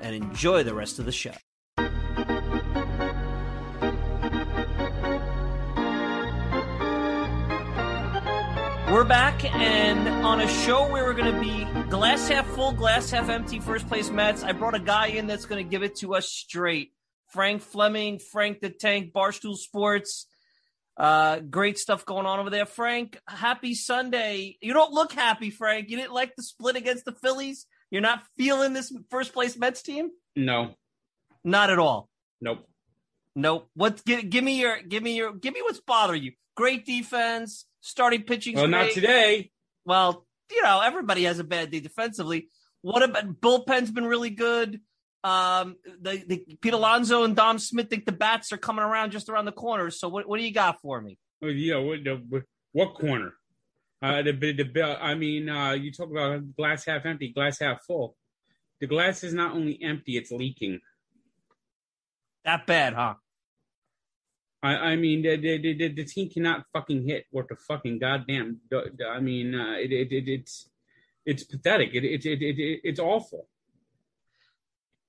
and 0.00 0.14
enjoy 0.14 0.62
the 0.62 0.74
rest 0.74 0.98
of 0.98 1.04
the 1.04 1.12
show. 1.12 1.32
We're 8.92 9.04
back 9.04 9.44
and 9.44 10.08
on 10.24 10.40
a 10.40 10.48
show 10.48 10.90
where 10.90 11.04
we're 11.04 11.12
going 11.12 11.34
to 11.34 11.40
be 11.40 11.64
glass 11.90 12.28
half 12.28 12.46
full, 12.46 12.72
glass 12.72 13.10
half 13.10 13.28
empty, 13.28 13.60
first 13.60 13.86
place 13.88 14.08
Mets. 14.10 14.42
I 14.42 14.52
brought 14.52 14.74
a 14.74 14.80
guy 14.80 15.08
in 15.08 15.26
that's 15.26 15.44
going 15.44 15.62
to 15.62 15.68
give 15.68 15.82
it 15.82 15.96
to 15.96 16.14
us 16.14 16.28
straight. 16.28 16.92
Frank 17.28 17.62
Fleming, 17.62 18.18
Frank 18.18 18.60
the 18.60 18.70
Tank, 18.70 19.12
Barstool 19.12 19.56
Sports. 19.56 20.26
Uh, 20.96 21.40
great 21.40 21.78
stuff 21.78 22.06
going 22.06 22.24
on 22.24 22.38
over 22.38 22.48
there. 22.48 22.64
Frank, 22.64 23.20
happy 23.28 23.74
Sunday. 23.74 24.56
You 24.62 24.72
don't 24.72 24.92
look 24.92 25.12
happy, 25.12 25.50
Frank. 25.50 25.90
You 25.90 25.98
didn't 25.98 26.14
like 26.14 26.34
the 26.34 26.42
split 26.42 26.76
against 26.76 27.04
the 27.04 27.12
Phillies. 27.12 27.66
You're 27.90 28.02
not 28.02 28.22
feeling 28.36 28.72
this 28.72 28.92
first 29.10 29.32
place 29.32 29.56
Mets 29.56 29.82
team? 29.82 30.10
No. 30.34 30.74
Not 31.44 31.70
at 31.70 31.78
all. 31.78 32.08
Nope. 32.40 32.68
Nope. 33.34 33.68
What 33.74 34.04
give, 34.04 34.28
give 34.28 34.42
me 34.42 34.60
your 34.60 34.80
give 34.82 35.02
me 35.02 35.16
your 35.16 35.32
give 35.32 35.54
me 35.54 35.62
what's 35.62 35.80
bothering 35.80 36.22
you. 36.22 36.32
Great 36.56 36.86
defense, 36.86 37.66
starting 37.80 38.22
pitching. 38.22 38.56
Well, 38.56 38.64
great. 38.64 38.70
not 38.70 38.90
today. 38.92 39.50
Well, 39.84 40.26
you 40.50 40.62
know, 40.62 40.80
everybody 40.80 41.24
has 41.24 41.38
a 41.38 41.44
bad 41.44 41.70
day 41.70 41.80
defensively. 41.80 42.48
What 42.82 43.02
about 43.02 43.40
bullpen's 43.40 43.90
been 43.90 44.06
really 44.06 44.30
good? 44.30 44.80
Um, 45.24 45.76
the, 46.00 46.22
the 46.26 46.56
Pete 46.60 46.72
Alonso 46.72 47.24
and 47.24 47.34
Dom 47.34 47.58
Smith 47.58 47.90
think 47.90 48.06
the 48.06 48.12
bats 48.12 48.52
are 48.52 48.58
coming 48.58 48.84
around 48.84 49.10
just 49.10 49.28
around 49.28 49.46
the 49.46 49.52
corner. 49.52 49.90
So 49.90 50.08
what, 50.08 50.28
what 50.28 50.38
do 50.38 50.44
you 50.44 50.52
got 50.52 50.80
for 50.80 51.00
me? 51.00 51.18
Well, 51.42 51.50
yeah, 51.50 51.78
what, 51.78 51.98
what 52.72 52.94
corner? 52.94 53.34
Uh, 54.02 54.22
the, 54.22 54.32
the, 54.32 54.52
the 54.52 54.98
I 55.00 55.14
mean, 55.14 55.48
uh, 55.48 55.72
you 55.72 55.90
talk 55.90 56.10
about 56.10 56.54
glass 56.54 56.84
half 56.84 57.06
empty, 57.06 57.32
glass 57.32 57.58
half 57.60 57.82
full. 57.84 58.16
The 58.80 58.86
glass 58.86 59.24
is 59.24 59.32
not 59.32 59.52
only 59.54 59.82
empty; 59.82 60.16
it's 60.16 60.30
leaking. 60.30 60.80
That 62.44 62.66
bad, 62.66 62.92
huh? 62.94 63.14
I, 64.62 64.76
I 64.92 64.96
mean, 64.96 65.22
the, 65.22 65.36
the, 65.36 65.58
the, 65.58 65.88
the 65.88 66.04
team 66.04 66.28
cannot 66.28 66.64
fucking 66.72 67.06
hit 67.06 67.26
what 67.30 67.48
the 67.48 67.56
fucking 67.56 67.98
goddamn. 67.98 68.60
I 69.08 69.20
mean, 69.20 69.54
uh, 69.54 69.74
it, 69.78 69.92
it, 69.92 70.12
it, 70.12 70.28
it's 70.28 70.68
it's 71.24 71.42
pathetic. 71.44 71.90
It, 71.94 72.04
it, 72.04 72.24
it, 72.24 72.42
it, 72.42 72.80
it's 72.84 73.00
awful. 73.00 73.48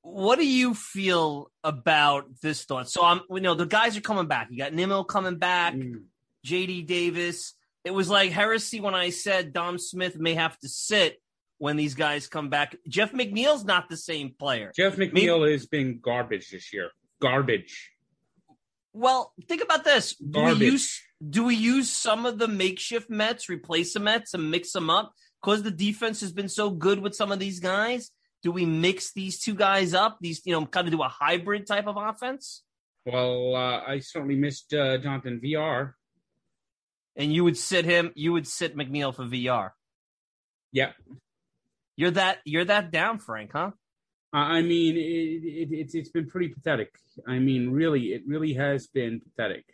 What 0.01 0.39
do 0.39 0.47
you 0.47 0.73
feel 0.73 1.51
about 1.63 2.25
this 2.41 2.63
thought? 2.63 2.89
So 2.89 3.03
I'm, 3.03 3.21
you 3.29 3.41
know, 3.41 3.53
the 3.53 3.65
guys 3.65 3.97
are 3.97 4.01
coming 4.01 4.27
back. 4.27 4.47
You 4.49 4.57
got 4.57 4.73
Nimmo 4.73 5.03
coming 5.03 5.37
back, 5.37 5.73
Mm. 5.73 6.03
J.D. 6.43 6.83
Davis. 6.83 7.53
It 7.87 7.93
was 7.93 8.09
like 8.09 8.31
heresy 8.31 8.81
when 8.81 8.93
I 8.93 9.11
said 9.11 9.53
Dom 9.53 9.77
Smith 9.77 10.19
may 10.19 10.33
have 10.33 10.59
to 10.59 10.67
sit 10.67 11.21
when 11.57 11.77
these 11.77 11.95
guys 11.95 12.27
come 12.27 12.49
back. 12.49 12.75
Jeff 12.85 13.13
McNeil's 13.13 13.63
not 13.63 13.87
the 13.87 13.95
same 13.95 14.35
player. 14.37 14.73
Jeff 14.75 14.97
McNeil 14.97 15.49
is 15.49 15.67
being 15.67 16.01
garbage 16.01 16.49
this 16.49 16.73
year. 16.73 16.89
Garbage. 17.21 17.93
Well, 18.91 19.31
think 19.47 19.63
about 19.63 19.85
this. 19.85 20.15
Do 20.15 20.31
Garbage. 20.31 20.59
we 20.59 20.65
use 20.65 21.01
do 21.29 21.45
we 21.45 21.55
use 21.55 21.89
some 21.89 22.25
of 22.25 22.39
the 22.39 22.49
makeshift 22.49 23.09
Mets, 23.09 23.47
replace 23.47 23.93
the 23.93 24.01
Mets, 24.01 24.33
and 24.33 24.51
mix 24.51 24.73
them 24.73 24.89
up? 24.89 25.13
Because 25.41 25.63
the 25.63 25.71
defense 25.71 26.19
has 26.19 26.33
been 26.33 26.49
so 26.49 26.69
good 26.69 26.99
with 26.99 27.15
some 27.15 27.31
of 27.31 27.39
these 27.39 27.61
guys. 27.61 28.11
Do 28.43 28.51
we 28.51 28.65
mix 28.65 29.13
these 29.13 29.39
two 29.39 29.55
guys 29.55 29.93
up? 29.93 30.17
These, 30.19 30.41
you 30.43 30.51
know, 30.51 30.65
kind 30.65 30.87
of 30.87 30.91
do 30.91 31.01
a 31.01 31.07
hybrid 31.07 31.65
type 31.65 31.87
of 31.87 31.95
offense? 31.95 32.63
Well, 33.05 33.55
uh, 33.55 33.81
I 33.87 33.99
certainly 33.99 34.35
missed 34.35 34.73
uh, 34.73 34.97
Jonathan 34.97 35.39
Villar. 35.41 35.95
And 37.17 37.33
you 37.33 37.43
would 37.43 37.57
sit 37.57 37.83
him, 37.83 38.11
you 38.15 38.31
would 38.33 38.47
sit 38.47 38.77
McNeil 38.77 39.13
for 39.13 39.25
Villar. 39.25 39.73
Yeah. 40.71 40.91
You're 41.95 42.11
that 42.11 42.37
you're 42.45 42.65
that 42.65 42.91
down, 42.91 43.17
Frank, 43.17 43.51
huh? 43.53 43.71
I 44.31 44.59
I 44.59 44.61
mean, 44.61 44.95
it, 44.95 44.99
it, 44.99 45.69
it's 45.71 45.95
it's 45.95 46.09
been 46.09 46.27
pretty 46.27 46.49
pathetic. 46.49 46.93
I 47.27 47.39
mean, 47.39 47.71
really, 47.71 48.13
it 48.13 48.21
really 48.27 48.53
has 48.53 48.85
been 48.85 49.19
pathetic. 49.19 49.65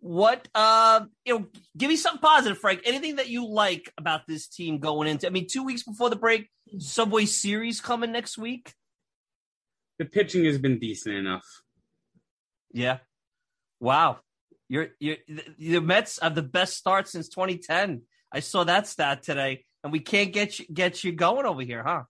What 0.00 0.46
uh 0.54 1.06
you 1.24 1.38
know, 1.38 1.46
give 1.76 1.88
me 1.88 1.96
something 1.96 2.20
positive, 2.20 2.58
Frank. 2.58 2.82
Anything 2.84 3.16
that 3.16 3.28
you 3.28 3.48
like 3.48 3.90
about 3.96 4.26
this 4.26 4.46
team 4.46 4.78
going 4.78 5.08
into 5.08 5.26
I 5.26 5.30
mean, 5.30 5.46
two 5.50 5.64
weeks 5.64 5.82
before 5.82 6.10
the 6.10 6.16
break, 6.16 6.50
Subway 6.78 7.24
Series 7.24 7.80
coming 7.80 8.12
next 8.12 8.36
week. 8.36 8.74
The 9.98 10.04
pitching 10.04 10.44
has 10.44 10.58
been 10.58 10.78
decent 10.78 11.14
enough. 11.14 11.46
Yeah. 12.72 12.98
Wow. 13.80 14.18
You're 14.70 14.90
you're 15.00 15.16
the, 15.58 15.80
Mets 15.80 16.20
have 16.22 16.36
the 16.36 16.42
best 16.42 16.76
start 16.76 17.08
since 17.08 17.28
2010. 17.28 18.02
I 18.30 18.38
saw 18.38 18.62
that 18.62 18.86
stat 18.86 19.24
today, 19.24 19.64
and 19.82 19.92
we 19.92 19.98
can't 19.98 20.32
get 20.32 20.60
you 20.60 20.66
get 20.72 21.02
you 21.02 21.10
going 21.10 21.44
over 21.44 21.62
here, 21.62 21.82
huh? 21.82 22.04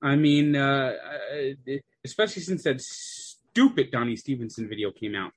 I 0.00 0.14
mean, 0.14 0.54
uh, 0.54 0.92
uh, 1.34 1.72
especially 2.04 2.42
since 2.42 2.62
that 2.62 2.80
stupid 2.80 3.90
Donnie 3.90 4.14
Stevenson 4.14 4.68
video 4.68 4.92
came 4.92 5.16
out. 5.16 5.32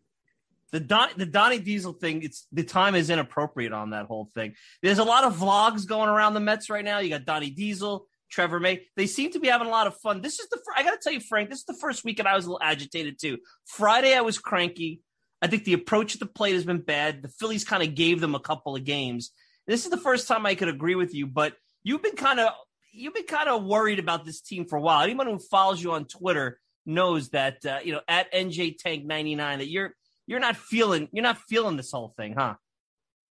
The 0.72 0.82
Don, 0.82 1.10
the 1.18 1.26
Donnie 1.26 1.58
Diesel 1.58 1.94
thing, 1.94 2.22
it's 2.22 2.46
the 2.52 2.64
time 2.64 2.94
is 2.94 3.10
inappropriate 3.10 3.74
on 3.74 3.90
that 3.90 4.06
whole 4.06 4.30
thing. 4.36 4.54
There's 4.84 5.00
a 5.00 5.04
lot 5.04 5.24
of 5.24 5.38
vlogs 5.38 5.88
going 5.88 6.10
around 6.10 6.36
the 6.36 6.40
Mets 6.40 6.70
right 6.70 6.86
now. 6.86 7.00
You 7.00 7.10
got 7.10 7.26
Donnie 7.26 7.50
Diesel, 7.50 8.06
Trevor 8.30 8.60
May. 8.60 8.86
They 8.96 9.08
seem 9.08 9.32
to 9.32 9.40
be 9.40 9.48
having 9.48 9.68
a 9.68 9.72
lot 9.72 9.88
of 9.88 9.98
fun. 9.98 10.22
This 10.22 10.40
is 10.40 10.48
the 10.50 10.60
I 10.76 10.84
got 10.84 10.92
to 10.92 11.00
tell 11.02 11.14
you, 11.14 11.20
Frank, 11.20 11.50
this 11.50 11.60
is 11.60 11.66
the 11.66 11.74
first 11.74 12.04
weekend 12.04 12.28
I 12.28 12.36
was 12.36 12.46
a 12.46 12.50
little 12.50 12.64
agitated 12.64 13.20
too. 13.20 13.40
Friday 13.66 14.16
I 14.16 14.22
was 14.22 14.38
cranky. 14.38 15.02
I 15.42 15.48
think 15.48 15.64
the 15.64 15.74
approach 15.74 16.16
at 16.16 16.20
the 16.20 16.26
plate 16.26 16.54
has 16.54 16.66
been 16.66 16.82
bad. 16.82 17.22
The 17.22 17.30
Phillies 17.30 17.64
kind 17.64 17.82
of 17.82 17.96
gave 17.96 18.20
them 18.20 18.36
a 18.36 18.40
couple 18.40 18.76
of 18.76 18.84
games. 18.84 19.32
this 19.68 19.86
is 19.86 19.92
the 19.92 19.98
first 19.98 20.28
time 20.28 20.46
I 20.46 20.56
could 20.56 20.68
agree 20.68 20.96
with 20.96 21.14
you, 21.14 21.28
but 21.28 21.54
you've 21.84 22.04
been 22.04 22.16
kind 22.16 22.40
of 22.40 22.50
you've 22.92 23.14
been 23.14 23.24
kind 23.24 23.50
of 23.50 23.64
worried 23.64 24.00
about 24.00 24.26
this 24.26 24.42
team 24.42 24.66
for 24.66 24.78
a 24.78 24.82
while. 24.82 25.04
Anyone 25.04 25.28
who 25.28 25.40
follows 25.40 25.82
you 25.82 25.92
on 25.92 26.06
Twitter 26.06 26.60
knows 26.86 27.30
that 27.30 27.66
uh, 27.66 27.80
you 27.84 27.94
know 27.94 28.02
at 28.08 28.32
NJ 28.34 28.78
Tank 28.78 29.06
ninety 29.06 29.36
nine 29.36 29.60
that 29.60 29.70
you're 29.70 29.94
you're 30.28 30.40
not 30.40 30.58
feeling 30.58 31.08
you're 31.12 31.24
not 31.24 31.38
feeling 31.38 31.78
this 31.78 31.92
whole 31.92 32.14
thing, 32.18 32.36
huh? 32.38 32.56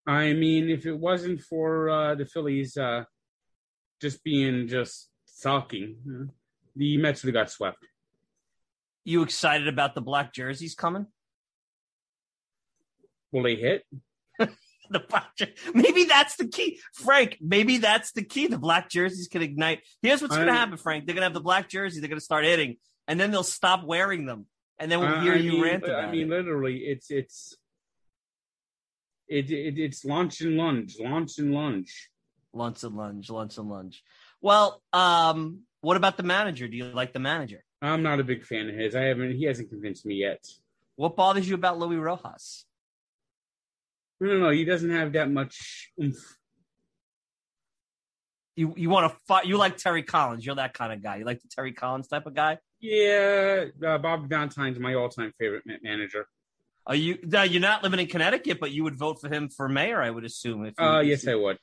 I 0.06 0.32
mean, 0.32 0.70
if 0.70 0.86
it 0.86 0.94
wasn't 0.94 1.42
for 1.42 1.90
uh, 1.90 2.14
the 2.14 2.24
Phillies 2.24 2.76
uh, 2.78 3.04
just 4.00 4.22
being 4.24 4.68
just 4.68 5.08
sulking, 5.24 5.96
uh, 6.08 6.32
the 6.76 6.96
Mets 6.98 7.22
would 7.22 7.34
have 7.34 7.44
got 7.44 7.50
swept. 7.50 7.78
You 9.04 9.22
excited 9.22 9.68
about 9.68 9.94
the 9.94 10.00
black 10.00 10.32
jerseys 10.32 10.74
coming? 10.74 11.06
Will 13.32 13.42
they 13.42 13.56
hit? 13.56 13.84
the 14.38 15.00
black 15.00 15.36
jer- 15.36 15.52
maybe 15.74 16.04
that's 16.04 16.36
the 16.36 16.46
key, 16.46 16.80
Frank. 16.94 17.36
Maybe 17.40 17.78
that's 17.78 18.12
the 18.12 18.22
key. 18.22 18.46
The 18.46 18.58
black 18.58 18.90
jerseys 18.90 19.28
can 19.28 19.42
ignite. 19.42 19.80
Here's 20.02 20.22
what's 20.22 20.34
going 20.34 20.48
to 20.48 20.54
happen, 20.54 20.76
Frank. 20.76 21.06
They're 21.06 21.14
going 21.14 21.22
to 21.22 21.26
have 21.26 21.34
the 21.34 21.40
black 21.40 21.68
jerseys. 21.68 22.00
They're 22.00 22.08
going 22.08 22.20
to 22.20 22.24
start 22.24 22.44
hitting, 22.44 22.76
and 23.06 23.18
then 23.18 23.30
they'll 23.30 23.42
stop 23.42 23.84
wearing 23.84 24.26
them, 24.26 24.46
and 24.78 24.90
then 24.90 25.00
we'll 25.00 25.20
hear 25.20 25.34
I 25.34 25.36
you 25.36 25.52
mean, 25.52 25.62
rant 25.62 25.84
about 25.84 26.04
I 26.04 26.10
mean, 26.10 26.22
it. 26.22 26.36
literally, 26.36 26.78
it's 26.78 27.10
it's 27.10 27.56
it, 29.28 29.50
it 29.50 29.78
it's 29.78 30.04
launch 30.04 30.40
and 30.40 30.56
lunge, 30.56 30.96
launch 31.00 31.38
and 31.38 31.52
lunge. 31.52 32.10
Lunch 32.58 32.82
and 32.82 32.96
lunge, 32.96 33.30
lunch 33.30 33.56
and 33.56 33.68
lunge. 33.70 34.02
Well, 34.40 34.82
um, 34.92 35.60
what 35.80 35.96
about 35.96 36.16
the 36.16 36.24
manager? 36.24 36.66
Do 36.66 36.76
you 36.76 36.86
like 36.86 37.12
the 37.12 37.20
manager? 37.20 37.64
I'm 37.80 38.02
not 38.02 38.18
a 38.18 38.24
big 38.24 38.44
fan 38.44 38.68
of 38.68 38.74
his. 38.74 38.96
I 38.96 39.02
haven't. 39.02 39.36
He 39.36 39.44
hasn't 39.44 39.70
convinced 39.70 40.04
me 40.04 40.16
yet. 40.16 40.44
What 40.96 41.14
bothers 41.14 41.48
you 41.48 41.54
about 41.54 41.78
Luis 41.78 41.98
Rojas? 42.00 42.64
I 44.20 44.26
don't 44.26 44.40
know. 44.40 44.50
He 44.50 44.64
doesn't 44.64 44.90
have 44.90 45.12
that 45.12 45.30
much 45.30 45.92
oomph. 46.02 46.36
You 48.56 48.74
you 48.76 48.90
want 48.90 49.12
to 49.12 49.18
fight? 49.28 49.46
You 49.46 49.56
like 49.56 49.76
Terry 49.76 50.02
Collins? 50.02 50.44
You're 50.44 50.56
that 50.56 50.74
kind 50.74 50.92
of 50.92 51.00
guy. 51.00 51.16
You 51.18 51.24
like 51.24 51.40
the 51.40 51.48
Terry 51.48 51.72
Collins 51.72 52.08
type 52.08 52.26
of 52.26 52.34
guy? 52.34 52.58
Yeah, 52.80 53.66
uh, 53.86 53.98
Bob 53.98 54.28
Valentine's 54.28 54.78
my 54.80 54.94
all-time 54.94 55.32
favorite 55.38 55.62
manager. 55.82 56.26
Are 56.84 56.96
you? 56.96 57.18
No, 57.22 57.42
you're 57.42 57.60
not 57.60 57.84
living 57.84 58.00
in 58.00 58.08
Connecticut, 58.08 58.58
but 58.58 58.72
you 58.72 58.82
would 58.82 58.96
vote 58.98 59.20
for 59.20 59.28
him 59.32 59.48
for 59.48 59.68
mayor, 59.68 60.02
I 60.02 60.10
would 60.10 60.24
assume. 60.24 60.64
If 60.64 60.74
you- 60.78 60.84
Uh, 60.84 61.00
yes, 61.00 61.28
I 61.28 61.36
would. 61.36 61.58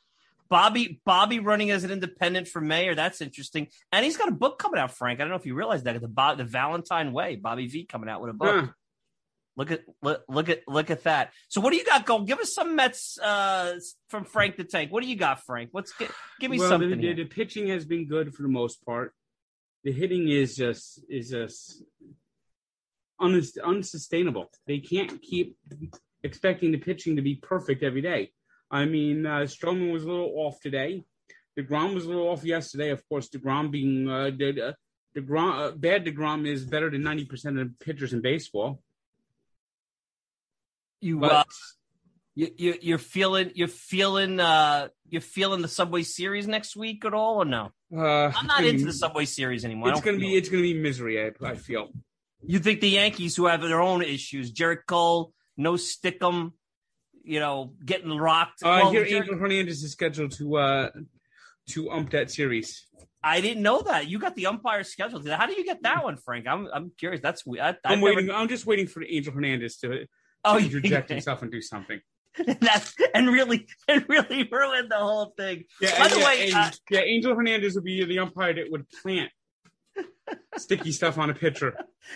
Bobby 0.49 1.01
Bobby 1.05 1.39
running 1.39 1.71
as 1.71 1.83
an 1.83 1.91
independent 1.91 2.47
for 2.47 2.61
mayor. 2.61 2.95
That's 2.95 3.21
interesting. 3.21 3.67
And 3.91 4.05
he's 4.05 4.17
got 4.17 4.27
a 4.27 4.33
book 4.33 4.59
coming 4.59 4.79
out, 4.79 4.91
Frank. 4.91 5.19
I 5.19 5.23
don't 5.23 5.29
know 5.29 5.37
if 5.37 5.45
you 5.45 5.55
realize 5.55 5.83
that. 5.83 5.99
The 5.99 6.07
Bob, 6.07 6.37
the 6.37 6.43
Valentine 6.43 7.13
Way. 7.13 7.35
Bobby 7.35 7.67
V 7.67 7.85
coming 7.85 8.09
out 8.09 8.21
with 8.21 8.29
a 8.29 8.33
book. 8.33 8.73
Look 9.57 9.71
at 9.71 9.83
look, 10.01 10.23
look 10.27 10.49
at 10.49 10.63
look 10.67 10.91
at 10.91 11.03
that. 11.03 11.31
So 11.47 11.61
what 11.61 11.71
do 11.71 11.77
you 11.77 11.85
got 11.85 12.05
going? 12.05 12.25
Give 12.25 12.39
us 12.39 12.53
some 12.53 12.75
Mets 12.75 13.17
uh, 13.19 13.79
from 14.09 14.25
Frank 14.25 14.57
the 14.57 14.65
Tank. 14.65 14.91
What 14.91 15.01
do 15.01 15.09
you 15.09 15.15
got, 15.15 15.45
Frank? 15.45 15.69
What's 15.71 15.93
give, 15.93 16.13
give 16.41 16.51
me 16.51 16.59
well, 16.59 16.69
something. 16.69 16.89
the, 16.89 16.95
the, 16.95 17.23
the 17.23 17.25
pitching 17.25 17.67
has 17.67 17.85
been 17.85 18.05
good 18.07 18.35
for 18.35 18.43
the 18.43 18.49
most 18.49 18.85
part. 18.85 19.13
The 19.85 19.93
hitting 19.93 20.27
is 20.27 20.57
just 20.57 20.99
is 21.09 21.29
just 21.29 21.83
unis- 23.21 23.57
unsustainable. 23.57 24.51
They 24.67 24.79
can't 24.79 25.21
keep 25.21 25.57
expecting 26.23 26.71
the 26.71 26.77
pitching 26.77 27.15
to 27.15 27.21
be 27.21 27.35
perfect 27.35 27.81
every 27.81 28.01
day. 28.01 28.31
I 28.71 28.85
mean, 28.85 29.25
uh, 29.25 29.39
Stroman 29.41 29.91
was 29.91 30.03
a 30.03 30.09
little 30.09 30.33
off 30.35 30.59
today. 30.59 31.03
Degrom 31.57 31.93
was 31.93 32.05
a 32.05 32.09
little 32.09 32.27
off 32.27 32.43
yesterday. 32.43 32.89
Of 32.89 33.07
course, 33.07 33.29
Degrom 33.29 33.71
being 33.71 34.09
uh, 34.09 34.31
the, 34.35 34.69
uh, 34.69 34.73
Degrom, 35.15 35.53
uh, 35.53 35.71
bad 35.71 36.05
Degrom 36.05 36.45
is 36.45 36.65
better 36.65 36.89
than 36.89 37.03
ninety 37.03 37.25
percent 37.25 37.57
of 37.57 37.79
pitchers 37.79 38.13
in 38.13 38.21
baseball. 38.21 38.81
you 40.99 41.19
But 41.19 41.31
uh, 41.31 41.43
you, 42.35 42.51
you 42.57 42.75
you're 42.81 42.97
feeling 42.97 43.51
you're 43.55 43.69
feeling 43.69 44.39
uh 44.41 44.89
you're 45.07 45.21
feeling 45.21 45.61
the 45.61 45.69
Subway 45.69 46.03
Series 46.03 46.47
next 46.47 46.75
week 46.75 47.05
at 47.05 47.13
all 47.13 47.37
or 47.37 47.45
no? 47.45 47.71
uh, 47.95 48.31
I'm 48.35 48.47
not 48.47 48.65
into 48.65 48.85
the 48.85 48.93
Subway 48.93 49.25
Series 49.25 49.63
anymore. 49.63 49.89
It's 49.89 50.01
gonna 50.01 50.17
be 50.17 50.35
it. 50.35 50.39
it's 50.39 50.49
gonna 50.49 50.63
be 50.63 50.73
misery. 50.73 51.23
I, 51.23 51.31
I 51.45 51.55
feel. 51.55 51.89
You 52.47 52.59
think 52.59 52.81
the 52.81 52.89
Yankees, 52.89 53.35
who 53.35 53.45
have 53.47 53.61
their 53.61 53.81
own 53.81 54.03
issues, 54.03 54.51
Gerrit 54.51 54.85
Cole, 54.85 55.33
no 55.57 55.73
stickum, 55.73 56.51
you 57.25 57.39
know, 57.39 57.73
getting 57.83 58.15
rocked. 58.17 58.63
Uh, 58.63 58.79
Well, 58.83 58.91
here, 58.91 59.05
Angel 59.05 59.37
Hernandez 59.37 59.83
is 59.83 59.91
scheduled 59.91 60.31
to 60.33 60.57
uh, 60.57 60.89
to 61.69 61.89
ump 61.91 62.11
that 62.11 62.31
series. 62.31 62.87
I 63.23 63.41
didn't 63.41 63.63
know 63.63 63.81
that. 63.81 64.07
You 64.07 64.19
got 64.19 64.35
the 64.35 64.45
umpire 64.45 64.83
scheduled. 64.83 65.27
How 65.27 65.47
do 65.47 65.53
you 65.53 65.65
get 65.65 65.81
that 65.83 66.03
one, 66.03 66.17
Frank? 66.17 66.47
I'm 66.47 66.67
I'm 66.71 66.91
curious. 66.97 67.21
That's. 67.21 67.43
I, 67.47 67.69
I'm 67.69 67.75
I've 67.85 68.01
waiting. 68.01 68.27
Never, 68.27 68.37
I'm 68.37 68.47
just 68.47 68.65
waiting 68.65 68.87
for 68.87 69.03
Angel 69.03 69.33
Hernandez 69.33 69.77
to, 69.77 69.87
to 69.89 70.07
oh, 70.45 70.59
interject 70.59 71.09
you, 71.09 71.15
himself 71.15 71.41
and 71.41 71.51
do 71.51 71.61
something. 71.61 71.99
that's 72.59 72.93
and 73.15 73.29
really 73.29 73.65
and 73.87 74.05
really 74.07 74.47
ruin 74.51 74.87
the 74.89 74.97
whole 74.97 75.33
thing. 75.37 75.63
Yeah, 75.81 75.97
By 75.97 76.05
and- 76.05 76.13
the 76.13 76.19
yeah, 76.19 76.25
way, 76.25 76.45
and- 76.45 76.55
uh, 76.55 76.71
yeah, 76.91 76.99
Angel 77.01 77.35
Hernandez 77.35 77.75
would 77.75 77.83
be 77.83 78.03
the 78.05 78.19
umpire 78.19 78.53
that 78.53 78.69
would 78.69 78.85
plant 79.01 79.31
sticky 80.57 80.91
stuff 80.91 81.17
on 81.17 81.29
a 81.29 81.33
pitcher. 81.33 81.75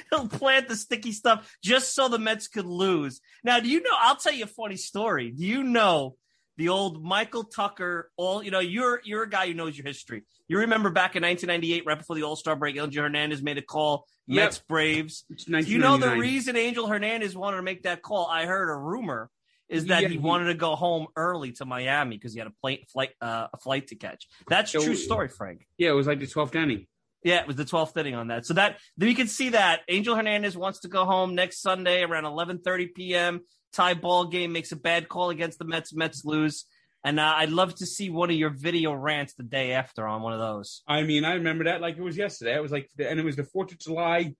He'll 0.09 0.27
plant 0.27 0.67
the 0.67 0.75
sticky 0.75 1.11
stuff 1.11 1.51
just 1.63 1.93
so 1.95 2.07
the 2.07 2.19
Mets 2.19 2.47
could 2.47 2.65
lose. 2.65 3.21
Now, 3.43 3.59
do 3.59 3.69
you 3.69 3.81
know? 3.81 3.89
I'll 3.99 4.15
tell 4.15 4.33
you 4.33 4.43
a 4.45 4.47
funny 4.47 4.77
story. 4.77 5.31
Do 5.31 5.45
you 5.45 5.63
know 5.63 6.15
the 6.57 6.69
old 6.69 7.03
Michael 7.03 7.43
Tucker? 7.43 8.11
All 8.17 8.43
you 8.43 8.51
know, 8.51 8.59
you're 8.59 9.01
you're 9.03 9.23
a 9.23 9.29
guy 9.29 9.47
who 9.47 9.53
knows 9.53 9.77
your 9.77 9.85
history. 9.87 10.23
You 10.47 10.59
remember 10.59 10.89
back 10.89 11.15
in 11.15 11.23
1998, 11.23 11.85
right 11.85 11.97
before 11.97 12.15
the 12.15 12.23
All 12.23 12.35
Star 12.35 12.55
break, 12.55 12.77
Angel 12.77 13.03
Hernandez 13.03 13.41
made 13.41 13.57
a 13.57 13.61
call. 13.61 14.05
Yep. 14.27 14.35
Mets 14.45 14.59
Braves. 14.67 15.25
Do 15.47 15.57
you 15.59 15.79
know 15.79 15.97
the 15.97 16.11
reason 16.15 16.55
Angel 16.55 16.85
Hernandez 16.87 17.35
wanted 17.35 17.57
to 17.57 17.63
make 17.63 17.83
that 17.83 18.01
call? 18.03 18.27
I 18.27 18.45
heard 18.45 18.69
a 18.69 18.75
rumor 18.77 19.29
is 19.67 19.87
that 19.87 20.03
Yeah, 20.03 20.07
he 20.09 20.13
he- 20.15 20.19
wanted 20.19 20.45
to 20.45 20.53
go 20.55 20.75
home 20.75 21.07
early 21.15 21.51
to 21.53 21.65
Miami 21.65 22.15
because 22.15 22.33
he 22.33 22.39
had 22.39 22.47
a 22.47 22.53
plane, 22.61 22.79
flight 22.91 23.09
uh, 23.21 23.47
a 23.53 23.57
flight 23.57 23.87
to 23.87 23.95
catch. 23.95 24.27
That's 24.47 24.71
So- 24.71 24.83
true 24.83 24.95
story, 24.95 25.29
Frank. 25.29 25.65
Yeah, 25.79 25.89
it 25.89 25.93
was 25.93 26.05
like 26.07 26.19
the 26.19 26.27
12th 26.27 26.55
inning. 26.55 26.85
Yeah, 27.23 27.41
it 27.41 27.47
was 27.47 27.57
the 27.57 27.65
12th 27.65 27.97
inning 27.97 28.15
on 28.15 28.27
that. 28.27 28.45
So 28.45 28.53
that 28.53 28.77
then 28.97 29.09
you 29.09 29.15
can 29.15 29.27
see 29.27 29.49
that 29.49 29.81
Angel 29.89 30.15
Hernandez 30.15 30.57
wants 30.57 30.79
to 30.81 30.87
go 30.87 31.05
home 31.05 31.35
next 31.35 31.61
Sunday 31.61 32.03
around 32.03 32.23
11:30 32.23 32.93
p.m. 32.95 33.41
Tie 33.73 33.93
ball 33.93 34.25
game 34.25 34.51
makes 34.51 34.71
a 34.71 34.75
bad 34.75 35.09
call 35.09 35.29
against 35.29 35.59
the 35.59 35.65
Mets. 35.65 35.93
Mets 35.93 36.23
lose, 36.23 36.65
and 37.03 37.19
uh, 37.19 37.33
I'd 37.35 37.49
love 37.49 37.75
to 37.75 37.85
see 37.85 38.09
one 38.09 38.29
of 38.29 38.35
your 38.35 38.49
video 38.49 38.93
rants 38.93 39.33
the 39.33 39.43
day 39.43 39.73
after 39.73 40.07
on 40.07 40.21
one 40.21 40.33
of 40.33 40.39
those. 40.39 40.81
I 40.87 41.03
mean, 41.03 41.25
I 41.25 41.33
remember 41.33 41.65
that 41.65 41.81
like 41.81 41.97
it 41.97 42.01
was 42.01 42.17
yesterday. 42.17 42.55
It 42.55 42.61
was 42.61 42.71
like, 42.71 42.89
and 42.97 43.19
it 43.19 43.25
was 43.25 43.35
the 43.35 43.43
4th 43.43 43.73
of 43.73 43.79
July, 43.79 44.33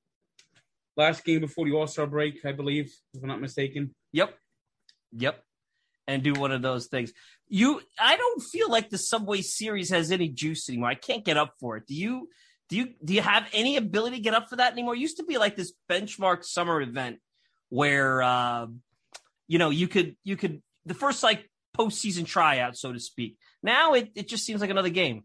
last 0.96 1.24
game 1.26 1.42
before 1.42 1.66
the 1.66 1.74
All 1.74 1.86
Star 1.86 2.08
break, 2.08 2.44
I 2.46 2.54
believe, 2.54 2.92
if 3.14 3.22
I'm 3.22 3.28
not 3.28 3.42
mistaken. 3.42 3.94
Yep, 4.14 4.34
yep, 5.12 5.44
and 6.08 6.24
do 6.24 6.34
one 6.34 6.54
of 6.54 6.62
those 6.62 6.88
things. 6.88 7.12
You, 7.50 7.82
I 8.00 8.16
don't 8.16 8.42
feel 8.42 8.70
like 8.70 8.90
the 8.90 8.98
Subway 8.98 9.42
Series 9.42 9.90
has 9.90 10.12
any 10.12 10.30
juice 10.30 10.70
anymore. 10.70 10.90
I 10.90 10.96
can't 10.96 11.26
get 11.26 11.38
up 11.38 11.56
for 11.60 11.76
it. 11.76 11.86
Do 11.86 11.94
you? 11.94 12.30
Do 12.70 12.78
you? 12.78 12.94
Do 13.04 13.14
you 13.14 13.22
have 13.22 13.48
any 13.52 13.78
ability 13.78 14.18
to 14.18 14.22
get 14.22 14.34
up 14.34 14.48
for 14.50 14.58
that 14.58 14.74
anymore? 14.74 14.96
It 14.96 15.00
used 15.00 15.18
to 15.18 15.24
be 15.24 15.38
like 15.38 15.56
this 15.56 15.74
benchmark 15.90 16.44
summer 16.44 16.82
event 16.82 17.18
where, 17.70 18.22
uh, 18.22 18.68
you 19.48 19.58
know, 19.58 19.72
you 19.72 19.88
could 19.88 20.16
you 20.24 20.38
could 20.38 20.62
the 20.86 20.94
first 20.94 21.24
like 21.24 21.50
postseason 21.78 22.26
tryout, 22.26 22.78
so 22.78 22.94
to 22.94 23.00
speak. 23.00 23.38
Now 23.64 23.94
it 23.94 24.12
it 24.16 24.28
just 24.28 24.46
seems 24.46 24.62
like 24.62 24.70
another 24.70 24.90
game. 24.90 25.24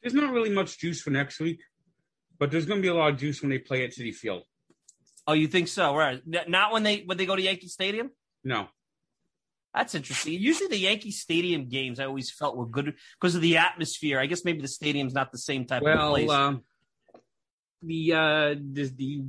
There's 0.00 0.14
not 0.14 0.32
really 0.32 0.50
much 0.50 0.78
juice 0.78 1.00
for 1.00 1.10
next 1.10 1.40
week, 1.40 1.60
but 2.38 2.50
there's 2.50 2.66
going 2.66 2.78
to 2.78 2.82
be 2.82 2.88
a 2.88 2.94
lot 2.94 3.10
of 3.12 3.18
juice 3.18 3.40
when 3.40 3.50
they 3.50 3.58
play 3.58 3.84
at 3.84 3.90
Citi 3.90 4.14
Field. 4.14 4.42
Oh, 5.26 5.32
you 5.32 5.48
think 5.48 5.68
so? 5.68 5.96
Right? 5.96 6.20
Not 6.26 6.72
when 6.72 6.82
they 6.82 7.02
when 7.06 7.16
they 7.16 7.26
go 7.26 7.34
to 7.34 7.42
Yankee 7.42 7.68
Stadium. 7.68 8.10
No. 8.44 8.68
That's 9.74 9.94
interesting. 9.94 10.34
Usually 10.34 10.68
the 10.68 10.78
Yankee 10.78 11.10
Stadium 11.10 11.68
games 11.68 11.98
I 11.98 12.04
always 12.04 12.30
felt 12.30 12.56
were 12.56 12.66
good 12.66 12.94
because 13.20 13.34
of 13.34 13.40
the 13.40 13.56
atmosphere. 13.56 14.20
I 14.20 14.26
guess 14.26 14.44
maybe 14.44 14.60
the 14.60 14.68
stadium's 14.68 15.14
not 15.14 15.32
the 15.32 15.38
same 15.38 15.64
type 15.66 15.82
of 15.82 16.10
place. 16.10 16.28
Well, 16.28 16.40
um, 16.40 16.62
the 17.82 18.12
uh, 18.12 18.54
the, 18.54 18.92
the 18.96 19.24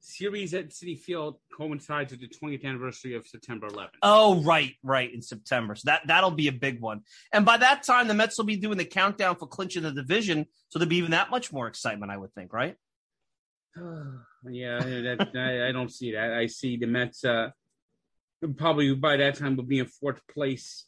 series 0.00 0.54
at 0.54 0.70
Citi 0.70 0.98
Field 0.98 1.36
coincides 1.54 2.12
with 2.12 2.20
the 2.20 2.28
20th 2.28 2.64
anniversary 2.64 3.14
of 3.14 3.26
September 3.26 3.68
11th. 3.68 3.88
oh, 4.02 4.42
right, 4.42 4.74
right, 4.82 5.12
in 5.12 5.22
September. 5.22 5.74
So 5.74 5.82
that 5.86 6.02
that'll 6.06 6.30
be 6.30 6.48
a 6.48 6.52
big 6.52 6.80
one. 6.80 7.02
And 7.32 7.44
by 7.44 7.58
that 7.58 7.82
time, 7.82 8.08
the 8.08 8.14
Mets 8.14 8.38
will 8.38 8.44
be 8.44 8.56
doing 8.56 8.78
the 8.78 8.84
countdown 8.84 9.36
for 9.36 9.46
clinching 9.46 9.82
the 9.82 9.92
division, 9.92 10.46
so 10.68 10.78
there'll 10.78 10.88
be 10.88 10.96
even 10.96 11.10
that 11.10 11.30
much 11.30 11.52
more 11.52 11.66
excitement, 11.66 12.10
I 12.10 12.16
would 12.16 12.32
think, 12.32 12.52
right? 12.52 12.76
yeah, 13.76 14.78
that, 14.78 15.30
I, 15.34 15.68
I 15.68 15.72
don't 15.72 15.92
see 15.92 16.12
that. 16.12 16.32
I 16.32 16.46
see 16.46 16.76
the 16.76 16.86
Mets 16.86 17.24
uh, 17.24 17.50
probably 18.56 18.94
by 18.94 19.16
that 19.16 19.36
time 19.36 19.56
will 19.56 19.64
be 19.64 19.78
in 19.78 19.86
fourth 19.86 20.20
place, 20.28 20.84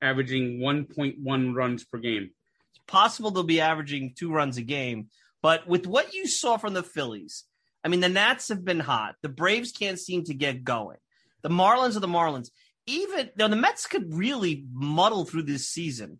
averaging 0.00 0.58
1.1 0.58 1.54
runs 1.54 1.84
per 1.84 1.98
game. 1.98 2.30
It's 2.70 2.82
possible 2.86 3.30
they'll 3.30 3.42
be 3.42 3.60
averaging 3.60 4.14
two 4.16 4.32
runs 4.32 4.56
a 4.56 4.62
game, 4.62 5.08
but 5.42 5.66
with 5.66 5.86
what 5.86 6.14
you 6.14 6.26
saw 6.26 6.56
from 6.56 6.74
the 6.74 6.82
Phillies, 6.82 7.44
I 7.84 7.88
mean, 7.88 8.00
the 8.00 8.08
Nats 8.08 8.48
have 8.48 8.64
been 8.64 8.80
hot. 8.80 9.14
The 9.22 9.28
Braves 9.28 9.70
can't 9.70 9.98
seem 9.98 10.24
to 10.24 10.34
get 10.34 10.64
going. 10.64 10.96
The 11.42 11.50
Marlins 11.50 11.96
are 11.96 12.00
the 12.00 12.08
Marlins. 12.08 12.50
Even 12.88 13.30
now, 13.36 13.46
the 13.46 13.54
Mets 13.54 13.86
could 13.86 14.12
really 14.12 14.64
muddle 14.72 15.24
through 15.24 15.44
this 15.44 15.68
season, 15.68 16.18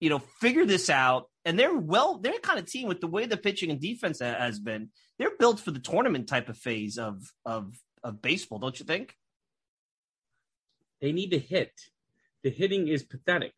you 0.00 0.08
know, 0.08 0.18
figure 0.18 0.64
this 0.64 0.88
out. 0.88 1.28
And 1.44 1.58
they're 1.58 1.76
well, 1.76 2.18
they're 2.18 2.38
kind 2.38 2.58
of 2.58 2.64
team 2.64 2.88
with 2.88 3.02
the 3.02 3.06
way 3.06 3.26
the 3.26 3.36
pitching 3.36 3.70
and 3.70 3.78
defense 3.78 4.20
has 4.20 4.58
been. 4.58 4.88
They're 5.18 5.36
built 5.38 5.60
for 5.60 5.70
the 5.70 5.80
tournament 5.80 6.28
type 6.28 6.48
of 6.48 6.56
phase 6.56 6.96
of 6.96 7.22
of 7.44 7.74
of 8.02 8.22
baseball, 8.22 8.58
don't 8.58 8.78
you 8.80 8.86
think? 8.86 9.14
They 11.00 11.12
need 11.12 11.30
to 11.30 11.38
hit. 11.38 11.72
The 12.42 12.50
hitting 12.50 12.88
is 12.88 13.02
pathetic. 13.02 13.52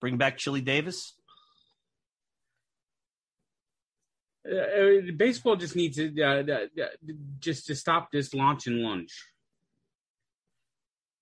Bring 0.00 0.16
back 0.16 0.38
Chili 0.38 0.60
Davis. 0.60 1.14
Uh, 4.50 4.56
uh, 4.56 5.00
baseball 5.16 5.56
just 5.56 5.74
needs 5.74 5.96
to 5.96 6.22
uh, 6.22 6.42
uh, 6.42 6.82
uh, 6.82 6.86
just 7.40 7.66
to 7.66 7.74
stop 7.74 8.12
this 8.12 8.34
launch 8.34 8.66
and 8.66 8.80
lunge. 8.82 9.14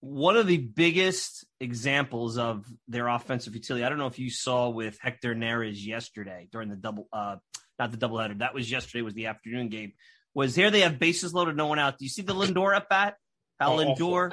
One 0.00 0.36
of 0.36 0.48
the 0.48 0.56
biggest 0.56 1.46
examples 1.60 2.36
of 2.36 2.66
their 2.88 3.06
offensive 3.06 3.54
utility. 3.54 3.84
I 3.84 3.88
don't 3.88 3.98
know 3.98 4.08
if 4.08 4.18
you 4.18 4.30
saw 4.30 4.70
with 4.70 4.98
Hector 5.00 5.36
Neris 5.36 5.86
yesterday 5.86 6.48
during 6.50 6.68
the 6.68 6.74
double, 6.76 7.06
uh, 7.12 7.36
not 7.78 7.92
the 7.92 7.96
doubleheader. 7.96 8.38
That 8.40 8.54
was 8.54 8.68
yesterday. 8.68 9.02
Was 9.02 9.14
the 9.14 9.26
afternoon 9.26 9.68
game. 9.68 9.92
Was 10.34 10.56
here 10.56 10.72
they 10.72 10.80
have 10.80 10.98
bases 10.98 11.32
loaded, 11.32 11.56
no 11.56 11.66
one 11.66 11.78
out. 11.78 11.98
Do 11.98 12.04
you 12.04 12.08
see 12.08 12.22
the 12.22 12.34
Lindor 12.34 12.74
at 12.74 12.88
bat? 12.88 13.14
How 13.60 13.74
Oh, 13.74 13.76
Lindor? 13.76 14.32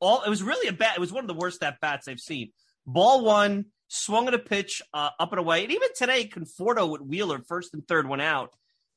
All 0.00 0.22
it 0.22 0.30
was 0.30 0.42
really 0.42 0.68
a 0.68 0.72
bat. 0.72 0.94
It 0.96 1.00
was 1.00 1.12
one 1.12 1.24
of 1.24 1.28
the 1.28 1.34
worst 1.34 1.62
at 1.62 1.80
bats 1.80 2.08
I've 2.08 2.20
seen. 2.20 2.52
Ball 2.86 3.24
one, 3.24 3.66
swung 3.88 4.28
at 4.28 4.34
a 4.34 4.38
pitch 4.38 4.80
uh, 4.94 5.10
up 5.18 5.32
and 5.32 5.40
away, 5.40 5.64
and 5.64 5.72
even 5.72 5.88
today, 5.96 6.28
Conforto 6.28 6.88
with 6.90 7.00
Wheeler 7.00 7.40
first 7.46 7.74
and 7.74 7.86
third 7.86 8.08
went 8.08 8.22
out. 8.22 8.50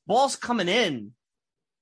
Ball's 0.07 0.35
coming 0.35 0.67
in. 0.67 1.11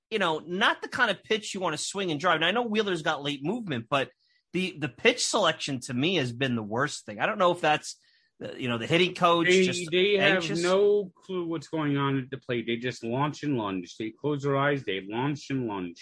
You 0.09 0.17
know, 0.17 0.41
not 0.45 0.81
the 0.81 0.87
kind 0.87 1.11
of 1.11 1.23
pitch 1.23 1.53
you 1.53 1.59
want 1.59 1.77
to 1.77 1.83
swing 1.83 2.09
and 2.09 2.19
drive. 2.19 2.37
And 2.37 2.45
I 2.45 2.49
know 2.49 2.63
Wheeler's 2.63 3.03
got 3.03 3.21
late 3.21 3.43
movement, 3.43 3.85
but 3.89 4.09
the 4.53 4.75
the 4.79 4.89
pitch 4.89 5.25
selection 5.25 5.79
to 5.81 5.93
me 5.93 6.15
has 6.15 6.31
been 6.31 6.55
the 6.55 6.63
worst 6.63 7.05
thing. 7.05 7.19
I 7.19 7.25
don't 7.25 7.37
know 7.37 7.51
if 7.51 7.61
that's 7.61 7.95
uh, 8.43 8.53
you 8.57 8.67
know 8.67 8.77
the 8.77 8.87
hitting 8.87 9.13
coach 9.13 9.47
They, 9.47 9.65
just 9.65 9.91
they 9.91 10.17
have 10.17 10.49
no 10.61 11.11
clue 11.25 11.45
what's 11.45 11.67
going 11.67 11.97
on 11.97 12.17
at 12.17 12.29
the 12.29 12.37
plate. 12.37 12.65
They 12.65 12.77
just 12.77 13.03
launch 13.03 13.43
and 13.43 13.57
lunge. 13.57 13.95
They 13.97 14.11
close 14.19 14.43
their 14.43 14.57
eyes. 14.57 14.83
They 14.83 15.05
launch 15.07 15.49
and 15.49 15.67
lunge. 15.67 16.01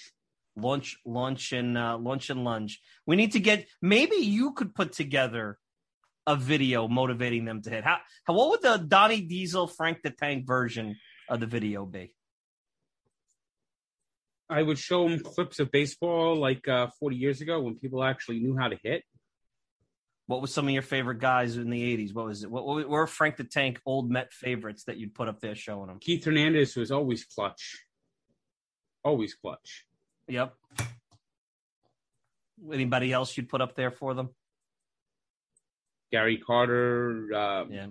Lunch, 0.57 0.97
lunch, 1.05 1.53
and 1.53 1.77
uh, 1.77 1.97
lunch 1.97 2.29
and 2.29 2.43
lunge. 2.43 2.81
We 3.05 3.15
need 3.15 3.33
to 3.33 3.39
get. 3.39 3.67
Maybe 3.81 4.17
you 4.17 4.53
could 4.53 4.75
put 4.75 4.91
together 4.91 5.57
a 6.25 6.35
video 6.35 6.87
motivating 6.87 7.45
them 7.45 7.61
to 7.61 7.69
hit. 7.69 7.83
How? 7.83 7.97
how 8.25 8.33
what 8.33 8.49
would 8.49 8.61
the 8.61 8.77
Donnie 8.85 9.21
Diesel, 9.21 9.67
Frank 9.67 10.01
the 10.03 10.11
Tank 10.11 10.45
version 10.45 10.97
of 11.29 11.39
the 11.39 11.47
video 11.47 11.85
be? 11.85 12.13
I 14.49 14.61
would 14.61 14.77
show 14.77 15.07
them 15.07 15.19
clips 15.19 15.59
of 15.59 15.71
baseball 15.71 16.35
like 16.37 16.67
uh, 16.67 16.87
40 16.99 17.15
years 17.17 17.41
ago 17.41 17.59
when 17.61 17.75
people 17.75 18.03
actually 18.03 18.39
knew 18.39 18.57
how 18.57 18.69
to 18.69 18.77
hit. 18.81 19.03
What 20.27 20.41
was 20.41 20.53
some 20.53 20.67
of 20.67 20.73
your 20.73 20.83
favorite 20.83 21.19
guys 21.19 21.55
in 21.55 21.69
the 21.69 21.97
'80s? 21.97 22.13
What 22.13 22.25
was 22.25 22.43
it? 22.43 22.51
What, 22.51 22.65
what 22.65 22.89
were 22.89 23.07
Frank 23.07 23.37
the 23.37 23.45
Tank 23.45 23.79
old 23.85 24.11
Met 24.11 24.33
favorites 24.33 24.83
that 24.83 24.97
you'd 24.97 25.15
put 25.15 25.29
up 25.29 25.39
there 25.39 25.55
showing 25.55 25.87
them? 25.87 25.99
Keith 25.99 26.25
Hernandez 26.25 26.75
was 26.75 26.91
always 26.91 27.23
clutch. 27.23 27.81
Always 29.05 29.33
clutch. 29.35 29.86
Yep. 30.27 30.53
Anybody 32.71 33.13
else 33.13 33.35
you'd 33.37 33.49
put 33.49 33.61
up 33.61 33.75
there 33.75 33.91
for 33.91 34.13
them? 34.13 34.29
Gary 36.11 36.37
Carter, 36.37 37.29
uh, 37.33 37.65
Yeah. 37.69 37.87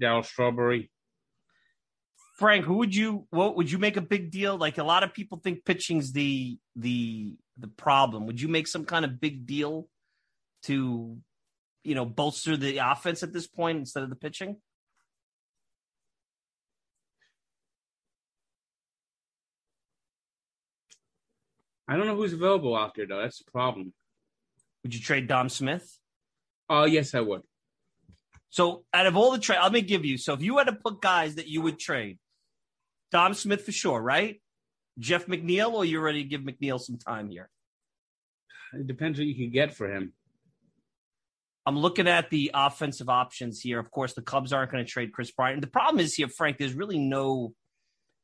Darryl 0.00 0.24
Strawberry. 0.24 0.90
Frank, 2.36 2.64
who 2.64 2.74
would 2.74 2.94
you 2.94 3.26
what 3.30 3.56
would 3.56 3.70
you 3.70 3.78
make 3.78 3.96
a 3.96 4.00
big 4.00 4.30
deal? 4.30 4.56
Like 4.56 4.78
a 4.78 4.84
lot 4.84 5.02
of 5.02 5.12
people 5.12 5.38
think 5.38 5.64
pitching's 5.64 6.12
the 6.12 6.58
the 6.76 7.36
the 7.58 7.68
problem. 7.68 8.26
Would 8.26 8.40
you 8.40 8.48
make 8.48 8.66
some 8.66 8.86
kind 8.86 9.04
of 9.04 9.20
big 9.20 9.46
deal 9.46 9.88
to 10.62 11.18
you 11.84 11.94
know 11.94 12.06
bolster 12.06 12.56
the 12.56 12.78
offense 12.78 13.22
at 13.22 13.32
this 13.32 13.46
point 13.46 13.78
instead 13.78 14.02
of 14.04 14.08
the 14.10 14.16
pitching? 14.16 14.56
I 21.90 21.96
don't 21.96 22.06
know 22.06 22.14
who's 22.14 22.32
available 22.32 22.76
out 22.76 22.94
there 22.94 23.06
though. 23.06 23.20
That's 23.20 23.38
the 23.38 23.50
problem. 23.50 23.92
Would 24.84 24.94
you 24.94 25.00
trade 25.00 25.26
Dom 25.26 25.48
Smith? 25.48 25.98
Oh, 26.68 26.84
yes, 26.84 27.16
I 27.16 27.20
would. 27.20 27.42
So 28.48 28.84
out 28.94 29.06
of 29.06 29.16
all 29.16 29.32
the 29.32 29.40
trade, 29.40 29.58
let 29.60 29.72
me 29.72 29.80
give 29.80 30.04
you. 30.04 30.16
So 30.16 30.32
if 30.32 30.40
you 30.40 30.56
had 30.58 30.68
to 30.68 30.72
put 30.72 31.02
guys 31.02 31.34
that 31.34 31.48
you 31.48 31.62
would 31.62 31.80
trade, 31.80 32.18
Dom 33.10 33.34
Smith 33.34 33.64
for 33.66 33.72
sure, 33.72 34.00
right? 34.00 34.40
Jeff 35.00 35.26
McNeil, 35.26 35.72
or 35.72 35.84
you 35.84 35.98
ready 36.00 36.22
to 36.22 36.28
give 36.28 36.42
McNeil 36.42 36.80
some 36.80 36.96
time 36.96 37.28
here? 37.28 37.50
It 38.72 38.86
depends 38.86 39.18
what 39.18 39.26
you 39.26 39.34
can 39.34 39.50
get 39.50 39.74
for 39.74 39.92
him. 39.92 40.12
I'm 41.66 41.76
looking 41.76 42.06
at 42.06 42.30
the 42.30 42.52
offensive 42.54 43.08
options 43.08 43.60
here. 43.60 43.80
Of 43.80 43.90
course, 43.90 44.14
the 44.14 44.22
Cubs 44.22 44.52
aren't 44.52 44.70
going 44.70 44.84
to 44.84 44.90
trade 44.90 45.12
Kris 45.12 45.32
Bryant. 45.32 45.60
The 45.60 45.66
problem 45.66 45.98
is 45.98 46.14
here, 46.14 46.28
Frank, 46.28 46.58
there's 46.58 46.74
really 46.74 46.98
no 46.98 47.52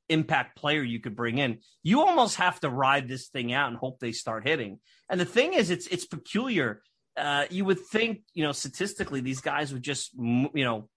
impact 0.08 0.56
player 0.56 0.82
you 0.82 1.00
could 1.00 1.16
bring 1.16 1.38
in. 1.38 1.58
You 1.82 2.00
almost 2.00 2.36
have 2.36 2.60
to 2.60 2.70
ride 2.70 3.08
this 3.08 3.28
thing 3.28 3.52
out 3.52 3.68
and 3.68 3.76
hope 3.76 3.98
they 3.98 4.12
start 4.12 4.46
hitting. 4.46 4.78
And 5.08 5.20
the 5.20 5.24
thing 5.24 5.54
is, 5.54 5.70
it's 5.70 5.86
it's 5.86 6.06
peculiar. 6.06 6.82
Uh, 7.16 7.46
you 7.50 7.64
would 7.64 7.80
think, 7.80 8.20
you 8.34 8.44
know, 8.44 8.52
statistically, 8.52 9.20
these 9.20 9.40
guys 9.40 9.72
would 9.72 9.82
just, 9.82 10.12
you 10.14 10.50
know, 10.54 10.88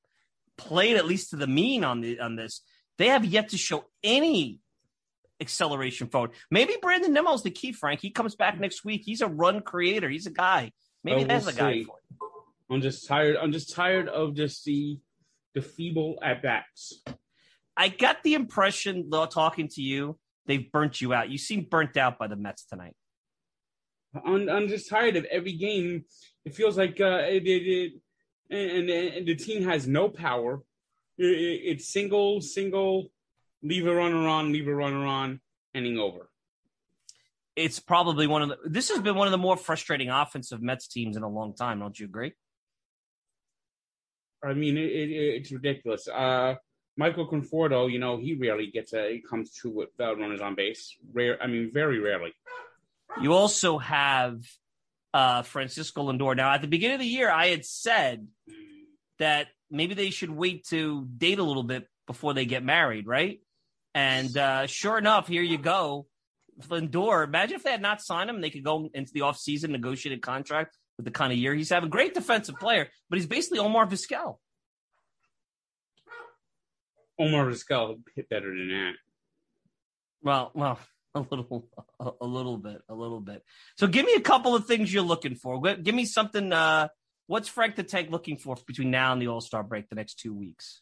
play 0.57 0.91
it 0.91 0.97
at 0.97 1.05
least 1.05 1.29
to 1.29 1.37
the 1.37 1.47
mean 1.47 1.83
on 1.83 2.01
the 2.01 2.19
on 2.19 2.35
this. 2.35 2.61
They 2.97 3.07
have 3.07 3.23
yet 3.23 3.49
to 3.49 3.57
show 3.57 3.85
any 4.03 4.59
acceleration 5.39 6.07
forward. 6.07 6.31
Maybe 6.51 6.75
Brandon 6.81 7.13
Nimmo's 7.13 7.43
the 7.43 7.51
key, 7.51 7.71
Frank. 7.71 8.01
He 8.01 8.09
comes 8.09 8.35
back 8.35 8.59
next 8.59 8.83
week. 8.83 9.03
He's 9.05 9.21
a 9.21 9.27
run 9.27 9.61
creator. 9.61 10.09
He's 10.09 10.27
a 10.27 10.31
guy. 10.31 10.73
Maybe 11.03 11.23
Oh, 11.23 11.27
that's 11.27 11.45
we'll 11.45 11.55
a 11.55 11.57
guy 11.57 11.83
for 11.83 11.95
it. 11.97 12.19
I'm 12.71 12.81
just 12.81 13.07
tired. 13.07 13.37
I'm 13.37 13.51
just 13.51 13.73
tired 13.73 14.09
of 14.09 14.35
just 14.35 14.65
the 14.65 14.99
the 15.55 15.61
feeble 15.61 16.19
at 16.21 16.43
bats. 16.43 17.01
I 17.79 17.87
got 17.87 18.21
the 18.23 18.33
impression, 18.33 19.07
though, 19.09 19.25
talking 19.25 19.69
to 19.69 19.81
you, 19.81 20.19
they've 20.45 20.69
burnt 20.69 20.99
you 20.99 21.13
out. 21.13 21.29
You 21.29 21.37
seem 21.37 21.63
burnt 21.63 21.95
out 21.95 22.19
by 22.19 22.27
the 22.27 22.35
Mets 22.35 22.65
tonight. 22.65 22.93
I'm, 24.25 24.49
I'm 24.49 24.67
just 24.67 24.89
tired 24.89 25.15
of 25.15 25.23
every 25.25 25.53
game. 25.53 26.03
It 26.43 26.53
feels 26.53 26.77
like 26.77 26.99
uh, 26.99 27.21
it, 27.23 27.47
it, 27.47 27.63
it 27.67 27.93
and, 28.49 28.89
and, 28.89 29.25
the 29.25 29.35
team 29.35 29.63
has 29.63 29.87
no 29.87 30.09
power. 30.09 30.61
It, 31.17 31.25
it- 31.27 31.61
it's 31.71 31.87
single, 31.87 32.41
single, 32.41 33.11
leave 33.63 33.87
a 33.87 33.95
runner 33.95 34.27
on, 34.27 34.51
leave 34.51 34.67
a 34.67 34.75
runner 34.75 35.05
on, 35.05 35.39
inning 35.73 35.97
over. 35.97 36.29
It's 37.55 37.79
probably 37.79 38.27
one 38.27 38.41
of 38.41 38.49
the. 38.49 38.57
This 38.65 38.89
has 38.89 38.99
been 38.99 39.15
one 39.15 39.27
of 39.27 39.31
the 39.31 39.37
more 39.37 39.55
frustrating 39.55 40.09
offensive 40.09 40.61
Mets 40.61 40.87
teams 40.89 41.15
in 41.15 41.23
a 41.23 41.29
long 41.29 41.55
time. 41.55 41.79
Don't 41.79 41.97
you 41.97 42.07
agree? 42.07 42.33
I 44.43 44.53
mean, 44.53 44.77
it, 44.77 44.81
it, 44.91 45.09
it's 45.11 45.51
ridiculous. 45.51 46.07
Uh, 46.09 46.55
Michael 46.99 47.29
Conforto, 47.29 47.89
you 47.89 47.97
know, 47.97 48.17
he 48.17 48.33
rarely 48.33 48.67
gets 48.67 48.91
a. 48.91 49.13
He 49.13 49.21
comes 49.21 49.51
to 49.61 49.69
with 49.69 49.87
uh, 50.01 50.17
runners 50.17 50.41
on 50.41 50.53
base. 50.53 50.97
Rare. 51.13 51.41
I 51.41 51.47
mean, 51.47 51.71
very 51.73 51.97
rarely. 51.97 52.33
You 53.21 53.31
also 53.31 53.77
have 53.77 54.41
uh, 55.13 55.43
Francisco 55.43 56.11
Lindor. 56.11 56.35
Now, 56.35 56.51
at 56.53 56.61
the 56.61 56.67
beginning 56.67 56.95
of 56.95 56.99
the 56.99 57.07
year, 57.07 57.31
I 57.31 57.47
had 57.47 57.63
said 57.63 58.27
that 59.17 59.47
maybe 59.71 59.93
they 59.93 60.09
should 60.09 60.29
wait 60.29 60.65
to 60.71 61.07
date 61.17 61.39
a 61.39 61.43
little 61.43 61.63
bit 61.63 61.87
before 62.05 62.33
they 62.33 62.45
get 62.45 62.65
married, 62.65 63.07
right? 63.07 63.39
And 63.95 64.35
uh, 64.37 64.67
sure 64.67 64.97
enough, 64.97 65.29
here 65.29 65.41
you 65.41 65.57
go. 65.57 66.05
Lindor, 66.67 67.23
imagine 67.23 67.55
if 67.55 67.63
they 67.63 67.71
had 67.71 67.81
not 67.81 68.01
signed 68.01 68.29
him, 68.29 68.41
they 68.41 68.49
could 68.49 68.65
go 68.65 68.89
into 68.93 69.13
the 69.13 69.21
offseason, 69.21 69.69
negotiate 69.69 70.17
a 70.17 70.21
contract 70.21 70.77
with 70.97 71.05
the 71.05 71.11
kind 71.11 71.31
of 71.31 71.39
year 71.39 71.55
he's 71.55 71.69
having. 71.69 71.89
Great 71.89 72.13
defensive 72.13 72.55
player, 72.59 72.89
but 73.09 73.17
he's 73.17 73.25
basically 73.25 73.59
Omar 73.59 73.87
Vizquel. 73.87 74.35
Omar 77.19 77.45
Vizquel 77.47 77.99
hit 78.15 78.29
better 78.29 78.49
than 78.49 78.69
that. 78.69 78.93
Well, 80.21 80.51
well, 80.53 80.79
a 81.15 81.19
little, 81.19 81.67
a, 81.99 82.11
a 82.21 82.25
little 82.25 82.57
bit, 82.57 82.81
a 82.87 82.95
little 82.95 83.19
bit. 83.19 83.43
So, 83.77 83.87
give 83.87 84.05
me 84.05 84.13
a 84.13 84.21
couple 84.21 84.55
of 84.55 84.65
things 84.65 84.93
you're 84.93 85.03
looking 85.03 85.35
for. 85.35 85.59
Give 85.59 85.95
me 85.95 86.05
something. 86.05 86.53
Uh, 86.53 86.87
what's 87.27 87.47
Frank 87.47 87.75
the 87.75 87.83
Tank 87.83 88.09
looking 88.09 88.37
for 88.37 88.55
between 88.65 88.91
now 88.91 89.13
and 89.13 89.21
the 89.21 89.27
All 89.27 89.41
Star 89.41 89.63
break, 89.63 89.89
the 89.89 89.95
next 89.95 90.19
two 90.19 90.33
weeks? 90.33 90.81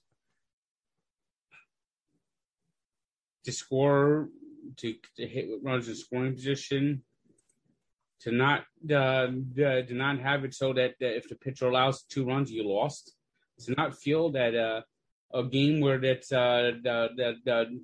to 3.47 3.53
score, 3.53 4.27
to, 4.75 4.93
to 5.15 5.25
hit 5.25 5.47
runners 5.63 5.87
in 5.87 5.95
scoring 5.95 6.33
position, 6.33 7.01
to 8.19 8.31
not 8.31 8.65
uh, 8.91 8.93
uh, 8.93 9.29
to 9.55 9.93
not 9.93 10.19
have 10.19 10.43
it 10.43 10.53
so 10.53 10.73
that, 10.73 10.95
that 10.99 11.15
if 11.15 11.29
the 11.29 11.35
pitcher 11.35 11.67
allows 11.67 12.03
two 12.03 12.25
runs, 12.25 12.51
you 12.51 12.67
lost. 12.67 13.13
To 13.61 13.73
not 13.77 13.97
feel 13.97 14.31
that 14.31 14.53
uh, 14.53 14.81
a 15.33 15.43
game 15.43 15.81
where 15.81 15.97
that's 15.97 16.31
uh, 16.31 16.71
the, 16.81 17.09
the, 17.15 17.35
the 17.43 17.81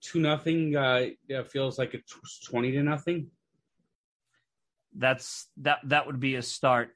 two 0.00 0.20
nothing 0.20 0.76
uh, 0.76 1.06
feels 1.48 1.78
like 1.78 1.94
it's 1.94 2.40
twenty 2.44 2.72
to 2.72 2.82
nothing. 2.82 3.30
That's 4.96 5.48
that. 5.58 5.78
That 5.84 6.06
would 6.06 6.20
be 6.20 6.36
a 6.36 6.42
start. 6.42 6.90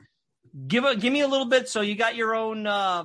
Give 0.67 0.85
a 0.85 0.97
give 0.97 1.13
me 1.13 1.21
a 1.21 1.29
little 1.29 1.47
bit. 1.47 1.69
So 1.69 1.81
you 1.81 1.95
got 1.97 2.17
your 2.17 2.35
own 2.35 2.67
uh, 2.67 3.05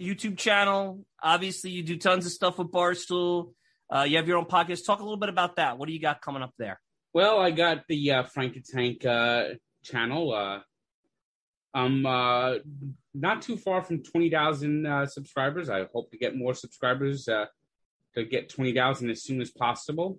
YouTube 0.00 0.38
channel. 0.38 1.04
Obviously, 1.22 1.70
you 1.70 1.82
do 1.82 1.96
tons 1.96 2.26
of 2.26 2.32
stuff 2.32 2.58
with 2.58 2.68
Barstool. 2.68 3.52
Uh, 3.94 4.04
you 4.04 4.16
have 4.16 4.26
your 4.26 4.38
own 4.38 4.46
podcast. 4.46 4.86
Talk 4.86 5.00
a 5.00 5.02
little 5.02 5.18
bit 5.18 5.28
about 5.28 5.56
that. 5.56 5.76
What 5.76 5.86
do 5.86 5.92
you 5.92 6.00
got 6.00 6.22
coming 6.22 6.42
up 6.42 6.54
there? 6.58 6.80
Well, 7.12 7.38
I 7.38 7.50
got 7.50 7.86
the 7.88 8.10
uh, 8.10 8.22
Frank 8.24 8.56
Tank 8.64 9.04
uh, 9.04 9.48
channel. 9.84 10.32
Uh, 10.32 10.60
I'm 11.74 12.04
uh, 12.04 12.54
not 13.14 13.42
too 13.42 13.56
far 13.56 13.82
from 13.82 14.02
20,000 14.02 14.86
uh, 14.86 15.06
subscribers. 15.06 15.70
I 15.70 15.86
hope 15.92 16.10
to 16.10 16.18
get 16.18 16.36
more 16.36 16.54
subscribers 16.54 17.28
uh, 17.28 17.46
to 18.14 18.24
get 18.24 18.48
20,000 18.50 19.10
as 19.10 19.22
soon 19.22 19.40
as 19.40 19.50
possible. 19.50 20.18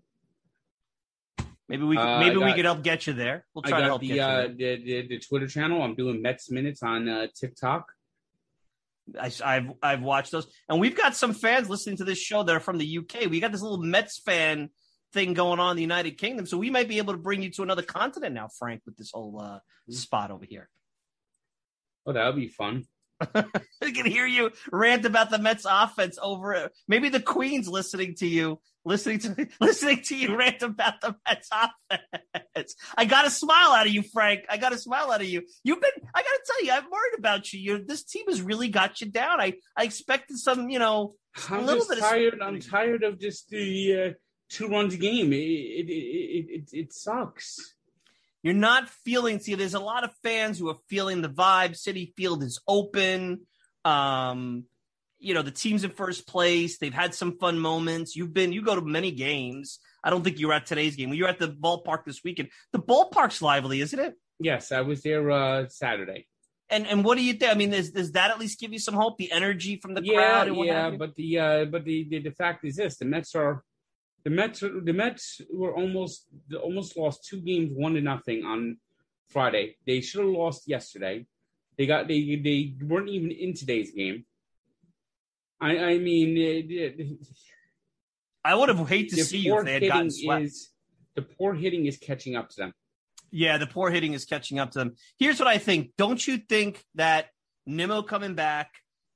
Maybe 1.69 1.83
we 1.83 1.97
Uh, 1.97 2.19
maybe 2.19 2.41
I 2.41 2.45
we 2.45 2.53
could 2.53 2.65
help 2.65 2.83
get 2.83 3.07
you 3.07 3.13
there. 3.13 3.45
We'll 3.53 3.63
I 3.65 3.69
try 3.69 3.77
to 3.79 3.83
got 3.83 3.87
help 3.87 4.01
the, 4.01 4.07
get 4.07 4.15
you 4.15 4.21
uh, 4.21 4.47
the, 4.47 4.83
the 4.83 5.07
the 5.07 5.19
Twitter 5.19 5.47
channel. 5.47 5.81
I'm 5.81 5.95
doing 5.95 6.21
Mets 6.21 6.51
minutes 6.51 6.83
on 6.83 7.07
uh, 7.07 7.27
TikTok. 7.33 7.91
I, 9.19 9.29
have 9.55 9.73
I've 9.81 10.01
watched 10.01 10.31
those, 10.31 10.47
and 10.69 10.79
we've 10.79 10.95
got 10.95 11.15
some 11.15 11.33
fans 11.33 11.69
listening 11.69 11.97
to 11.97 12.03
this 12.03 12.19
show 12.19 12.43
that 12.43 12.55
are 12.55 12.59
from 12.59 12.77
the 12.77 12.97
UK. 12.99 13.29
We 13.29 13.39
got 13.39 13.51
this 13.51 13.61
little 13.61 13.81
Mets 13.81 14.19
fan 14.19 14.69
thing 15.13 15.33
going 15.33 15.59
on 15.59 15.71
in 15.71 15.75
the 15.77 15.81
United 15.81 16.17
Kingdom, 16.17 16.45
so 16.45 16.57
we 16.57 16.69
might 16.69 16.87
be 16.87 16.97
able 16.97 17.13
to 17.13 17.19
bring 17.19 17.41
you 17.41 17.49
to 17.51 17.63
another 17.63 17.81
continent 17.81 18.33
now, 18.33 18.49
Frank, 18.59 18.81
with 18.85 18.97
this 18.97 19.11
whole 19.13 19.39
uh, 19.39 19.59
spot 19.89 20.31
over 20.31 20.45
here. 20.45 20.69
Oh, 22.05 22.13
that 22.13 22.25
would 22.25 22.35
be 22.35 22.47
fun. 22.47 22.85
I 23.35 23.91
can 23.91 24.05
hear 24.05 24.25
you 24.25 24.51
rant 24.71 25.05
about 25.05 25.29
the 25.29 25.37
Mets 25.37 25.65
offense 25.69 26.17
over 26.21 26.69
maybe 26.87 27.09
the 27.09 27.19
Queen's 27.19 27.67
listening 27.67 28.15
to 28.15 28.27
you, 28.27 28.59
listening 28.85 29.19
to 29.19 29.47
listening 29.61 30.01
to 30.03 30.15
you 30.15 30.35
rant 30.37 30.61
about 30.61 31.01
the 31.01 31.15
Mets 31.27 31.49
offense. 31.51 32.75
I 32.97 33.05
got 33.05 33.25
a 33.25 33.29
smile 33.29 33.71
out 33.71 33.87
of 33.87 33.93
you, 33.93 34.03
Frank. 34.03 34.41
I 34.49 34.57
got 34.57 34.73
a 34.73 34.77
smile 34.77 35.11
out 35.11 35.21
of 35.21 35.27
you. 35.27 35.43
You've 35.63 35.81
been 35.81 35.91
I 36.13 36.21
gotta 36.21 36.41
tell 36.45 36.65
you, 36.65 36.71
I'm 36.71 36.91
worried 36.91 37.17
about 37.17 37.53
you. 37.53 37.59
you 37.59 37.85
this 37.85 38.03
team 38.03 38.25
has 38.27 38.41
really 38.41 38.69
got 38.69 39.01
you 39.01 39.09
down. 39.09 39.39
I, 39.39 39.53
I 39.77 39.83
expected 39.83 40.37
some, 40.37 40.69
you 40.69 40.79
know, 40.79 41.15
I'm 41.49 41.65
little 41.65 41.87
bit 41.87 41.99
tired. 41.99 42.41
I'm 42.41 42.59
tired 42.59 43.03
of 43.03 43.19
just 43.19 43.49
the 43.49 44.07
uh, 44.07 44.13
two 44.49 44.67
runs 44.67 44.95
game. 44.95 45.33
It 45.33 45.37
it, 45.37 45.89
it 45.89 46.45
it 46.49 46.69
it 46.73 46.93
sucks. 46.93 47.75
You're 48.43 48.53
not 48.53 48.89
feeling. 48.89 49.39
See, 49.39 49.55
there's 49.55 49.73
a 49.73 49.79
lot 49.79 50.03
of 50.03 50.11
fans 50.21 50.59
who 50.59 50.69
are 50.69 50.77
feeling 50.89 51.21
the 51.21 51.29
vibe. 51.29 51.71
Citi 51.71 52.13
Field 52.15 52.43
is 52.43 52.59
open. 52.67 53.41
Um, 53.85 54.65
you 55.17 55.33
know, 55.33 55.41
the 55.41 55.51
team's 55.51 55.85
in 55.85 55.91
first 55.91 56.27
place. 56.27 56.77
They've 56.77 56.93
had 56.93 57.15
some 57.15 57.37
fun 57.37 57.57
moments. 57.57 58.15
You've 58.17 58.33
been, 58.33 58.51
you 58.51 58.61
go 58.61 58.75
to 58.75 58.81
many 58.81 59.11
games. 59.11 59.79
I 60.03 60.09
don't 60.09 60.23
think 60.23 60.39
you 60.39 60.49
were 60.49 60.53
at 60.53 60.65
today's 60.65 60.97
game. 60.97 61.13
You 61.13 61.23
were 61.23 61.29
at 61.29 61.39
the 61.39 61.47
ballpark 61.47 62.03
this 62.05 62.21
weekend. 62.23 62.49
The 62.73 62.79
ballpark's 62.79 63.41
lively, 63.41 63.79
isn't 63.79 63.97
it? 63.97 64.15
Yes, 64.39 64.73
I 64.73 64.81
was 64.81 65.01
there 65.01 65.31
uh, 65.31 65.69
Saturday. 65.69 66.27
And 66.69 66.87
and 66.87 67.05
what 67.05 67.17
do 67.17 67.23
you 67.23 67.33
think? 67.33 67.51
I 67.51 67.55
mean, 67.55 67.69
does, 67.69 67.91
does 67.91 68.11
that 68.13 68.31
at 68.31 68.39
least 68.39 68.59
give 68.59 68.73
you 68.73 68.79
some 68.79 68.95
hope? 68.95 69.17
The 69.17 69.31
energy 69.31 69.77
from 69.77 69.93
the 69.93 70.03
yeah, 70.03 70.43
crowd. 70.43 70.57
yeah, 70.65 70.89
but 70.91 71.15
the 71.15 71.39
uh, 71.39 71.65
but 71.65 71.85
the, 71.85 72.07
the 72.09 72.19
the 72.19 72.31
fact 72.31 72.65
is 72.65 72.77
this: 72.77 72.97
the 72.97 73.05
Mets 73.05 73.35
are 73.35 73.63
the 74.23 74.29
Mets 74.29 74.61
the 74.61 74.93
Mets 74.93 75.41
were 75.51 75.75
almost 75.75 76.27
almost 76.61 76.95
lost 76.97 77.25
two 77.25 77.41
games 77.41 77.71
one 77.73 77.93
to 77.95 78.01
nothing 78.01 78.45
on 78.45 78.77
Friday. 79.29 79.75
They 79.85 80.01
should 80.01 80.21
have 80.21 80.29
lost 80.29 80.67
yesterday. 80.67 81.25
They 81.77 81.85
got 81.85 82.07
they 82.07 82.39
they 82.41 82.73
weren't 82.81 83.09
even 83.09 83.31
in 83.31 83.53
today's 83.53 83.91
game. 83.91 84.25
I 85.59 85.77
I 85.77 85.97
mean, 85.97 86.37
it, 86.37 87.17
I 88.45 88.55
would 88.55 88.69
have 88.69 88.87
hated 88.87 89.17
to 89.17 89.25
see 89.25 89.39
you 89.39 89.59
if 89.59 89.65
they 89.65 89.73
had 89.73 89.87
gotten 89.87 90.11
swept. 90.11 90.43
Is, 90.43 90.69
the 91.15 91.21
poor 91.21 91.53
hitting 91.53 91.85
is 91.85 91.97
catching 91.97 92.35
up 92.35 92.49
to 92.49 92.55
them. 92.55 92.73
Yeah, 93.29 93.57
the 93.57 93.67
poor 93.67 93.89
hitting 93.89 94.13
is 94.13 94.25
catching 94.25 94.59
up 94.59 94.71
to 94.71 94.79
them. 94.79 94.95
Here's 95.17 95.39
what 95.39 95.47
I 95.47 95.57
think. 95.57 95.91
Don't 95.97 96.25
you 96.25 96.37
think 96.37 96.83
that 96.95 97.27
Nimmo 97.65 98.03
coming 98.03 98.35
back? 98.35 98.69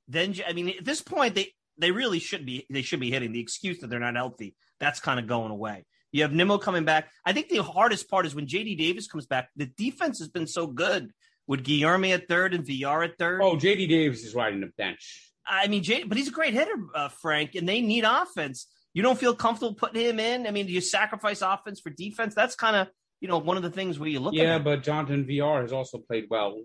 Then 0.06 0.34
I 0.46 0.52
mean, 0.52 0.68
at 0.70 0.84
this 0.84 1.00
point, 1.00 1.34
they 1.34 1.54
they 1.78 1.92
really 1.92 2.18
should 2.18 2.44
be 2.44 2.66
they 2.68 2.82
should 2.82 3.00
be 3.00 3.10
hitting. 3.10 3.32
The 3.32 3.40
excuse 3.40 3.78
that 3.78 3.88
they're 3.88 4.00
not 4.00 4.16
healthy 4.16 4.54
that's 4.80 5.00
kind 5.00 5.18
of 5.18 5.26
going 5.26 5.50
away. 5.50 5.84
You 6.12 6.22
have 6.22 6.32
Nimmo 6.32 6.58
coming 6.58 6.84
back. 6.84 7.10
I 7.24 7.32
think 7.32 7.48
the 7.48 7.62
hardest 7.62 8.08
part 8.08 8.26
is 8.26 8.34
when 8.34 8.46
JD 8.46 8.78
Davis 8.78 9.06
comes 9.06 9.26
back. 9.26 9.50
The 9.56 9.66
defense 9.66 10.18
has 10.20 10.28
been 10.28 10.46
so 10.46 10.66
good 10.66 11.12
with 11.46 11.64
Guillorme 11.64 12.14
at 12.14 12.28
third 12.28 12.54
and 12.54 12.66
Villar 12.66 13.02
at 13.02 13.18
third. 13.18 13.42
Oh, 13.42 13.56
JD 13.56 13.88
Davis 13.88 14.24
is 14.24 14.34
riding 14.34 14.60
the 14.60 14.70
bench. 14.78 15.32
I 15.46 15.66
mean, 15.66 15.82
J- 15.82 16.04
but 16.04 16.16
he's 16.16 16.28
a 16.28 16.32
great 16.32 16.54
hitter, 16.54 16.76
uh, 16.94 17.08
Frank, 17.08 17.54
and 17.54 17.68
they 17.68 17.80
need 17.80 18.04
offense. 18.04 18.66
You 18.94 19.02
don't 19.02 19.18
feel 19.18 19.34
comfortable 19.34 19.74
putting 19.74 20.02
him 20.02 20.20
in. 20.20 20.46
I 20.46 20.50
mean, 20.50 20.66
do 20.66 20.72
you 20.72 20.80
sacrifice 20.80 21.42
offense 21.42 21.80
for 21.80 21.90
defense? 21.90 22.34
That's 22.34 22.54
kind 22.54 22.76
of 22.76 22.88
you 23.20 23.28
know 23.28 23.38
one 23.38 23.56
of 23.56 23.62
the 23.62 23.70
things 23.70 23.98
where 23.98 24.08
you 24.08 24.20
look. 24.20 24.34
Yeah, 24.34 24.56
at 24.56 24.64
but 24.64 24.82
Jonathan 24.82 25.26
Villar 25.26 25.62
has 25.62 25.72
also 25.72 25.98
played 25.98 26.26
well. 26.30 26.58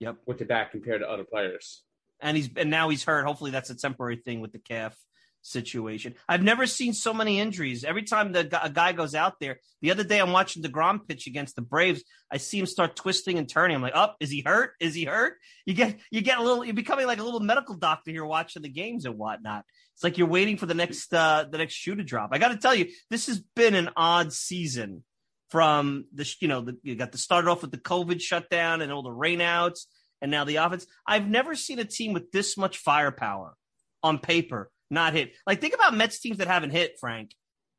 Yep, 0.00 0.16
with 0.26 0.38
the 0.38 0.44
back 0.44 0.70
compared 0.70 1.02
to 1.02 1.08
other 1.08 1.24
players. 1.24 1.82
And 2.20 2.36
he's 2.36 2.50
and 2.56 2.70
now 2.70 2.88
he's 2.88 3.04
hurt. 3.04 3.26
Hopefully, 3.26 3.50
that's 3.50 3.70
a 3.70 3.76
temporary 3.76 4.16
thing 4.16 4.40
with 4.40 4.52
the 4.52 4.58
calf 4.58 4.96
situation. 5.42 6.14
I've 6.28 6.42
never 6.42 6.66
seen 6.66 6.92
so 6.92 7.14
many 7.14 7.40
injuries. 7.40 7.84
Every 7.84 8.02
time 8.02 8.32
the 8.32 8.48
a 8.62 8.70
guy 8.70 8.92
goes 8.92 9.14
out 9.14 9.40
there, 9.40 9.58
the 9.80 9.90
other 9.90 10.04
day 10.04 10.20
I'm 10.20 10.32
watching 10.32 10.62
Degrom 10.62 11.06
pitch 11.06 11.26
against 11.26 11.56
the 11.56 11.62
Braves. 11.62 12.02
I 12.30 12.36
see 12.36 12.58
him 12.58 12.66
start 12.66 12.96
twisting 12.96 13.38
and 13.38 13.48
turning. 13.48 13.76
I'm 13.76 13.82
like, 13.82 13.96
"Up, 13.96 14.12
oh, 14.14 14.16
is 14.24 14.30
he 14.30 14.42
hurt? 14.44 14.72
Is 14.80 14.94
he 14.94 15.04
hurt?" 15.04 15.38
You 15.66 15.74
get 15.74 15.98
you 16.10 16.20
get 16.20 16.38
a 16.38 16.42
little. 16.42 16.64
You're 16.64 16.74
becoming 16.74 17.06
like 17.06 17.18
a 17.18 17.24
little 17.24 17.40
medical 17.40 17.74
doctor 17.74 18.10
here 18.10 18.24
watching 18.24 18.62
the 18.62 18.68
games 18.68 19.04
and 19.04 19.16
whatnot. 19.16 19.64
It's 19.94 20.04
like 20.04 20.18
you're 20.18 20.28
waiting 20.28 20.56
for 20.56 20.66
the 20.66 20.74
next 20.74 21.12
uh 21.12 21.46
the 21.50 21.58
next 21.58 21.74
shoe 21.74 21.94
to 21.94 22.04
drop. 22.04 22.30
I 22.32 22.38
got 22.38 22.48
to 22.48 22.58
tell 22.58 22.74
you, 22.74 22.88
this 23.10 23.26
has 23.26 23.40
been 23.40 23.74
an 23.74 23.90
odd 23.96 24.32
season. 24.32 25.04
From 25.48 26.04
the 26.14 26.32
you 26.40 26.46
know 26.46 26.60
the, 26.60 26.78
you 26.84 26.94
got 26.94 27.10
to 27.10 27.18
start 27.18 27.48
off 27.48 27.62
with 27.62 27.72
the 27.72 27.76
COVID 27.76 28.20
shutdown 28.20 28.82
and 28.82 28.92
all 28.92 29.02
the 29.02 29.10
rainouts, 29.10 29.86
and 30.22 30.30
now 30.30 30.44
the 30.44 30.56
offense. 30.56 30.86
I've 31.04 31.26
never 31.26 31.56
seen 31.56 31.80
a 31.80 31.84
team 31.84 32.12
with 32.12 32.30
this 32.30 32.56
much 32.56 32.78
firepower 32.78 33.56
on 34.00 34.20
paper 34.20 34.70
not 34.90 35.14
hit. 35.14 35.32
Like 35.46 35.60
think 35.60 35.74
about 35.74 35.94
Mets 35.94 36.20
teams 36.20 36.38
that 36.38 36.48
haven't 36.48 36.70
hit, 36.70 36.96
Frank. 37.00 37.34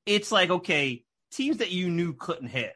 It's 0.06 0.32
like 0.32 0.50
okay, 0.50 1.04
teams 1.32 1.58
that 1.58 1.72
you 1.72 1.90
knew 1.90 2.14
couldn't 2.14 2.48
hit. 2.48 2.74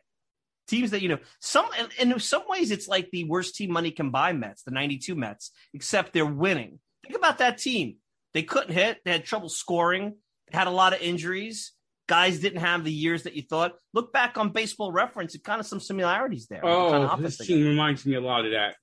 Teams 0.68 0.92
that 0.92 1.02
you 1.02 1.10
know 1.10 1.20
some 1.40 1.68
and 2.00 2.12
in 2.12 2.20
some 2.20 2.44
ways 2.48 2.72
it's 2.72 2.88
like 2.88 3.10
the 3.12 3.26
worst 3.26 3.56
team 3.56 3.72
money 3.72 3.92
can 3.92 4.10
buy 4.10 4.34
Mets, 4.34 4.64
the 4.64 4.72
92 4.72 5.16
Mets, 5.16 5.52
except 5.74 6.14
they're 6.14 6.26
winning. 6.26 6.80
Think 7.04 7.18
about 7.18 7.38
that 7.38 7.60
team. 7.60 7.98
They 8.34 8.44
couldn't 8.44 8.74
hit, 8.74 9.00
they 9.06 9.12
had 9.12 9.24
trouble 9.24 9.48
scoring, 9.48 10.16
they 10.52 10.58
had 10.58 10.68
a 10.68 10.72
lot 10.72 10.94
of 10.94 11.02
injuries. 11.02 11.72
Guys 12.08 12.40
didn't 12.40 12.60
have 12.60 12.84
the 12.84 12.92
years 12.92 13.24
that 13.24 13.34
you 13.34 13.42
thought. 13.42 13.74
Look 13.94 14.14
back 14.14 14.38
on 14.38 14.50
baseball 14.50 14.92
reference, 14.92 15.34
it 15.34 15.44
kind 15.44 15.60
of 15.60 15.66
some 15.66 15.80
similarities 15.80 16.48
there. 16.48 16.64
Oh, 16.64 16.92
kind 16.92 17.04
of 17.06 17.22
this 17.22 17.38
team 17.38 17.66
reminds 17.66 18.06
me 18.06 18.16
a 18.16 18.22
lot 18.22 18.46
of 18.46 18.52
that. 18.52 18.76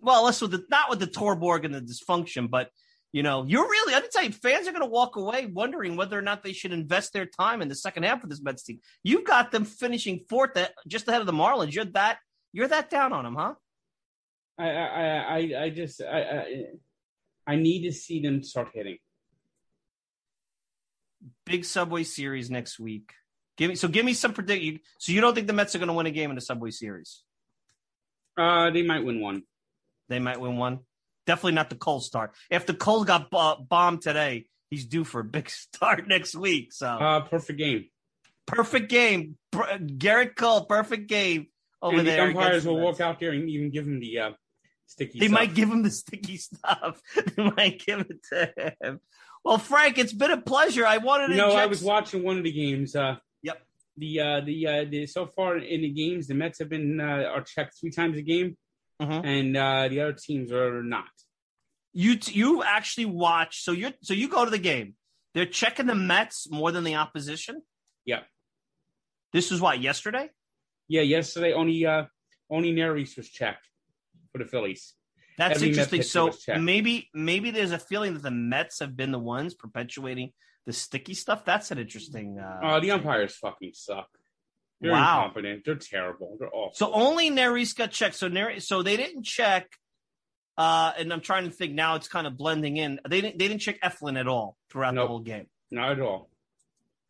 Well, 0.00 0.24
less 0.24 0.40
with 0.40 0.52
the 0.52 0.64
not 0.70 0.90
with 0.90 1.00
the 1.00 1.06
Torborg 1.06 1.64
and 1.64 1.74
the 1.74 1.80
dysfunction, 1.80 2.48
but 2.48 2.70
you 3.14 3.22
know, 3.22 3.44
you're 3.44 3.62
really, 3.62 3.94
I 3.94 4.00
can 4.00 4.10
tell 4.10 4.24
you, 4.24 4.32
fans 4.32 4.66
are 4.66 4.72
going 4.72 4.82
to 4.82 4.88
walk 4.88 5.14
away 5.14 5.46
wondering 5.46 5.94
whether 5.94 6.18
or 6.18 6.20
not 6.20 6.42
they 6.42 6.52
should 6.52 6.72
invest 6.72 7.12
their 7.12 7.26
time 7.26 7.62
in 7.62 7.68
the 7.68 7.76
second 7.76 8.02
half 8.02 8.24
of 8.24 8.28
this 8.28 8.42
Mets 8.42 8.64
team. 8.64 8.80
You've 9.04 9.22
got 9.22 9.52
them 9.52 9.64
finishing 9.64 10.24
fourth, 10.28 10.56
at, 10.56 10.74
just 10.88 11.06
ahead 11.06 11.20
of 11.20 11.28
the 11.28 11.32
Marlins. 11.32 11.72
You're 11.72 11.84
that, 11.84 12.18
you're 12.52 12.66
that 12.66 12.90
down 12.90 13.12
on 13.12 13.22
them, 13.22 13.36
huh? 13.36 13.54
I, 14.58 14.68
I, 14.68 15.04
I, 15.06 15.62
I 15.62 15.70
just, 15.70 16.02
I, 16.02 16.22
I, 16.22 16.64
I 17.46 17.54
need 17.54 17.84
to 17.84 17.92
see 17.92 18.20
them 18.20 18.42
start 18.42 18.70
hitting. 18.74 18.98
Big 21.46 21.64
Subway 21.64 22.02
Series 22.02 22.50
next 22.50 22.80
week. 22.80 23.12
Give 23.56 23.68
me 23.68 23.76
so. 23.76 23.86
Give 23.86 24.04
me 24.04 24.14
some 24.14 24.32
predict. 24.32 24.84
So 24.98 25.12
you 25.12 25.20
don't 25.20 25.34
think 25.34 25.46
the 25.46 25.52
Mets 25.52 25.76
are 25.76 25.78
going 25.78 25.86
to 25.86 25.94
win 25.94 26.06
a 26.06 26.10
game 26.10 26.30
in 26.30 26.34
the 26.34 26.40
Subway 26.40 26.72
Series? 26.72 27.22
Uh, 28.36 28.70
they 28.70 28.82
might 28.82 29.04
win 29.04 29.20
one. 29.20 29.44
They 30.08 30.18
might 30.18 30.40
win 30.40 30.56
one. 30.56 30.80
Definitely 31.26 31.52
not 31.52 31.70
the 31.70 31.76
Cole 31.76 32.00
start. 32.00 32.34
If 32.50 32.66
the 32.66 32.74
Cole 32.74 33.04
got 33.04 33.30
b- 33.30 33.64
bombed 33.68 34.02
today, 34.02 34.46
he's 34.70 34.84
due 34.84 35.04
for 35.04 35.20
a 35.20 35.24
big 35.24 35.48
start 35.50 36.06
next 36.06 36.34
week. 36.34 36.72
So 36.72 36.86
uh, 36.86 37.20
perfect 37.20 37.58
game. 37.58 37.86
Perfect 38.46 38.90
game. 38.90 39.36
Gerrit 39.52 40.36
Cole, 40.36 40.66
perfect 40.66 41.08
game 41.08 41.46
over 41.80 41.98
and 41.98 42.06
the 42.06 42.12
there. 42.12 42.28
umpires 42.28 42.66
will 42.66 42.80
walk 42.80 43.00
out 43.00 43.20
there 43.20 43.30
and 43.30 43.48
even 43.48 43.70
give 43.70 43.86
him 43.86 44.00
the 44.00 44.18
uh, 44.18 44.30
sticky. 44.86 45.12
Stuff. 45.12 45.20
They 45.20 45.26
stuff. 45.26 45.38
might 45.38 45.54
give 45.54 45.70
him 45.70 45.82
the 45.82 45.90
sticky 45.90 46.36
stuff. 46.36 47.00
they 47.36 47.50
might 47.50 47.84
give 47.84 48.00
it 48.00 48.22
to 48.30 48.74
him. 48.82 49.00
Well, 49.44 49.58
Frank, 49.58 49.98
it's 49.98 50.12
been 50.12 50.30
a 50.30 50.40
pleasure. 50.40 50.86
I 50.86 50.98
wanted 50.98 51.28
to. 51.28 51.32
You 51.34 51.38
know, 51.38 51.52
I 51.52 51.66
was 51.66 51.82
watching 51.82 52.22
one 52.22 52.38
of 52.38 52.44
the 52.44 52.52
games. 52.52 52.96
Uh, 52.96 53.16
yep. 53.42 53.62
The 53.96 54.20
uh, 54.20 54.40
the 54.40 54.66
uh, 54.66 54.84
the 54.88 55.06
so 55.06 55.26
far 55.26 55.56
in 55.58 55.82
the 55.82 55.90
games, 55.90 56.26
the 56.26 56.34
Mets 56.34 56.58
have 56.58 56.68
been 56.68 57.00
uh, 57.00 57.30
are 57.32 57.42
checked 57.42 57.78
three 57.78 57.90
times 57.90 58.18
a 58.18 58.22
game 58.22 58.56
mm-hmm. 59.00 59.26
and 59.26 59.56
uh, 59.56 59.88
the 59.88 60.00
other 60.00 60.12
teams 60.12 60.52
are 60.52 60.82
not. 60.82 61.04
You 61.92 62.16
t- 62.16 62.32
you 62.32 62.62
actually 62.62 63.06
watch 63.06 63.62
so 63.62 63.72
you 63.72 63.92
so 64.02 64.14
you 64.14 64.28
go 64.28 64.44
to 64.44 64.50
the 64.50 64.58
game. 64.58 64.94
They're 65.34 65.46
checking 65.46 65.86
the 65.86 65.94
Mets 65.94 66.48
more 66.50 66.70
than 66.72 66.84
the 66.84 66.96
opposition. 66.96 67.62
Yeah. 68.04 68.20
This 69.32 69.50
was 69.50 69.60
what 69.60 69.80
yesterday. 69.80 70.30
Yeah, 70.88 71.02
yesterday 71.02 71.52
only 71.52 71.84
uh 71.86 72.04
only 72.50 72.72
Neris 72.72 73.16
was 73.16 73.28
checked 73.28 73.68
for 74.32 74.38
the 74.38 74.44
Phillies. 74.44 74.94
That's 75.36 75.56
Every 75.56 75.68
interesting. 75.68 76.02
So 76.02 76.32
maybe 76.58 77.10
maybe 77.14 77.50
there's 77.50 77.72
a 77.72 77.78
feeling 77.78 78.14
that 78.14 78.22
the 78.22 78.30
Mets 78.30 78.80
have 78.80 78.96
been 78.96 79.10
the 79.10 79.18
ones 79.18 79.54
perpetuating 79.54 80.32
the 80.66 80.72
sticky 80.72 81.14
stuff. 81.14 81.44
That's 81.44 81.70
an 81.70 81.78
interesting. 81.78 82.38
Uh, 82.38 82.66
uh 82.66 82.80
the 82.80 82.92
umpires 82.92 83.36
fucking 83.36 83.72
suck. 83.74 84.08
They're 84.80 84.92
wow. 84.92 85.18
incompetent. 85.18 85.62
They're 85.64 85.76
terrible. 85.76 86.36
They're 86.38 86.54
awful. 86.54 86.74
So 86.74 86.92
only 86.92 87.30
Neris 87.30 87.76
got 87.76 87.90
checked. 87.90 88.16
So 88.16 88.28
Neris, 88.28 88.62
so 88.62 88.82
they 88.82 88.96
didn't 88.96 89.24
check. 89.24 89.68
Uh, 90.56 90.92
and 90.98 91.12
I'm 91.12 91.20
trying 91.20 91.44
to 91.44 91.50
think 91.50 91.72
now. 91.72 91.96
It's 91.96 92.08
kind 92.08 92.26
of 92.26 92.36
blending 92.36 92.76
in. 92.76 93.00
They 93.08 93.20
didn't. 93.20 93.38
They 93.38 93.48
didn't 93.48 93.60
check 93.60 93.80
Eflin 93.80 94.18
at 94.18 94.28
all 94.28 94.56
throughout 94.70 94.94
nope. 94.94 95.04
the 95.04 95.08
whole 95.08 95.20
game. 95.20 95.46
Not 95.70 95.92
at 95.92 96.00
all. 96.00 96.30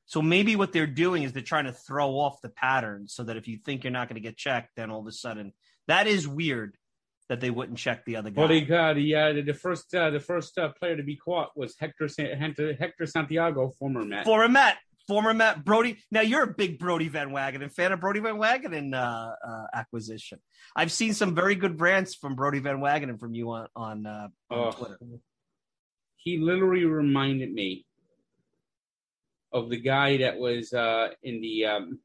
So 0.06 0.22
maybe 0.22 0.54
what 0.56 0.72
they're 0.72 0.86
doing 0.86 1.22
is 1.22 1.32
they're 1.32 1.42
trying 1.42 1.64
to 1.64 1.72
throw 1.72 2.10
off 2.12 2.40
the 2.42 2.50
pattern 2.50 3.08
so 3.08 3.24
that 3.24 3.36
if 3.36 3.48
you 3.48 3.58
think 3.58 3.84
you're 3.84 3.90
not 3.90 4.08
going 4.08 4.20
to 4.20 4.26
get 4.26 4.36
checked, 4.36 4.70
then 4.76 4.90
all 4.90 5.00
of 5.00 5.06
a 5.06 5.12
sudden 5.12 5.52
that 5.88 6.06
is 6.06 6.26
weird 6.26 6.76
that 7.28 7.40
they 7.40 7.50
wouldn't 7.50 7.78
check 7.78 8.04
the 8.04 8.16
other 8.16 8.30
guy. 8.30 8.40
Well, 8.40 8.48
they 8.48 8.60
got 8.60 8.94
the 8.94 9.14
uh, 9.14 9.32
the 9.32 9.54
first 9.54 9.94
uh, 9.94 10.10
the 10.10 10.20
first 10.20 10.58
uh, 10.58 10.70
player 10.78 10.96
to 10.96 11.02
be 11.02 11.16
caught 11.16 11.56
was 11.56 11.74
Hector 11.78 12.08
Hector 12.78 13.06
Santiago, 13.06 13.70
former 13.78 14.04
Met. 14.04 14.24
Former 14.24 14.48
Met 14.48 14.76
former 15.06 15.34
Matt 15.34 15.64
Brodie. 15.64 15.98
Now 16.10 16.20
you're 16.20 16.42
a 16.42 16.54
big 16.54 16.78
Brodie 16.78 17.08
Van 17.08 17.30
Wagenen 17.30 17.70
fan 17.72 17.92
of 17.92 18.00
Brodie 18.00 18.20
Van 18.20 18.36
Wagenen 18.36 18.94
uh, 18.94 19.34
uh, 19.46 19.66
acquisition. 19.72 20.40
I've 20.76 20.92
seen 20.92 21.14
some 21.14 21.34
very 21.34 21.54
good 21.54 21.76
brands 21.76 22.14
from 22.14 22.34
Brodie 22.34 22.60
Van 22.60 22.78
Wagenen 22.80 23.18
from 23.18 23.34
you 23.34 23.50
on 23.50 23.68
on, 23.76 24.06
uh, 24.06 24.28
on 24.50 24.58
oh, 24.58 24.70
Twitter. 24.72 24.98
he 26.16 26.38
literally 26.38 26.84
reminded 26.84 27.52
me 27.52 27.84
of 29.52 29.70
the 29.70 29.80
guy 29.80 30.16
that 30.18 30.36
was 30.38 30.72
uh, 30.72 31.08
in 31.22 31.40
the 31.40 31.64
um, 31.66 31.98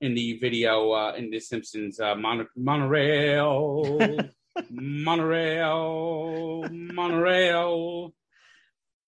in 0.00 0.14
the 0.14 0.38
video 0.38 0.92
uh, 0.92 1.12
in 1.16 1.30
The 1.30 1.40
Simpsons 1.40 2.00
uh, 2.00 2.14
Mon- 2.14 2.48
monorail, 2.56 3.98
monorail, 4.70 6.68
monorail. 6.70 8.14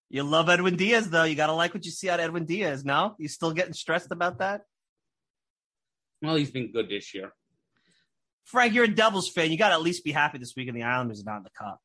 You 0.09 0.23
love 0.23 0.49
Edwin 0.49 0.75
Diaz, 0.75 1.09
though. 1.09 1.23
You 1.23 1.35
got 1.35 1.47
to 1.47 1.53
like 1.53 1.73
what 1.73 1.85
you 1.85 1.91
see 1.91 2.09
out 2.09 2.19
of 2.19 2.25
Edwin 2.25 2.45
Diaz. 2.45 2.83
No, 2.83 3.15
you 3.19 3.27
still 3.27 3.51
getting 3.51 3.73
stressed 3.73 4.11
about 4.11 4.39
that? 4.39 4.61
Well, 6.21 6.35
he's 6.35 6.51
been 6.51 6.71
good 6.71 6.89
this 6.89 7.13
year. 7.13 7.31
Frank, 8.43 8.73
you're 8.73 8.85
a 8.85 8.87
Devils 8.87 9.29
fan. 9.29 9.51
You 9.51 9.57
got 9.57 9.69
to 9.69 9.75
at 9.75 9.81
least 9.81 10.03
be 10.03 10.11
happy 10.11 10.39
this 10.39 10.55
week 10.55 10.67
in 10.67 10.73
the 10.73 10.83
Islanders 10.83 11.21
are 11.21 11.25
not 11.25 11.37
in 11.37 11.43
the 11.43 11.51
cup. 11.51 11.79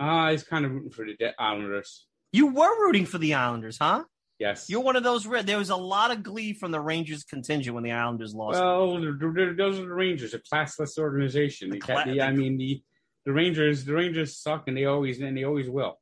Uh, 0.00 0.02
I 0.02 0.32
was 0.32 0.42
kind 0.42 0.64
of 0.64 0.72
rooting 0.72 0.90
for 0.90 1.04
the 1.06 1.14
De- 1.14 1.40
Islanders. 1.40 2.06
You 2.32 2.48
were 2.48 2.84
rooting 2.84 3.06
for 3.06 3.18
the 3.18 3.34
Islanders, 3.34 3.78
huh? 3.78 4.04
Yes. 4.40 4.68
You're 4.68 4.80
one 4.80 4.96
of 4.96 5.04
those. 5.04 5.24
There 5.24 5.58
was 5.58 5.70
a 5.70 5.76
lot 5.76 6.10
of 6.10 6.22
glee 6.22 6.54
from 6.54 6.72
the 6.72 6.80
Rangers 6.80 7.24
contingent 7.24 7.74
when 7.74 7.84
the 7.84 7.92
Islanders 7.92 8.34
lost. 8.34 8.58
Well, 8.58 8.94
those 8.94 9.04
are 9.04 9.84
the 9.86 9.94
Rangers, 9.94 10.34
a 10.34 10.40
classless 10.40 10.98
organization. 10.98 11.78
cla- 11.78 12.04
the, 12.06 12.22
I 12.22 12.32
mean, 12.32 12.56
the 12.56 12.82
the 13.26 13.32
Rangers, 13.32 13.84
the 13.84 13.92
Rangers 13.92 14.38
suck, 14.38 14.66
and 14.66 14.76
they 14.76 14.86
always 14.86 15.20
and 15.20 15.36
they 15.36 15.44
always 15.44 15.68
will. 15.68 15.98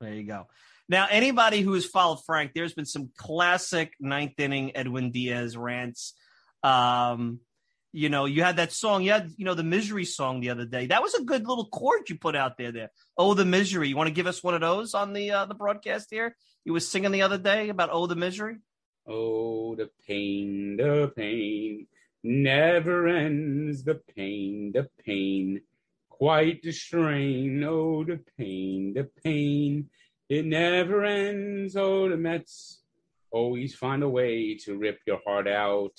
There 0.00 0.14
you 0.14 0.24
go. 0.24 0.46
Now, 0.92 1.06
anybody 1.10 1.62
who 1.62 1.72
has 1.72 1.86
followed 1.86 2.22
Frank, 2.26 2.52
there's 2.54 2.74
been 2.74 2.84
some 2.84 3.12
classic 3.16 3.94
ninth 3.98 4.34
inning 4.36 4.76
Edwin 4.76 5.10
Diaz 5.10 5.56
rants. 5.56 6.12
Um, 6.62 7.40
you 7.94 8.10
know, 8.10 8.26
you 8.26 8.42
had 8.42 8.56
that 8.56 8.72
song, 8.72 9.02
you 9.02 9.10
had, 9.10 9.30
you 9.38 9.46
know, 9.46 9.54
the 9.54 9.62
misery 9.62 10.04
song 10.04 10.40
the 10.40 10.50
other 10.50 10.66
day. 10.66 10.88
That 10.88 11.00
was 11.00 11.14
a 11.14 11.24
good 11.24 11.48
little 11.48 11.64
chord 11.64 12.10
you 12.10 12.18
put 12.18 12.36
out 12.36 12.58
there 12.58 12.72
there. 12.72 12.90
Oh, 13.16 13.32
the 13.32 13.46
misery. 13.46 13.88
You 13.88 13.96
want 13.96 14.08
to 14.08 14.14
give 14.14 14.26
us 14.26 14.44
one 14.44 14.52
of 14.52 14.60
those 14.60 14.92
on 14.92 15.14
the 15.14 15.30
uh, 15.30 15.46
the 15.46 15.54
broadcast 15.54 16.08
here? 16.10 16.36
You 16.66 16.74
was 16.74 16.86
singing 16.86 17.10
the 17.10 17.22
other 17.22 17.38
day 17.38 17.70
about 17.70 17.88
oh 17.90 18.06
the 18.06 18.14
misery. 18.14 18.56
Oh, 19.06 19.74
the 19.74 19.88
pain, 20.06 20.76
the 20.76 21.10
pain 21.16 21.86
never 22.22 23.08
ends. 23.08 23.82
The 23.82 23.98
pain, 24.14 24.72
the 24.74 24.90
pain, 25.06 25.62
quite 26.10 26.62
the 26.62 26.72
strain. 26.72 27.64
Oh, 27.64 28.04
the 28.04 28.20
pain, 28.36 28.92
the 28.92 29.08
pain, 29.24 29.88
it 30.32 30.46
never 30.46 31.04
ends. 31.04 31.76
Oh, 31.76 32.08
the 32.08 32.16
Mets 32.16 32.80
always 33.30 33.74
find 33.74 34.02
a 34.02 34.08
way 34.08 34.54
to 34.64 34.76
rip 34.78 34.98
your 35.06 35.20
heart 35.26 35.46
out. 35.46 35.92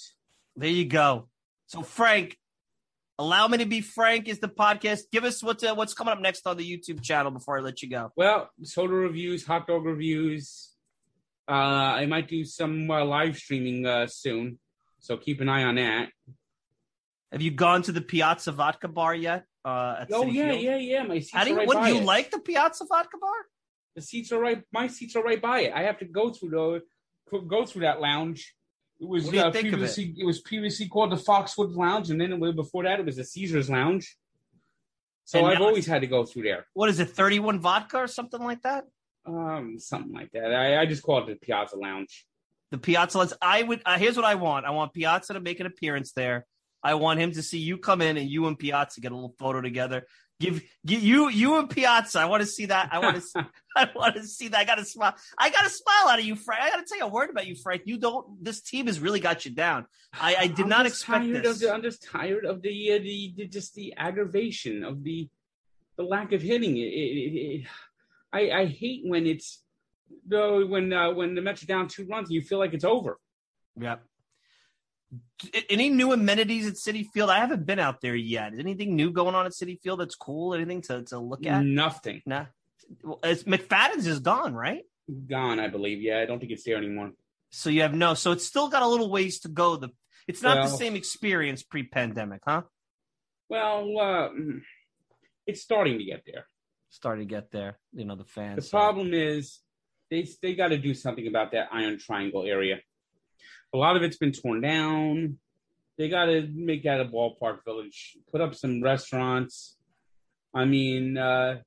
There 0.55 0.69
you 0.69 0.85
go. 0.85 1.27
So 1.67 1.83
Frank, 1.83 2.37
allow 3.19 3.47
me 3.47 3.59
to 3.59 3.65
be 3.65 3.81
Frank 3.81 4.27
is 4.27 4.39
the 4.39 4.47
podcast. 4.49 5.01
Give 5.11 5.23
us 5.23 5.43
what's 5.43 5.63
uh, 5.63 5.75
what's 5.75 5.93
coming 5.93 6.13
up 6.13 6.19
next 6.19 6.47
on 6.47 6.57
the 6.57 6.65
YouTube 6.77 7.03
channel 7.03 7.31
before 7.31 7.57
I 7.59 7.61
let 7.61 7.81
you 7.83 7.89
go. 7.89 8.11
Well, 8.15 8.49
soda 8.63 8.93
reviews, 8.93 9.45
hot 9.45 9.67
dog 9.67 9.85
reviews. 9.85 10.71
Uh, 11.47 11.51
I 12.01 12.05
might 12.07 12.27
do 12.27 12.43
some 12.45 12.89
uh, 12.89 13.05
live 13.05 13.37
streaming 13.37 13.85
uh, 13.85 14.07
soon, 14.07 14.57
so 14.99 15.17
keep 15.17 15.41
an 15.41 15.49
eye 15.49 15.63
on 15.63 15.75
that. 15.75 16.09
Have 17.31 17.41
you 17.41 17.51
gone 17.51 17.81
to 17.83 17.91
the 17.91 18.01
Piazza 18.01 18.51
Vodka 18.51 18.87
Bar 18.87 19.13
yet? 19.15 19.45
Uh, 19.65 20.05
Oh 20.11 20.23
City 20.23 20.37
yeah, 20.37 20.49
Field? 20.51 20.61
yeah, 20.61 20.77
yeah. 20.77 21.03
My 21.03 21.21
How 21.33 21.43
do 21.43 21.49
you, 21.51 21.57
right 21.57 21.67
do 21.69 21.93
you 21.93 22.01
it. 22.01 22.05
like 22.05 22.31
the 22.31 22.39
Piazza 22.39 22.85
Vodka 22.87 23.17
Bar? 23.19 23.31
The 23.95 24.01
seats 24.01 24.31
are 24.31 24.39
right. 24.39 24.63
My 24.71 24.87
seats 24.87 25.15
are 25.15 25.23
right 25.23 25.41
by 25.41 25.61
it. 25.61 25.73
I 25.73 25.83
have 25.83 25.99
to 25.99 26.05
go 26.05 26.31
through 26.31 26.49
the 26.49 27.39
go 27.41 27.65
through 27.65 27.81
that 27.81 28.01
lounge. 28.01 28.53
It 28.99 29.07
was 29.07 29.25
What 29.25 29.31
do 29.31 29.37
you 29.37 29.43
uh, 29.43 29.47
of 29.47 29.55
it? 29.55 29.61
previously 29.61 30.15
it? 30.17 30.25
was 30.25 30.41
previously 30.41 30.87
called 30.87 31.11
the 31.11 31.17
Foxwood 31.17 31.71
Lounge, 31.71 32.09
and 32.09 32.19
then 32.19 32.39
was, 32.39 32.55
before 32.55 32.83
that 32.83 32.99
it 32.99 33.05
was 33.05 33.17
the 33.17 33.23
Caesar's 33.23 33.69
Lounge. 33.69 34.15
So 35.25 35.39
And 35.39 35.47
I've 35.47 35.61
always 35.61 35.85
had 35.85 36.01
to 36.01 36.07
go 36.07 36.25
through 36.25 36.43
there. 36.43 36.65
What 36.73 36.89
is 36.89 36.99
it, 36.99 37.09
31 37.09 37.59
vodka 37.59 37.97
or 37.97 38.07
something 38.07 38.41
like 38.41 38.61
that? 38.63 38.85
Um, 39.25 39.79
something 39.79 40.11
like 40.11 40.31
that. 40.33 40.53
I, 40.53 40.81
I 40.81 40.85
just 40.85 41.01
call 41.01 41.19
it 41.19 41.27
the 41.27 41.35
Piazza 41.35 41.77
Lounge. 41.77 42.25
The 42.71 42.77
Piazza. 42.77 43.17
Let's, 43.19 43.33
I 43.41 43.63
would. 43.63 43.81
Uh, 43.85 43.97
here's 43.97 44.17
what 44.17 44.25
I 44.25 44.35
want. 44.35 44.65
I 44.65 44.71
want 44.71 44.93
Piazza 44.93 45.33
to 45.33 45.39
make 45.39 45.59
an 45.59 45.65
appearance 45.65 46.11
there. 46.11 46.45
I 46.83 46.95
want 46.95 47.19
him 47.19 47.31
to 47.31 47.41
see 47.41 47.59
you 47.59 47.77
come 47.77 48.01
in 48.01 48.17
and 48.17 48.29
you 48.29 48.47
and 48.47 48.59
Piazza 48.59 48.99
get 48.99 49.13
a 49.13 49.15
little 49.15 49.35
photo 49.39 49.61
together. 49.61 50.05
Give, 50.43 50.63
give 50.85 51.03
you 51.03 51.29
you 51.29 51.57
and 51.57 51.69
Piazza. 51.69 52.19
I 52.19 52.25
want 52.25 52.41
to 52.41 52.47
see 52.47 52.65
that. 52.67 52.89
I 52.91 52.99
want 52.99 53.15
to. 53.15 53.21
see, 53.21 53.39
I 53.75 53.89
want 53.95 54.15
to 54.15 54.23
see 54.23 54.49
that. 54.49 54.59
I 54.59 54.65
got 54.65 54.75
to 54.75 54.85
smile. 54.85 55.15
I 55.37 55.49
got 55.49 55.63
to 55.63 55.69
smile 55.69 56.09
out 56.09 56.19
of 56.19 56.25
you, 56.25 56.35
Frank. 56.35 56.61
I 56.63 56.69
got 56.69 56.77
to 56.77 56.85
tell 56.85 56.97
you 56.97 57.05
a 57.05 57.07
word 57.07 57.29
about 57.29 57.47
you, 57.47 57.55
Frank. 57.55 57.83
You 57.85 57.97
don't. 57.97 58.43
This 58.43 58.61
team 58.61 58.87
has 58.87 58.99
really 58.99 59.19
got 59.19 59.45
you 59.45 59.51
down. 59.51 59.85
I, 60.13 60.35
I 60.35 60.47
did 60.47 60.61
I'm 60.61 60.69
not 60.69 60.85
expect 60.85 61.25
this. 61.25 61.59
The, 61.59 61.73
I'm 61.73 61.81
just 61.81 62.03
tired 62.03 62.45
of 62.45 62.61
the, 62.61 62.93
uh, 62.93 62.99
the, 62.99 63.33
the 63.37 63.47
just 63.47 63.73
the 63.75 63.93
aggravation 63.97 64.83
of 64.83 65.03
the 65.03 65.29
the 65.97 66.03
lack 66.03 66.33
of 66.33 66.41
hitting. 66.41 66.77
It, 66.77 66.81
it, 66.81 67.33
it, 67.35 67.67
I 68.31 68.51
I 68.51 68.65
hate 68.65 69.03
when 69.05 69.25
it's 69.25 69.63
though 70.27 70.65
when 70.65 70.91
uh, 70.93 71.11
when 71.11 71.35
the 71.35 71.41
Mets 71.41 71.63
are 71.63 71.67
down 71.67 71.87
two 71.87 72.05
runs 72.05 72.29
you 72.29 72.41
feel 72.41 72.59
like 72.59 72.73
it's 72.73 72.85
over. 72.85 73.19
Yep. 73.79 74.03
Any 75.69 75.89
new 75.89 76.11
amenities 76.13 76.67
at 76.67 76.73
Citi 76.75 77.05
Field? 77.07 77.29
I 77.29 77.39
haven't 77.39 77.65
been 77.65 77.79
out 77.79 78.01
there 78.01 78.15
yet. 78.15 78.53
Is 78.53 78.59
anything 78.59 78.95
new 78.95 79.11
going 79.11 79.35
on 79.35 79.45
at 79.45 79.51
Citi 79.51 79.79
Field 79.79 79.99
that's 79.99 80.15
cool? 80.15 80.53
Anything 80.53 80.81
to, 80.83 81.03
to 81.03 81.19
look 81.19 81.45
at? 81.45 81.63
Nothing 81.63 82.21
Nah. 82.25 82.45
Well, 83.01 83.19
it's, 83.23 83.43
McFadden's 83.43 84.07
is 84.07 84.19
gone, 84.19 84.53
right? 84.53 84.83
gone. 85.27 85.59
I 85.59 85.67
believe. 85.67 86.01
Yeah, 86.01 86.19
I 86.19 86.25
don't 86.25 86.39
think 86.39 86.51
it's 86.51 86.63
there 86.63 86.77
anymore. 86.77 87.11
So 87.51 87.69
you 87.69 87.81
have 87.81 87.93
no. 87.93 88.13
So 88.13 88.31
it's 88.31 88.45
still 88.45 88.69
got 88.69 88.81
a 88.81 88.87
little 88.87 89.09
ways 89.09 89.39
to 89.41 89.49
go. 89.49 89.75
The 89.75 89.89
it's 90.27 90.41
not 90.41 90.63
the 90.63 90.69
same 90.69 90.95
experience 90.95 91.63
pre-pandemic, 91.63 92.41
huh? 92.45 92.63
Well, 93.49 93.99
uh, 93.99 94.29
it's 95.45 95.61
starting 95.61 95.97
to 95.99 96.03
get 96.03 96.23
there. 96.25 96.47
Starting 96.89 97.27
to 97.27 97.33
get 97.33 97.51
there. 97.51 97.77
You 97.93 98.05
know 98.05 98.15
the 98.15 98.25
fans. 98.25 98.65
The 98.65 98.69
problem 98.69 99.13
is 99.13 99.59
they 100.09 100.27
they 100.41 100.55
got 100.55 100.69
to 100.69 100.77
do 100.77 100.93
something 100.93 101.27
about 101.27 101.51
that 101.51 101.69
Iron 101.71 101.99
Triangle 101.99 102.43
area. 102.45 102.79
A 103.73 103.77
lot 103.77 103.95
of 103.97 104.03
it's 104.03 104.17
been 104.17 104.31
torn 104.31 104.61
down. 104.61 105.37
They 105.97 106.09
got 106.09 106.25
to 106.25 106.47
make 106.53 106.83
that 106.83 106.99
a 106.99 107.05
ballpark 107.05 107.63
village. 107.65 108.17
Put 108.31 108.41
up 108.41 108.55
some 108.55 108.81
restaurants. 108.83 109.77
I 110.53 110.65
mean, 110.65 111.17
uh, 111.17 111.61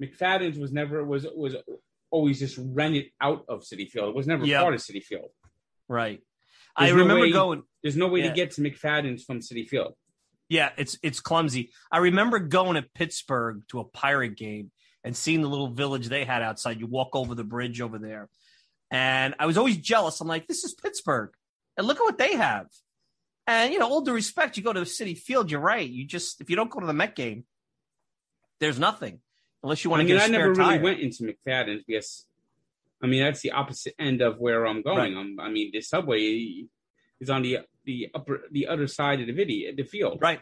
McFadden's 0.00 0.58
was 0.58 0.72
never 0.72 1.04
was 1.04 1.26
was 1.34 1.56
always 2.10 2.38
just 2.38 2.58
rented 2.60 3.06
out 3.20 3.44
of 3.48 3.60
Citi 3.62 3.88
Field. 3.88 4.08
It 4.10 4.14
was 4.14 4.26
never 4.26 4.44
Yeah. 4.44 4.62
part 4.62 4.74
of 4.74 4.80
Citi 4.80 5.02
Field. 5.02 5.30
right. 5.88 6.20
I 6.76 6.86
There's 6.86 6.94
no 6.96 7.02
remember 7.02 7.22
way- 7.22 7.32
going. 7.32 7.62
There's 7.82 7.96
no 7.96 8.06
way 8.06 8.20
Yeah. 8.20 8.28
to 8.30 8.34
get 8.34 8.52
to 8.52 8.60
McFadden's 8.60 9.24
from 9.24 9.40
Citi 9.40 9.68
Field. 9.68 9.94
Yeah, 10.48 10.70
it's 10.78 10.96
it's 11.02 11.20
clumsy. 11.20 11.72
I 11.90 11.98
remember 11.98 12.38
going 12.38 12.76
to 12.76 12.88
Pittsburgh 12.94 13.62
to 13.68 13.80
a 13.80 13.84
pirate 13.84 14.36
game 14.36 14.70
and 15.04 15.16
seeing 15.16 15.42
the 15.42 15.48
little 15.48 15.68
village 15.68 16.06
they 16.08 16.24
had 16.24 16.42
outside. 16.42 16.78
You 16.80 16.86
walk 16.86 17.10
over 17.14 17.34
the 17.34 17.44
bridge 17.44 17.80
over 17.80 17.98
there. 17.98 18.28
And 18.90 19.34
I 19.38 19.46
was 19.46 19.56
always 19.58 19.76
jealous. 19.78 20.20
I'm 20.20 20.28
like, 20.28 20.46
this 20.48 20.64
is 20.64 20.74
Pittsburgh. 20.74 21.30
And 21.76 21.86
look 21.86 21.98
at 21.98 22.02
what 22.02 22.18
they 22.18 22.34
have. 22.36 22.66
And 23.46 23.72
you 23.72 23.78
know, 23.78 23.88
all 23.88 24.00
due 24.02 24.12
respect, 24.12 24.56
you 24.56 24.62
go 24.62 24.72
to 24.72 24.80
Citi 24.82 25.16
Field, 25.16 25.50
you're 25.50 25.60
right. 25.60 25.88
You 25.88 26.04
just 26.06 26.40
if 26.40 26.50
you 26.50 26.56
don't 26.56 26.70
go 26.70 26.80
to 26.80 26.86
the 26.86 26.92
Met 26.92 27.16
game, 27.16 27.44
there's 28.60 28.78
nothing. 28.78 29.20
Unless 29.62 29.84
you 29.84 29.90
want 29.90 30.00
I 30.00 30.04
to 30.04 30.08
mean, 30.08 30.16
get 30.18 30.22
a 30.22 30.24
I 30.24 30.28
never 30.38 30.50
really 30.52 30.64
tire. 30.76 30.80
went 30.82 31.00
into 31.00 31.22
McFadden's 31.24 31.82
because, 31.86 32.24
I 33.02 33.06
mean, 33.06 33.22
that's 33.22 33.40
the 33.40 33.52
opposite 33.52 33.94
end 33.98 34.22
of 34.22 34.38
where 34.38 34.66
I'm 34.66 34.82
going. 34.82 35.14
Right. 35.14 35.20
I'm, 35.20 35.38
I 35.40 35.50
mean, 35.50 35.70
the 35.72 35.80
subway 35.82 36.64
is 37.20 37.28
on 37.30 37.42
the 37.42 37.58
the 37.84 38.08
upper 38.14 38.42
the 38.50 38.68
other 38.68 38.86
side 38.86 39.20
of 39.20 39.26
the 39.26 39.32
video 39.32 39.72
the 39.74 39.84
field. 39.84 40.18
Right. 40.20 40.40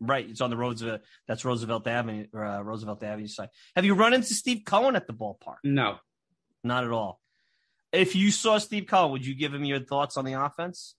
Right. 0.00 0.28
It's 0.28 0.40
on 0.40 0.50
the 0.50 0.56
Roosevelt 0.56 1.02
that's 1.28 1.44
Roosevelt 1.44 1.86
Avenue 1.86 2.26
uh, 2.34 2.62
Roosevelt 2.62 3.02
Avenue 3.02 3.26
side. 3.28 3.48
Have 3.76 3.84
you 3.84 3.94
run 3.94 4.14
into 4.14 4.34
Steve 4.34 4.62
Cohen 4.64 4.96
at 4.96 5.06
the 5.06 5.12
ballpark? 5.12 5.56
No, 5.64 5.96
Not 6.64 6.84
at 6.84 6.90
all. 6.90 7.19
If 7.92 8.14
you 8.14 8.30
saw 8.30 8.58
Steve 8.58 8.86
Cohen, 8.86 9.12
would 9.12 9.26
you 9.26 9.34
give 9.34 9.52
him 9.52 9.64
your 9.64 9.80
thoughts 9.80 10.16
on 10.16 10.24
the 10.24 10.34
offense? 10.34 10.94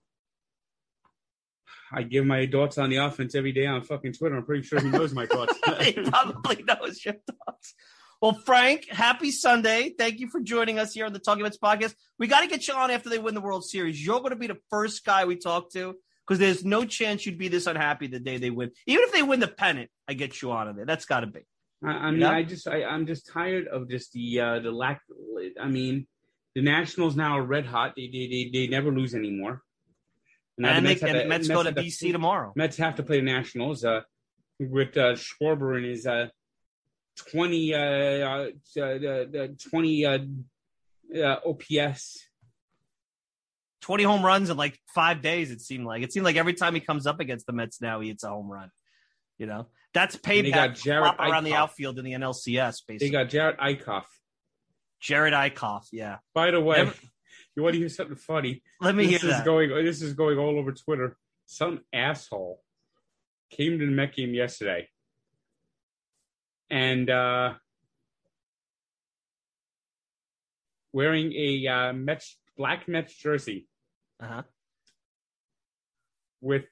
I 1.91 2.03
give 2.03 2.25
my 2.25 2.47
thoughts 2.47 2.77
on 2.77 2.89
the 2.89 2.97
offense 2.97 3.35
every 3.35 3.51
day 3.51 3.65
on 3.65 3.81
fucking 3.81 4.13
Twitter. 4.13 4.37
I'm 4.37 4.45
pretty 4.45 4.63
sure 4.63 4.79
he 4.79 4.89
knows 4.89 5.13
my 5.13 5.25
thoughts. 5.25 5.57
he 5.81 5.93
probably 5.93 6.63
knows 6.63 7.03
your 7.03 7.15
thoughts. 7.15 7.73
Well, 8.21 8.33
Frank, 8.33 8.87
happy 8.87 9.31
Sunday. 9.31 9.93
Thank 9.97 10.19
you 10.19 10.29
for 10.29 10.39
joining 10.39 10.79
us 10.79 10.93
here 10.93 11.05
on 11.05 11.13
the 11.13 11.19
Talking 11.19 11.43
Mets 11.43 11.57
podcast. 11.57 11.95
We 12.19 12.27
got 12.27 12.41
to 12.41 12.47
get 12.47 12.67
you 12.67 12.75
on 12.75 12.91
after 12.91 13.09
they 13.09 13.17
win 13.17 13.33
the 13.33 13.41
World 13.41 13.65
Series. 13.65 14.03
You're 14.03 14.19
going 14.19 14.29
to 14.29 14.35
be 14.35 14.47
the 14.47 14.59
first 14.69 15.03
guy 15.03 15.25
we 15.25 15.35
talk 15.37 15.71
to 15.73 15.95
because 16.27 16.39
there's 16.39 16.63
no 16.63 16.85
chance 16.85 17.25
you'd 17.25 17.39
be 17.39 17.47
this 17.47 17.67
unhappy 17.67 18.07
the 18.07 18.19
day 18.19 18.37
they 18.37 18.51
win. 18.51 18.71
Even 18.85 19.03
if 19.05 19.11
they 19.11 19.23
win 19.23 19.39
the 19.39 19.47
pennant, 19.47 19.89
I 20.07 20.13
get 20.13 20.41
you 20.41 20.51
on 20.51 20.67
of 20.67 20.75
there. 20.75 20.85
That's 20.85 21.05
got 21.05 21.21
to 21.21 21.27
be. 21.27 21.41
I, 21.83 21.89
I 21.89 22.11
mean. 22.11 22.23
I 22.23 22.43
just 22.43 22.67
I, 22.67 22.83
I'm 22.83 23.07
just 23.07 23.27
tired 23.27 23.67
of 23.67 23.89
just 23.89 24.13
the 24.13 24.39
uh, 24.39 24.59
the 24.59 24.71
lack. 24.71 25.01
I 25.59 25.67
mean, 25.67 26.07
the 26.55 26.61
Nationals 26.61 27.15
now 27.15 27.37
are 27.37 27.43
red 27.43 27.65
hot. 27.65 27.93
They 27.95 28.07
they 28.07 28.27
they, 28.27 28.49
they 28.53 28.67
never 28.67 28.91
lose 28.91 29.15
anymore. 29.15 29.61
Now 30.57 30.69
And, 30.75 30.85
the 30.85 30.89
they, 30.89 30.93
Mets 30.95 31.01
have 31.01 31.09
and 31.11 31.19
to- 31.21 31.27
Mets 31.27 31.47
Mets 31.47 31.57
go 31.57 31.63
to 31.63 31.81
have 31.81 31.91
to- 31.97 32.11
tomorrow. 32.11 32.53
Mets 32.55 32.77
have 32.77 32.95
to 32.95 33.03
play 33.03 33.17
the 33.19 33.25
Nationals 33.25 33.83
uh, 33.85 34.01
with 34.59 34.95
uh, 34.97 35.13
Schwarber 35.15 35.77
and 35.77 35.85
his 35.85 36.05
uh, 36.05 36.27
twenty 37.15 37.73
uh, 37.73 37.77
uh, 37.79 38.47
the, 38.75 39.29
the 39.31 39.57
twenty 39.69 40.05
uh, 40.05 40.19
uh, 41.15 41.37
OPS. 41.45 42.27
20 43.81 44.03
home 44.03 44.23
runs 44.23 44.51
in 44.51 44.57
like 44.57 44.77
five 44.93 45.23
days, 45.23 45.49
it 45.49 45.59
seemed 45.59 45.85
like. 45.85 46.03
It 46.03 46.13
seemed 46.13 46.23
like 46.23 46.35
every 46.35 46.53
time 46.53 46.75
he 46.75 46.79
comes 46.81 47.07
up 47.07 47.19
against 47.19 47.47
the 47.47 47.53
Mets 47.53 47.81
now, 47.81 47.99
he 47.99 48.09
hits 48.09 48.23
a 48.23 48.29
home 48.29 48.47
run. 48.47 48.69
You 49.39 49.47
know, 49.47 49.67
that's 49.93 50.15
paid. 50.15 50.45
they 50.45 50.51
payback. 50.51 50.53
got 50.53 50.77
for 50.77 50.83
Jared 50.83 51.03
flopping 51.15 51.31
around 51.31 51.43
the 51.45 51.53
outfield 51.55 51.97
in 51.97 52.05
the 52.05 52.11
NLCS. 52.11 52.81
Basically, 52.87 52.97
They 52.99 53.09
got 53.09 53.29
Jerad 53.29 53.57
Eickhoff. 53.57 54.03
Jerad 55.01 55.33
Eickhoff. 55.33 55.85
Yeah, 55.91 56.17
By 56.33 56.51
the 56.51 56.61
way, 56.61 56.77
Never- 56.77 56.95
you 57.55 57.63
want 57.63 57.73
to 57.73 57.79
hear 57.79 57.89
something 57.89 58.15
funny? 58.15 58.61
let 58.79 58.95
me 58.95 59.07
this 59.07 59.21
hear 59.21 59.31
is 59.31 59.37
that. 59.37 59.45
going. 59.45 59.69
This 59.83 60.01
is 60.01 60.13
going 60.13 60.37
all 60.37 60.57
over 60.57 60.71
Twitter. 60.71 61.17
Some 61.45 61.81
asshole 61.91 62.61
came 63.49 63.79
to 63.79 63.85
the 63.85 63.91
Met 63.91 64.15
game 64.15 64.33
yesterday, 64.33 64.87
and 66.69 67.09
uh, 67.09 67.53
wearing 70.93 71.33
a 71.33 71.67
uh, 71.67 71.93
Mets 71.93 72.37
black 72.57 72.87
Mets 72.87 73.13
jersey 73.15 73.67
uh-huh. 74.21 74.43
with 76.41 76.65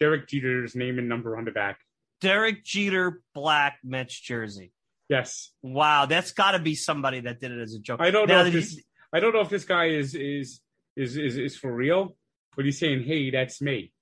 Derek 0.00 0.28
Jeter's 0.28 0.74
name 0.74 0.98
and 0.98 1.08
number 1.08 1.36
on 1.36 1.44
the 1.44 1.50
back. 1.50 1.78
Derek 2.20 2.64
Jeter, 2.64 3.20
black 3.34 3.78
Mets 3.84 4.18
jersey. 4.18 4.72
Yes, 5.08 5.50
Wow, 5.62 6.06
that's 6.06 6.32
got 6.32 6.52
to 6.52 6.58
be 6.58 6.74
somebody 6.74 7.20
that 7.20 7.38
did 7.40 7.52
it 7.52 7.60
as 7.60 7.74
a 7.74 7.78
joke. 7.78 8.00
I 8.00 8.10
don't 8.10 8.28
Now 8.28 8.42
know 8.42 8.46
if 8.48 8.52
this. 8.54 8.80
I 9.12 9.20
don't 9.20 9.34
know 9.34 9.40
if 9.42 9.50
this 9.50 9.64
guy 9.64 9.86
is 9.86 10.14
is 10.14 10.60
is 10.96 11.16
is, 11.16 11.36
is 11.36 11.56
for 11.56 11.70
real, 11.72 12.16
but 12.56 12.64
he's 12.64 12.78
saying, 12.78 13.04
"Hey, 13.04 13.30
that's 13.30 13.60
me." 13.60 13.92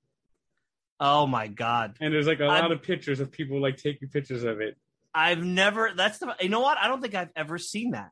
oh 1.00 1.26
my 1.26 1.48
God, 1.48 1.96
And 2.00 2.14
there's 2.14 2.28
like 2.28 2.38
a 2.38 2.44
I'm- 2.44 2.62
lot 2.62 2.70
of 2.72 2.82
pictures 2.82 3.18
of 3.18 3.32
people 3.32 3.61
like 3.61 3.76
taking 3.76 4.09
pictures 4.09 4.44
of 4.44 4.61
it. 4.61 4.76
I've 5.14 5.42
never. 5.42 5.92
That's 5.94 6.18
the. 6.18 6.34
You 6.40 6.48
know 6.48 6.61
what? 6.61 6.78
I 6.78 6.86
don't 6.88 7.03
think 7.03 7.14
I've 7.14 7.32
ever 7.36 7.59
seen 7.59 7.90
that. 7.90 8.11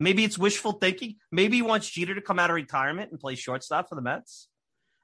Maybe 0.00 0.24
it's 0.24 0.38
wishful 0.38 0.72
thinking. 0.72 1.16
Maybe 1.30 1.56
he 1.56 1.62
wants 1.62 1.88
Jeter 1.90 2.14
to 2.14 2.20
come 2.22 2.38
out 2.38 2.50
of 2.50 2.54
retirement 2.56 3.10
and 3.10 3.20
play 3.20 3.34
shortstop 3.34 3.88
for 3.88 3.94
the 3.94 4.00
Mets. 4.02 4.48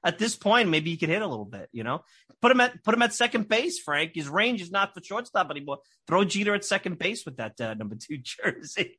At 0.05 0.19
this 0.19 0.35
point, 0.35 0.69
maybe 0.69 0.91
he 0.91 0.97
could 0.97 1.09
hit 1.09 1.23
a 1.23 1.27
little 1.27 1.45
bit. 1.45 1.67
You 1.71 1.83
know, 1.83 2.03
put 2.41 2.51
him 2.51 2.61
at 2.61 2.83
put 2.83 2.93
him 2.93 3.01
at 3.01 3.13
second 3.13 3.49
base. 3.49 3.79
Frank, 3.79 4.11
his 4.13 4.29
range 4.29 4.61
is 4.61 4.71
not 4.71 4.93
for 4.93 5.03
shortstop 5.03 5.49
anymore. 5.49 5.79
Throw 6.07 6.23
Jeter 6.23 6.53
at 6.53 6.63
second 6.63 6.99
base 6.99 7.25
with 7.25 7.37
that 7.37 7.59
uh, 7.59 7.73
number 7.73 7.95
two 7.95 8.17
jersey. 8.21 8.95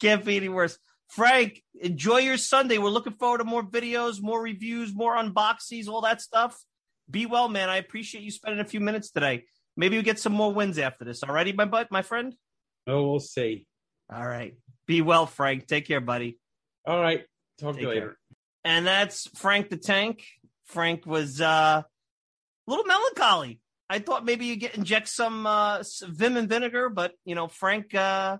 Can't 0.00 0.24
be 0.24 0.36
any 0.36 0.48
worse. 0.48 0.78
Frank, 1.08 1.62
enjoy 1.78 2.18
your 2.18 2.38
Sunday. 2.38 2.78
We're 2.78 2.88
looking 2.88 3.12
forward 3.14 3.38
to 3.38 3.44
more 3.44 3.62
videos, 3.62 4.22
more 4.22 4.40
reviews, 4.40 4.94
more 4.94 5.16
unboxings, 5.16 5.88
all 5.88 6.02
that 6.02 6.22
stuff. 6.22 6.58
Be 7.10 7.26
well, 7.26 7.48
man. 7.48 7.68
I 7.68 7.76
appreciate 7.76 8.24
you 8.24 8.30
spending 8.30 8.60
a 8.60 8.64
few 8.64 8.80
minutes 8.80 9.10
today. 9.10 9.44
Maybe 9.76 9.96
we 9.96 10.02
get 10.04 10.18
some 10.18 10.32
more 10.32 10.54
wins 10.54 10.78
after 10.78 11.04
this. 11.04 11.22
All 11.22 11.34
righty, 11.34 11.52
my 11.52 11.64
butt, 11.64 11.90
my 11.90 12.02
friend. 12.02 12.34
Oh, 12.86 13.10
we'll 13.10 13.20
see. 13.20 13.66
All 14.10 14.26
right. 14.26 14.54
Be 14.86 15.02
well, 15.02 15.26
Frank. 15.26 15.66
Take 15.66 15.86
care, 15.86 16.00
buddy. 16.00 16.38
All 16.86 17.00
right. 17.00 17.24
Talk 17.58 17.74
to 17.74 17.80
Take 17.80 17.94
you 17.94 18.00
care. 18.00 18.16
And 18.64 18.86
that's 18.86 19.28
Frank 19.38 19.70
the 19.70 19.76
Tank. 19.76 20.24
Frank 20.66 21.06
was 21.06 21.40
uh, 21.40 21.82
a 21.84 22.70
little 22.70 22.84
melancholy. 22.84 23.60
I 23.90 23.98
thought 23.98 24.24
maybe 24.24 24.46
you 24.46 24.56
get 24.56 24.76
inject 24.76 25.08
some 25.08 25.46
uh, 25.46 25.82
vim 26.02 26.36
and 26.36 26.48
vinegar, 26.48 26.88
but 26.88 27.12
you 27.24 27.34
know, 27.34 27.48
Frank, 27.48 27.94
uh, 27.94 28.38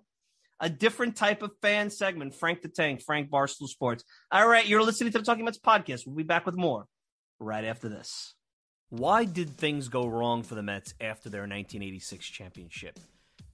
a 0.61 0.71
different 0.71 1.17
type 1.17 1.43
of 1.43 1.51
fan 1.61 1.91
segment. 1.91 2.35
Frank 2.35 2.63
the 2.63 2.69
Tank, 2.69 3.03
Frank 3.03 3.31
Barstool 3.31 3.69
Sports. 3.69 4.05
All 4.31 4.47
right, 4.47 4.67
you're 4.67 4.83
listening 4.83 5.13
to 5.13 5.19
the 5.19 5.25
Talking 5.25 5.45
Mets 5.45 5.59
podcast. 5.59 6.07
We'll 6.07 6.17
be 6.17 6.23
back 6.23 6.47
with 6.47 6.57
more 6.57 6.87
right 7.39 7.65
after 7.65 7.89
this. 7.89 8.35
Why 8.89 9.25
did 9.25 9.57
things 9.57 9.89
go 9.89 10.07
wrong 10.07 10.43
for 10.43 10.55
the 10.55 10.63
Mets 10.63 10.95
after 11.01 11.29
their 11.29 11.43
1986 11.43 12.27
championship? 12.27 13.01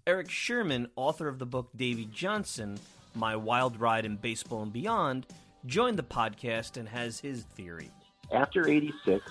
Erik 0.07 0.31
Sherman, 0.31 0.89
author 0.97 1.29
of 1.29 1.39
the 1.39 1.47
book 1.47 1.71
Davey 1.77 2.09
Johnson, 2.13 2.79
My 3.15 3.37
Wild 3.37 3.81
Ride 3.81 4.05
in 4.05 4.17
Baseball 4.17 4.63
and 4.63 4.73
Beyond, 4.73 5.27
joined 5.69 5.99
the 5.99 6.03
podcast 6.03 6.79
and 6.79 6.89
has 6.89 7.21
his 7.21 7.43
theory. 7.43 7.91
after 8.33 8.67
86, 8.67 9.31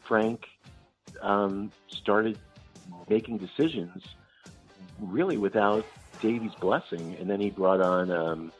Frank 0.00 0.46
um, 1.20 1.70
started 1.88 2.38
making 3.08 3.38
decisions 3.38 4.02
really 5.00 5.36
without 5.36 5.84
Davey's 6.22 6.54
blessing. 6.54 7.16
And 7.20 7.28
then 7.28 7.40
he 7.40 7.50
brought 7.50 7.80
on 7.80 8.10
um, 8.10 8.52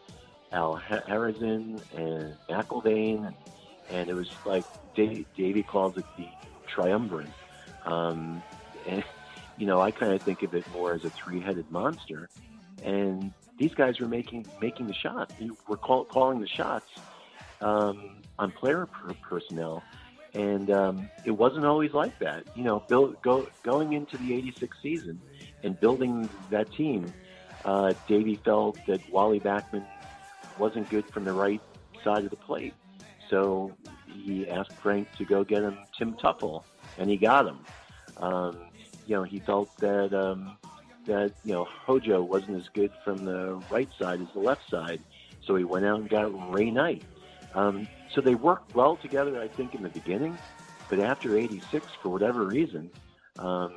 Al 0.52 0.76
Harazin 0.76 1.80
and 1.96 2.34
McIlvaine. 2.50 3.32
And, 3.90 4.10
it 4.10 4.14
was 4.14 4.30
like 4.44 4.64
Davey, 4.94 5.24
Davey 5.36 5.62
calls 5.62 5.96
it 5.96 6.04
the 6.16 6.26
triumvirate. 6.66 7.28
Um, 7.86 8.42
and, 8.86 9.02
you 9.56 9.66
know, 9.66 9.80
I 9.80 9.92
kind 9.92 10.12
of 10.12 10.20
think 10.20 10.42
of 10.42 10.54
it 10.54 10.64
more 10.72 10.92
as 10.92 11.04
a 11.04 11.10
three 11.10 11.40
headed 11.40 11.70
monster. 11.70 12.28
And 12.82 13.32
these 13.58 13.74
guys 13.74 14.00
were 14.00 14.08
making 14.08 14.46
making 14.60 14.86
the 14.86 14.94
shots. 14.94 15.34
They 15.38 15.50
were 15.66 15.76
call, 15.76 16.04
calling 16.04 16.40
the 16.40 16.48
shots 16.48 16.86
um, 17.60 18.22
on 18.38 18.52
player 18.52 18.86
per- 18.86 19.14
personnel, 19.14 19.82
and 20.32 20.70
um, 20.70 21.10
it 21.24 21.32
wasn't 21.32 21.66
always 21.66 21.92
like 21.92 22.18
that. 22.20 22.44
You 22.54 22.62
know, 22.64 22.80
build, 22.88 23.20
go, 23.20 23.48
going 23.62 23.92
into 23.92 24.16
the 24.16 24.34
'86 24.34 24.76
season 24.80 25.20
and 25.62 25.78
building 25.78 26.28
that 26.50 26.72
team, 26.72 27.12
uh, 27.64 27.94
Davey 28.06 28.36
felt 28.36 28.78
that 28.86 29.00
Wally 29.10 29.40
Backman 29.40 29.84
wasn't 30.56 30.88
good 30.88 31.06
from 31.10 31.24
the 31.24 31.32
right 31.32 31.60
side 32.04 32.24
of 32.24 32.30
the 32.30 32.36
plate, 32.36 32.74
so 33.28 33.72
he 34.06 34.48
asked 34.48 34.72
Frank 34.72 35.08
to 35.16 35.24
go 35.24 35.42
get 35.42 35.62
him 35.62 35.78
Tim 35.96 36.14
Teufel, 36.14 36.62
and 36.96 37.10
he 37.10 37.16
got 37.16 37.46
him. 37.46 37.58
Um, 38.18 38.56
you 39.06 39.16
know, 39.16 39.22
he 39.22 39.40
felt 39.40 39.74
that 39.78 40.12
um, 40.12 40.56
that 41.08 41.32
you 41.44 41.52
know 41.52 41.64
Hojo 41.64 42.22
wasn't 42.22 42.56
as 42.56 42.68
good 42.72 42.92
from 43.04 43.24
the 43.24 43.60
right 43.70 43.88
side 43.98 44.20
as 44.20 44.28
the 44.32 44.40
left 44.40 44.70
side, 44.70 45.00
so 45.44 45.56
he 45.56 45.64
went 45.64 45.84
out 45.84 45.98
and 46.00 46.08
got 46.08 46.54
Ray 46.54 46.70
Knight. 46.70 47.02
Um, 47.54 47.88
so 48.14 48.20
they 48.20 48.36
worked 48.36 48.74
well 48.74 48.96
together, 48.96 49.40
I 49.40 49.48
think, 49.48 49.74
in 49.74 49.82
the 49.82 49.88
beginning, 49.88 50.38
but 50.88 51.00
after 51.00 51.36
'86, 51.36 51.86
for 52.02 52.10
whatever 52.10 52.44
reason, 52.44 52.90
um, 53.38 53.76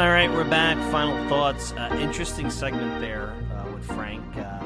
All 0.00 0.08
right, 0.08 0.30
we're 0.30 0.48
back. 0.48 0.78
Final 0.90 1.28
thoughts. 1.28 1.72
Uh, 1.72 1.94
interesting 2.00 2.50
segment 2.50 3.02
there 3.02 3.34
uh, 3.54 3.70
with 3.70 3.84
Frank. 3.84 4.24
Uh, 4.34 4.58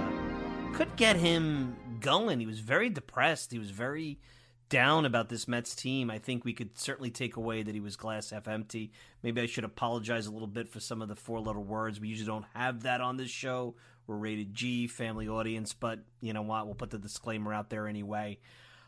could 0.75 0.95
get 0.95 1.17
him 1.17 1.75
going. 1.99 2.39
He 2.39 2.47
was 2.47 2.61
very 2.61 2.89
depressed. 2.89 3.51
He 3.51 3.59
was 3.59 3.71
very 3.71 4.21
down 4.69 5.05
about 5.05 5.31
this 5.31 5.49
Mets 5.49 5.75
team. 5.75 6.09
I 6.09 6.21
think 6.21 6.45
we 6.45 6.53
could 6.53 6.79
certainly 6.79 7.11
take 7.11 7.35
away 7.35 7.65
that 7.65 7.75
he 7.75 7.81
was 7.81 7.97
glass 7.97 8.31
half 8.31 8.47
empty. 8.47 8.93
Maybe 9.25 9.41
I 9.41 9.47
should 9.47 9.65
apologize 9.65 10.29
a 10.29 10.31
little 10.31 10.47
bit 10.47 10.69
for 10.69 10.79
some 10.79 11.03
of 11.03 11.09
the 11.09 11.17
four 11.17 11.41
letter 11.41 11.59
words. 11.59 11.99
We 11.99 12.07
usually 12.07 12.29
don't 12.29 12.47
have 12.55 12.85
that 12.85 13.01
on 13.01 13.17
this 13.17 13.29
show. 13.29 13.75
We're 14.07 14.15
rated 14.15 14.55
G, 14.55 14.87
family 14.87 15.27
audience, 15.27 15.73
but 15.73 15.99
you 16.21 16.33
know 16.33 16.43
what? 16.43 16.67
We'll 16.67 16.77
put 16.77 16.91
the 16.91 16.99
disclaimer 16.99 17.53
out 17.53 17.71
there 17.71 17.89
anyway. 17.89 18.39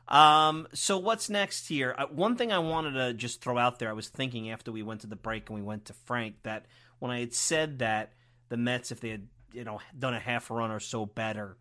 Um, 0.08 0.68
so 0.72 0.98
what's 0.98 1.28
next 1.28 1.66
here? 1.68 1.94
Uh, 1.96 2.06
one 2.06 2.36
thing 2.36 2.52
I 2.52 2.60
wanted 2.60 2.92
to 2.92 3.14
just 3.14 3.40
throw 3.40 3.58
out 3.58 3.78
there, 3.78 3.90
I 3.90 3.94
was 3.94 4.08
thinking 4.08 4.50
after 4.50 4.70
we 4.70 4.82
went 4.82 5.00
to 5.00 5.06
the 5.06 5.16
break 5.16 5.48
and 5.48 5.58
we 5.58 5.64
went 5.64 5.86
to 5.86 5.92
Frank 5.92 6.36
that 6.44 6.66
when 6.98 7.10
I 7.10 7.20
had 7.20 7.34
said 7.34 7.80
that 7.80 8.12
the 8.48 8.56
Mets, 8.56 8.92
if 8.92 9.00
they 9.00 9.10
had 9.10 9.26
you 9.52 9.64
know 9.64 9.80
done 9.98 10.14
a 10.14 10.20
half 10.20 10.50
run 10.50 10.70
or 10.70 10.80
so 10.80 11.06
better 11.06 11.56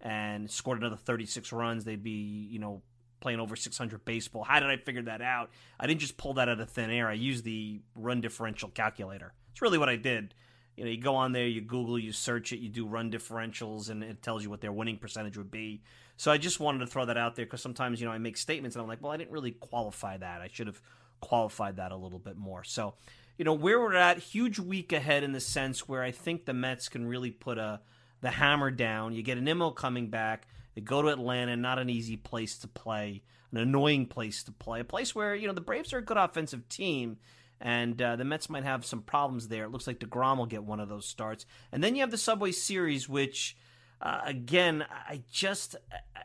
and 0.00 0.50
scored 0.50 0.78
another 0.78 0.96
36 0.96 1.52
runs, 1.52 1.84
they'd 1.84 2.02
be 2.02 2.48
you 2.50 2.58
know 2.58 2.82
playing 3.20 3.40
over 3.40 3.56
600 3.56 4.04
baseball. 4.04 4.44
How 4.44 4.60
did 4.60 4.68
I 4.68 4.76
figure 4.76 5.02
that 5.02 5.22
out? 5.22 5.50
I 5.78 5.86
didn't 5.86 6.00
just 6.00 6.16
pull 6.16 6.34
that 6.34 6.48
out 6.48 6.60
of 6.60 6.70
thin 6.70 6.90
air. 6.90 7.08
I 7.08 7.14
used 7.14 7.44
the 7.44 7.80
run 7.94 8.20
differential 8.20 8.68
calculator. 8.68 9.32
It's 9.52 9.62
really 9.62 9.78
what 9.78 9.88
I 9.88 9.96
did. 9.96 10.34
You 10.76 10.84
know, 10.84 10.90
you 10.90 11.00
go 11.00 11.14
on 11.14 11.32
there, 11.32 11.46
you 11.46 11.60
Google, 11.60 11.98
you 11.98 12.12
search 12.12 12.52
it, 12.52 12.58
you 12.58 12.68
do 12.68 12.86
run 12.86 13.10
differentials, 13.10 13.88
and 13.88 14.02
it 14.02 14.20
tells 14.22 14.42
you 14.42 14.50
what 14.50 14.60
their 14.60 14.72
winning 14.72 14.98
percentage 14.98 15.38
would 15.38 15.50
be. 15.50 15.82
So 16.16 16.30
I 16.30 16.38
just 16.38 16.60
wanted 16.60 16.78
to 16.80 16.86
throw 16.86 17.06
that 17.06 17.16
out 17.16 17.36
there 17.36 17.44
because 17.44 17.62
sometimes 17.62 18.00
you 18.00 18.06
know 18.06 18.12
I 18.12 18.18
make 18.18 18.36
statements 18.36 18.76
and 18.76 18.82
I'm 18.82 18.88
like, 18.88 19.02
well, 19.02 19.12
I 19.12 19.16
didn't 19.16 19.32
really 19.32 19.52
qualify 19.52 20.16
that. 20.16 20.40
I 20.40 20.48
should 20.52 20.66
have 20.66 20.80
qualified 21.20 21.76
that 21.76 21.92
a 21.92 21.96
little 21.96 22.18
bit 22.18 22.36
more. 22.36 22.64
So, 22.64 22.94
you 23.38 23.44
know, 23.44 23.54
where 23.54 23.80
we're 23.80 23.94
at, 23.94 24.18
huge 24.18 24.58
week 24.58 24.92
ahead 24.92 25.24
in 25.24 25.32
the 25.32 25.40
sense 25.40 25.88
where 25.88 26.02
I 26.02 26.10
think 26.10 26.44
the 26.44 26.52
Mets 26.52 26.88
can 26.88 27.06
really 27.06 27.30
put 27.30 27.58
a 27.58 27.80
the 28.20 28.30
hammer 28.30 28.70
down. 28.70 29.12
You 29.12 29.22
get 29.22 29.38
a 29.38 29.40
Nimmo 29.40 29.70
coming 29.70 30.08
back. 30.08 30.46
They 30.74 30.80
go 30.80 31.02
to 31.02 31.08
Atlanta, 31.08 31.56
not 31.56 31.78
an 31.78 31.90
easy 31.90 32.16
place 32.16 32.58
to 32.58 32.68
play, 32.68 33.22
an 33.52 33.58
annoying 33.58 34.06
place 34.06 34.42
to 34.44 34.52
play, 34.52 34.80
a 34.80 34.84
place 34.84 35.14
where 35.14 35.34
you 35.34 35.46
know 35.46 35.52
the 35.52 35.60
Braves 35.60 35.92
are 35.92 35.98
a 35.98 36.04
good 36.04 36.16
offensive 36.16 36.68
team. 36.68 37.18
And 37.60 38.00
uh, 38.02 38.16
the 38.16 38.24
Mets 38.24 38.50
might 38.50 38.64
have 38.64 38.84
some 38.84 39.02
problems 39.02 39.48
there. 39.48 39.64
It 39.64 39.70
looks 39.70 39.86
like 39.86 40.00
DeGrom 40.00 40.38
will 40.38 40.46
get 40.46 40.64
one 40.64 40.80
of 40.80 40.88
those 40.88 41.06
starts. 41.06 41.46
And 41.72 41.82
then 41.82 41.94
you 41.94 42.00
have 42.02 42.10
the 42.10 42.18
Subway 42.18 42.52
Series, 42.52 43.08
which 43.08 43.56
uh, 44.00 44.20
again, 44.24 44.84
I 44.90 45.22
just 45.30 45.76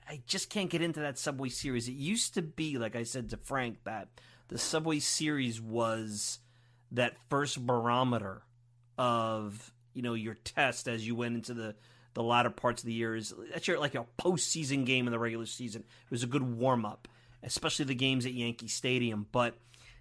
I 0.07 0.21
just 0.25 0.49
can't 0.49 0.69
get 0.69 0.81
into 0.81 0.99
that 1.01 1.17
Subway 1.17 1.49
Series. 1.49 1.87
It 1.87 1.93
used 1.93 2.33
to 2.33 2.41
be, 2.41 2.77
like 2.77 2.95
I 2.95 3.03
said 3.03 3.29
to 3.29 3.37
Frank, 3.37 3.83
that 3.83 4.09
the 4.47 4.57
Subway 4.57 4.99
Series 4.99 5.61
was 5.61 6.39
that 6.91 7.15
first 7.29 7.65
barometer 7.65 8.41
of 8.97 9.71
you 9.93 10.01
know 10.01 10.13
your 10.13 10.33
test 10.33 10.87
as 10.87 11.05
you 11.05 11.15
went 11.15 11.35
into 11.35 11.53
the 11.53 11.75
the 12.15 12.23
latter 12.23 12.49
parts 12.49 12.81
of 12.81 12.87
the 12.87 12.93
year 12.93 13.15
is 13.15 13.33
that's 13.51 13.67
your 13.67 13.79
like 13.79 13.95
a 13.95 14.05
postseason 14.19 14.85
game 14.85 15.07
in 15.07 15.11
the 15.11 15.19
regular 15.19 15.45
season. 15.45 15.81
It 15.81 16.11
was 16.11 16.23
a 16.23 16.27
good 16.27 16.43
warm 16.43 16.85
up, 16.85 17.07
especially 17.43 17.85
the 17.85 17.95
games 17.95 18.25
at 18.25 18.33
Yankee 18.33 18.67
Stadium. 18.67 19.27
But 19.31 19.55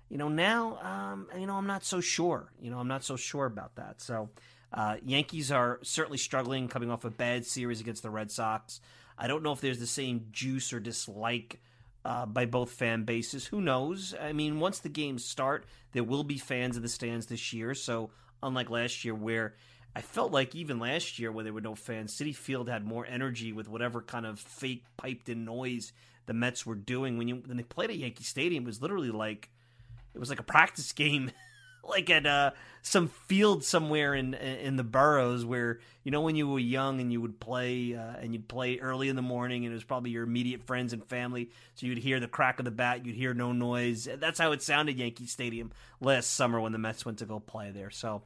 you 0.09 0.17
know 0.17 0.29
now, 0.29 0.79
um, 0.79 1.29
you 1.39 1.47
know 1.47 1.55
I'm 1.55 1.67
not 1.67 1.85
so 1.85 2.01
sure. 2.01 2.51
You 2.61 2.71
know 2.71 2.79
I'm 2.79 2.89
not 2.89 3.05
so 3.05 3.17
sure 3.17 3.47
about 3.47 3.77
that. 3.77 4.01
So 4.01 4.31
uh, 4.73 4.97
Yankees 5.05 5.51
are 5.51 5.79
certainly 5.83 6.19
struggling, 6.19 6.69
coming 6.69 6.91
off 6.91 7.05
a 7.05 7.11
bad 7.11 7.47
series 7.47 7.81
against 7.81 8.03
the 8.03 8.11
Red 8.11 8.31
Sox. 8.31 8.81
I 9.17 9.27
don't 9.27 9.43
know 9.43 9.53
if 9.53 9.61
there's 9.61 9.81
the 9.81 9.87
same 9.87 10.27
juice 10.31 10.73
or 10.73 10.81
dislike 10.81 11.61
uh, 12.05 12.27
by 12.27 12.47
both 12.47 12.71
fan 12.71 13.05
bases. 13.05 13.47
Who 13.47 13.61
knows? 13.61 14.15
I 14.21 14.33
mean, 14.33 14.61
once 14.61 14.79
the 14.79 14.89
games 14.89 15.25
start, 15.25 15.67
there 15.93 16.05
will 16.05 16.25
be 16.25 16.39
fans 16.39 16.77
in 16.77 16.83
the 16.83 16.89
stands 16.89 17.27
this 17.27 17.53
year. 17.53 17.75
So 17.75 18.11
unlike 18.43 18.71
last 18.71 19.05
year, 19.05 19.15
where 19.15 19.55
I 19.97 20.03
felt 20.03 20.33
like 20.33 20.55
even 20.55 20.79
last 20.79 21.19
year, 21.19 21.33
when 21.33 21.45
there 21.45 21.53
were 21.55 21.61
no 21.61 21.75
fans, 21.75 22.17
Citi 22.17 22.35
Field 22.35 22.69
had 22.69 22.85
more 22.85 23.07
energy 23.07 23.53
with 23.53 23.69
whatever 23.69 24.03
kind 24.03 24.27
of 24.27 24.39
fake 24.39 24.85
piped 24.97 25.29
in 25.29 25.45
noise 25.45 25.93
the 26.29 26.35
Mets 26.35 26.65
were 26.65 26.77
doing. 26.77 27.19
When 27.19 27.27
you 27.27 27.43
when 27.45 27.57
they 27.57 27.65
played 27.65 27.91
at 27.91 27.97
Yankee 27.97 28.23
Stadium, 28.23 28.65
it 28.65 28.67
was 28.67 28.81
literally 28.81 29.11
like 29.11 29.51
it 30.15 30.19
was 30.21 30.29
like 30.29 30.39
a 30.39 30.45
practice 30.45 30.93
game 30.95 31.33
like 31.89 32.11
at 32.11 32.27
uh, 32.27 32.53
some 32.83 33.09
field 33.09 33.65
somewhere 33.65 34.15
in 34.15 34.35
in 34.35 34.77
the 34.77 34.85
boroughs 34.85 35.45
where 35.45 35.81
you 36.05 36.11
know 36.11 36.21
when 36.21 36.37
you 36.37 36.49
were 36.49 36.59
young 36.59 37.01
and 37.01 37.13
you 37.13 37.21
would 37.21 37.39
play 37.41 37.95
uh, 37.95 38.17
and 38.21 38.33
you'd 38.33 38.49
play 38.49 38.79
early 38.79 39.09
in 39.09 39.17
the 39.17 39.23
morning 39.23 39.65
and 39.65 39.73
it 39.73 39.75
was 39.75 39.85
probably 39.85 40.11
your 40.11 40.25
immediate 40.25 40.63
friends 40.63 40.93
and 40.93 41.05
family 41.05 41.51
so 41.75 41.87
you'd 41.87 41.99
hear 41.99 42.21
the 42.21 42.29
crack 42.29 42.59
of 42.59 42.65
the 42.65 42.71
bat 42.71 43.05
you'd 43.05 43.17
hear 43.17 43.35
no 43.35 43.53
noise 43.53 44.09
that's 44.19 44.39
how 44.39 44.53
it 44.53 44.63
sounded 44.63 44.99
Yankee 44.99 45.27
Stadium 45.27 45.71
last 46.01 46.29
summer 46.35 46.61
when 46.61 46.73
the 46.73 46.79
Mets 46.79 47.05
went 47.05 47.19
to 47.19 47.27
go 47.27 47.41
play 47.41 47.71
there 47.71 47.91
so 47.91 48.23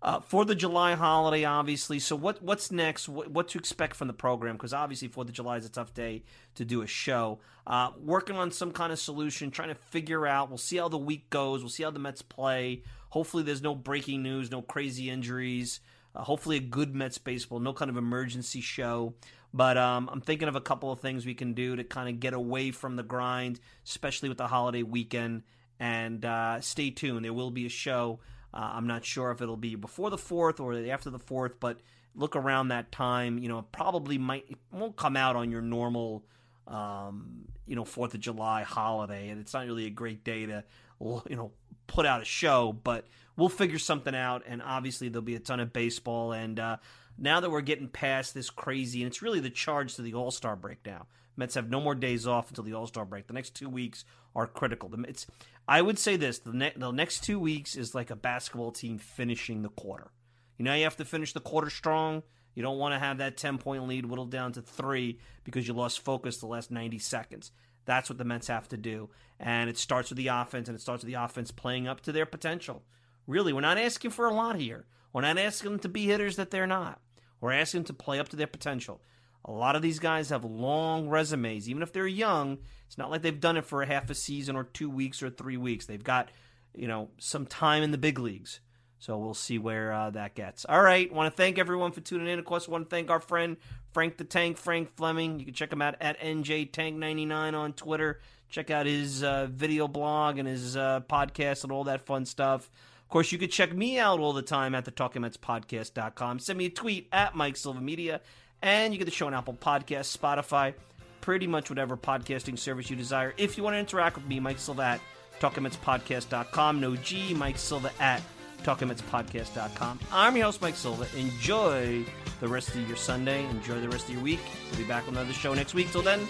uh, 0.00 0.20
for 0.20 0.44
the 0.44 0.54
July 0.54 0.94
holiday, 0.94 1.44
obviously. 1.44 1.98
So 1.98 2.14
what 2.14 2.40
what's 2.40 2.70
next? 2.70 3.08
What, 3.08 3.32
what 3.32 3.48
to 3.48 3.58
expect 3.58 3.96
from 3.96 4.06
the 4.06 4.14
program? 4.14 4.54
Because 4.54 4.72
obviously 4.72 5.08
Fourth 5.08 5.28
of 5.28 5.34
July 5.34 5.56
is 5.56 5.66
a 5.66 5.70
tough 5.70 5.92
day 5.92 6.22
to 6.54 6.64
do 6.64 6.82
a 6.82 6.86
show. 6.86 7.40
Uh, 7.66 7.90
working 8.02 8.36
on 8.36 8.50
some 8.52 8.70
kind 8.70 8.92
of 8.92 8.98
solution, 8.98 9.50
trying 9.50 9.68
to 9.68 9.74
figure 9.74 10.26
out. 10.26 10.48
We'll 10.48 10.58
see 10.58 10.76
how 10.76 10.88
the 10.88 10.98
week 10.98 11.28
goes. 11.30 11.62
We'll 11.62 11.70
see 11.70 11.82
how 11.82 11.90
the 11.90 11.98
Mets 11.98 12.22
play. 12.22 12.82
Hopefully, 13.10 13.42
there's 13.42 13.62
no 13.62 13.74
breaking 13.74 14.22
news, 14.22 14.50
no 14.50 14.62
crazy 14.62 15.10
injuries. 15.10 15.80
Uh, 16.14 16.22
hopefully, 16.22 16.56
a 16.56 16.60
good 16.60 16.94
Mets 16.94 17.18
baseball, 17.18 17.60
no 17.60 17.72
kind 17.72 17.90
of 17.90 17.96
emergency 17.96 18.60
show. 18.60 19.14
But 19.52 19.78
um, 19.78 20.10
I'm 20.12 20.20
thinking 20.20 20.48
of 20.48 20.56
a 20.56 20.60
couple 20.60 20.92
of 20.92 21.00
things 21.00 21.24
we 21.24 21.34
can 21.34 21.54
do 21.54 21.76
to 21.76 21.84
kind 21.84 22.08
of 22.08 22.20
get 22.20 22.34
away 22.34 22.70
from 22.70 22.96
the 22.96 23.02
grind, 23.02 23.60
especially 23.86 24.28
with 24.28 24.38
the 24.38 24.46
holiday 24.46 24.82
weekend. 24.82 25.42
And 25.80 26.24
uh, 26.24 26.60
stay 26.60 26.90
tuned. 26.90 27.24
There 27.24 27.32
will 27.32 27.50
be 27.50 27.64
a 27.64 27.70
show 27.70 28.18
uh, 28.52 28.70
I'm 28.74 28.86
not 28.86 29.04
sure 29.04 29.30
if 29.30 29.42
it'll 29.42 29.56
be 29.56 29.74
before 29.74 30.10
the 30.10 30.16
4th 30.16 30.60
or 30.60 30.74
after 30.90 31.10
the 31.10 31.18
4th, 31.18 31.54
but 31.60 31.80
look 32.14 32.34
around 32.34 32.68
that 32.68 32.90
time. 32.90 33.38
You 33.38 33.48
know, 33.48 33.62
probably 33.72 34.18
might 34.18 34.46
won't 34.72 34.96
come 34.96 35.16
out 35.16 35.36
on 35.36 35.50
your 35.50 35.60
normal, 35.60 36.24
um, 36.66 37.44
you 37.66 37.76
know, 37.76 37.84
4th 37.84 38.14
of 38.14 38.20
July 38.20 38.62
holiday, 38.62 39.28
and 39.28 39.40
it's 39.40 39.52
not 39.52 39.66
really 39.66 39.86
a 39.86 39.90
great 39.90 40.24
day 40.24 40.46
to, 40.46 40.64
you 41.00 41.36
know, 41.36 41.52
put 41.88 42.06
out 42.06 42.22
a 42.22 42.24
show, 42.24 42.72
but 42.84 43.06
we'll 43.36 43.48
figure 43.48 43.78
something 43.78 44.14
out. 44.14 44.44
And 44.46 44.62
obviously, 44.62 45.08
there'll 45.08 45.22
be 45.22 45.34
a 45.34 45.40
ton 45.40 45.58
of 45.58 45.72
baseball. 45.72 46.32
And 46.32 46.60
uh, 46.60 46.76
now 47.18 47.40
that 47.40 47.50
we're 47.50 47.62
getting 47.62 47.88
past 47.88 48.34
this 48.34 48.50
crazy, 48.50 49.02
and 49.02 49.08
it's 49.08 49.22
really 49.22 49.40
the 49.40 49.50
charge 49.50 49.96
to 49.96 50.02
the 50.02 50.14
All 50.14 50.30
Star 50.30 50.54
break 50.54 50.78
now. 50.86 51.06
Mets 51.36 51.54
have 51.54 51.70
no 51.70 51.80
more 51.80 51.94
days 51.94 52.26
off 52.26 52.48
until 52.48 52.64
the 52.64 52.74
All 52.74 52.86
Star 52.86 53.04
break. 53.04 53.26
The 53.26 53.32
next 53.32 53.54
two 53.54 53.68
weeks 53.68 54.04
are 54.34 54.46
critical. 54.46 54.90
It's 55.06 55.26
I 55.66 55.82
would 55.82 55.98
say 55.98 56.16
this: 56.16 56.38
the, 56.38 56.52
ne- 56.52 56.72
the 56.76 56.90
next 56.90 57.24
two 57.24 57.38
weeks 57.38 57.76
is 57.76 57.94
like 57.94 58.10
a 58.10 58.16
basketball 58.16 58.72
team 58.72 58.98
finishing 58.98 59.62
the 59.62 59.68
quarter. 59.68 60.10
You 60.56 60.64
know, 60.64 60.74
you 60.74 60.84
have 60.84 60.96
to 60.96 61.04
finish 61.04 61.32
the 61.32 61.40
quarter 61.40 61.70
strong. 61.70 62.22
You 62.54 62.62
don't 62.62 62.78
want 62.78 62.92
to 62.94 62.98
have 62.98 63.18
that 63.18 63.36
ten 63.36 63.58
point 63.58 63.86
lead 63.86 64.06
whittled 64.06 64.32
down 64.32 64.52
to 64.52 64.62
three 64.62 65.20
because 65.44 65.68
you 65.68 65.74
lost 65.74 66.00
focus 66.00 66.38
the 66.38 66.46
last 66.46 66.72
ninety 66.72 66.98
seconds. 66.98 67.52
That's 67.88 68.10
what 68.10 68.18
the 68.18 68.24
Mets 68.24 68.48
have 68.48 68.68
to 68.68 68.76
do, 68.76 69.08
and 69.40 69.70
it 69.70 69.78
starts 69.78 70.10
with 70.10 70.18
the 70.18 70.26
offense, 70.28 70.68
and 70.68 70.76
it 70.76 70.80
starts 70.82 71.02
with 71.02 71.10
the 71.10 71.22
offense 71.22 71.50
playing 71.50 71.88
up 71.88 72.02
to 72.02 72.12
their 72.12 72.26
potential. 72.26 72.82
Really, 73.26 73.50
we're 73.54 73.62
not 73.62 73.78
asking 73.78 74.10
for 74.10 74.26
a 74.26 74.34
lot 74.34 74.56
here. 74.56 74.84
We're 75.14 75.22
not 75.22 75.38
asking 75.38 75.70
them 75.70 75.80
to 75.80 75.88
be 75.88 76.04
hitters 76.04 76.36
that 76.36 76.50
they're 76.50 76.66
not. 76.66 77.00
We're 77.40 77.52
asking 77.52 77.80
them 77.80 77.86
to 77.86 77.92
play 77.94 78.20
up 78.20 78.28
to 78.28 78.36
their 78.36 78.46
potential. 78.46 79.00
A 79.46 79.52
lot 79.52 79.74
of 79.74 79.80
these 79.80 80.00
guys 80.00 80.28
have 80.28 80.44
long 80.44 81.08
resumes. 81.08 81.66
Even 81.66 81.82
if 81.82 81.94
they're 81.94 82.06
young, 82.06 82.58
it's 82.86 82.98
not 82.98 83.10
like 83.10 83.22
they've 83.22 83.40
done 83.40 83.56
it 83.56 83.64
for 83.64 83.80
a 83.80 83.86
half 83.86 84.10
a 84.10 84.14
season 84.14 84.54
or 84.54 84.64
two 84.64 84.90
weeks 84.90 85.22
or 85.22 85.30
three 85.30 85.56
weeks. 85.56 85.86
They've 85.86 86.04
got, 86.04 86.30
you 86.74 86.88
know, 86.88 87.08
some 87.16 87.46
time 87.46 87.82
in 87.82 87.90
the 87.90 87.96
big 87.96 88.18
leagues. 88.18 88.60
So 88.98 89.16
we'll 89.18 89.34
see 89.34 89.58
where 89.58 89.92
uh, 89.92 90.10
that 90.10 90.34
gets. 90.34 90.64
All 90.64 90.82
right. 90.82 91.12
Want 91.12 91.32
to 91.32 91.36
thank 91.36 91.58
everyone 91.58 91.92
for 91.92 92.00
tuning 92.00 92.26
in. 92.28 92.38
Of 92.38 92.44
course, 92.44 92.66
want 92.66 92.84
to 92.84 92.90
thank 92.90 93.10
our 93.10 93.20
friend 93.20 93.56
Frank 93.92 94.16
the 94.16 94.24
Tank, 94.24 94.56
Frank 94.56 94.94
Fleming. 94.96 95.38
You 95.38 95.46
can 95.46 95.54
check 95.54 95.72
him 95.72 95.82
out 95.82 95.94
at 96.00 96.20
NJTank99 96.20 97.54
on 97.54 97.72
Twitter. 97.74 98.20
Check 98.50 98.70
out 98.70 98.86
his 98.86 99.22
uh, 99.22 99.46
video 99.50 99.86
blog 99.88 100.38
and 100.38 100.48
his 100.48 100.76
uh, 100.76 101.00
podcast 101.08 101.62
and 101.64 101.72
all 101.72 101.84
that 101.84 102.06
fun 102.06 102.26
stuff. 102.26 102.70
Of 103.02 103.08
course, 103.08 103.30
you 103.32 103.38
can 103.38 103.48
check 103.48 103.74
me 103.74 103.98
out 103.98 104.20
all 104.20 104.32
the 104.32 104.42
time 104.42 104.74
at 104.74 104.84
the 104.84 104.92
TalkingMetsPodcast.com. 104.92 106.40
Send 106.40 106.58
me 106.58 106.66
a 106.66 106.70
tweet 106.70 107.08
at 107.12 107.34
Mike 107.34 107.56
Silva 107.56 107.80
Media 107.80 108.20
and 108.62 108.92
you 108.92 108.98
get 108.98 109.04
the 109.04 109.10
show 109.10 109.26
on 109.26 109.34
Apple 109.34 109.54
Podcasts, 109.54 110.16
Spotify, 110.16 110.74
pretty 111.20 111.46
much 111.46 111.70
whatever 111.70 111.96
podcasting 111.96 112.58
service 112.58 112.90
you 112.90 112.96
desire. 112.96 113.34
If 113.36 113.56
you 113.56 113.62
want 113.62 113.74
to 113.74 113.78
interact 113.78 114.16
with 114.16 114.26
me, 114.26 114.40
Mike 114.40 114.58
Silva 114.58 114.82
at 114.82 115.00
TalkingMetsPodcast.com. 115.40 116.80
No 116.80 116.96
G, 116.96 117.34
Mike 117.34 117.58
Silva 117.58 117.92
at 118.00 118.22
TalkingMetsPodcast.com. 118.64 120.00
I'm 120.12 120.36
your 120.36 120.46
host, 120.46 120.62
Mike 120.62 120.76
Silva. 120.76 121.06
Enjoy 121.16 122.04
the 122.40 122.48
rest 122.48 122.70
of 122.70 122.86
your 122.86 122.96
Sunday. 122.96 123.44
Enjoy 123.46 123.80
the 123.80 123.88
rest 123.88 124.08
of 124.08 124.14
your 124.14 124.22
week. 124.22 124.40
We'll 124.70 124.80
be 124.80 124.86
back 124.86 125.06
with 125.06 125.16
another 125.16 125.32
show 125.32 125.54
next 125.54 125.74
week. 125.74 125.90
Till 125.90 126.02
then, 126.02 126.26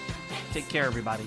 take 0.53 0.69
care, 0.69 0.85
everybody. 0.85 1.27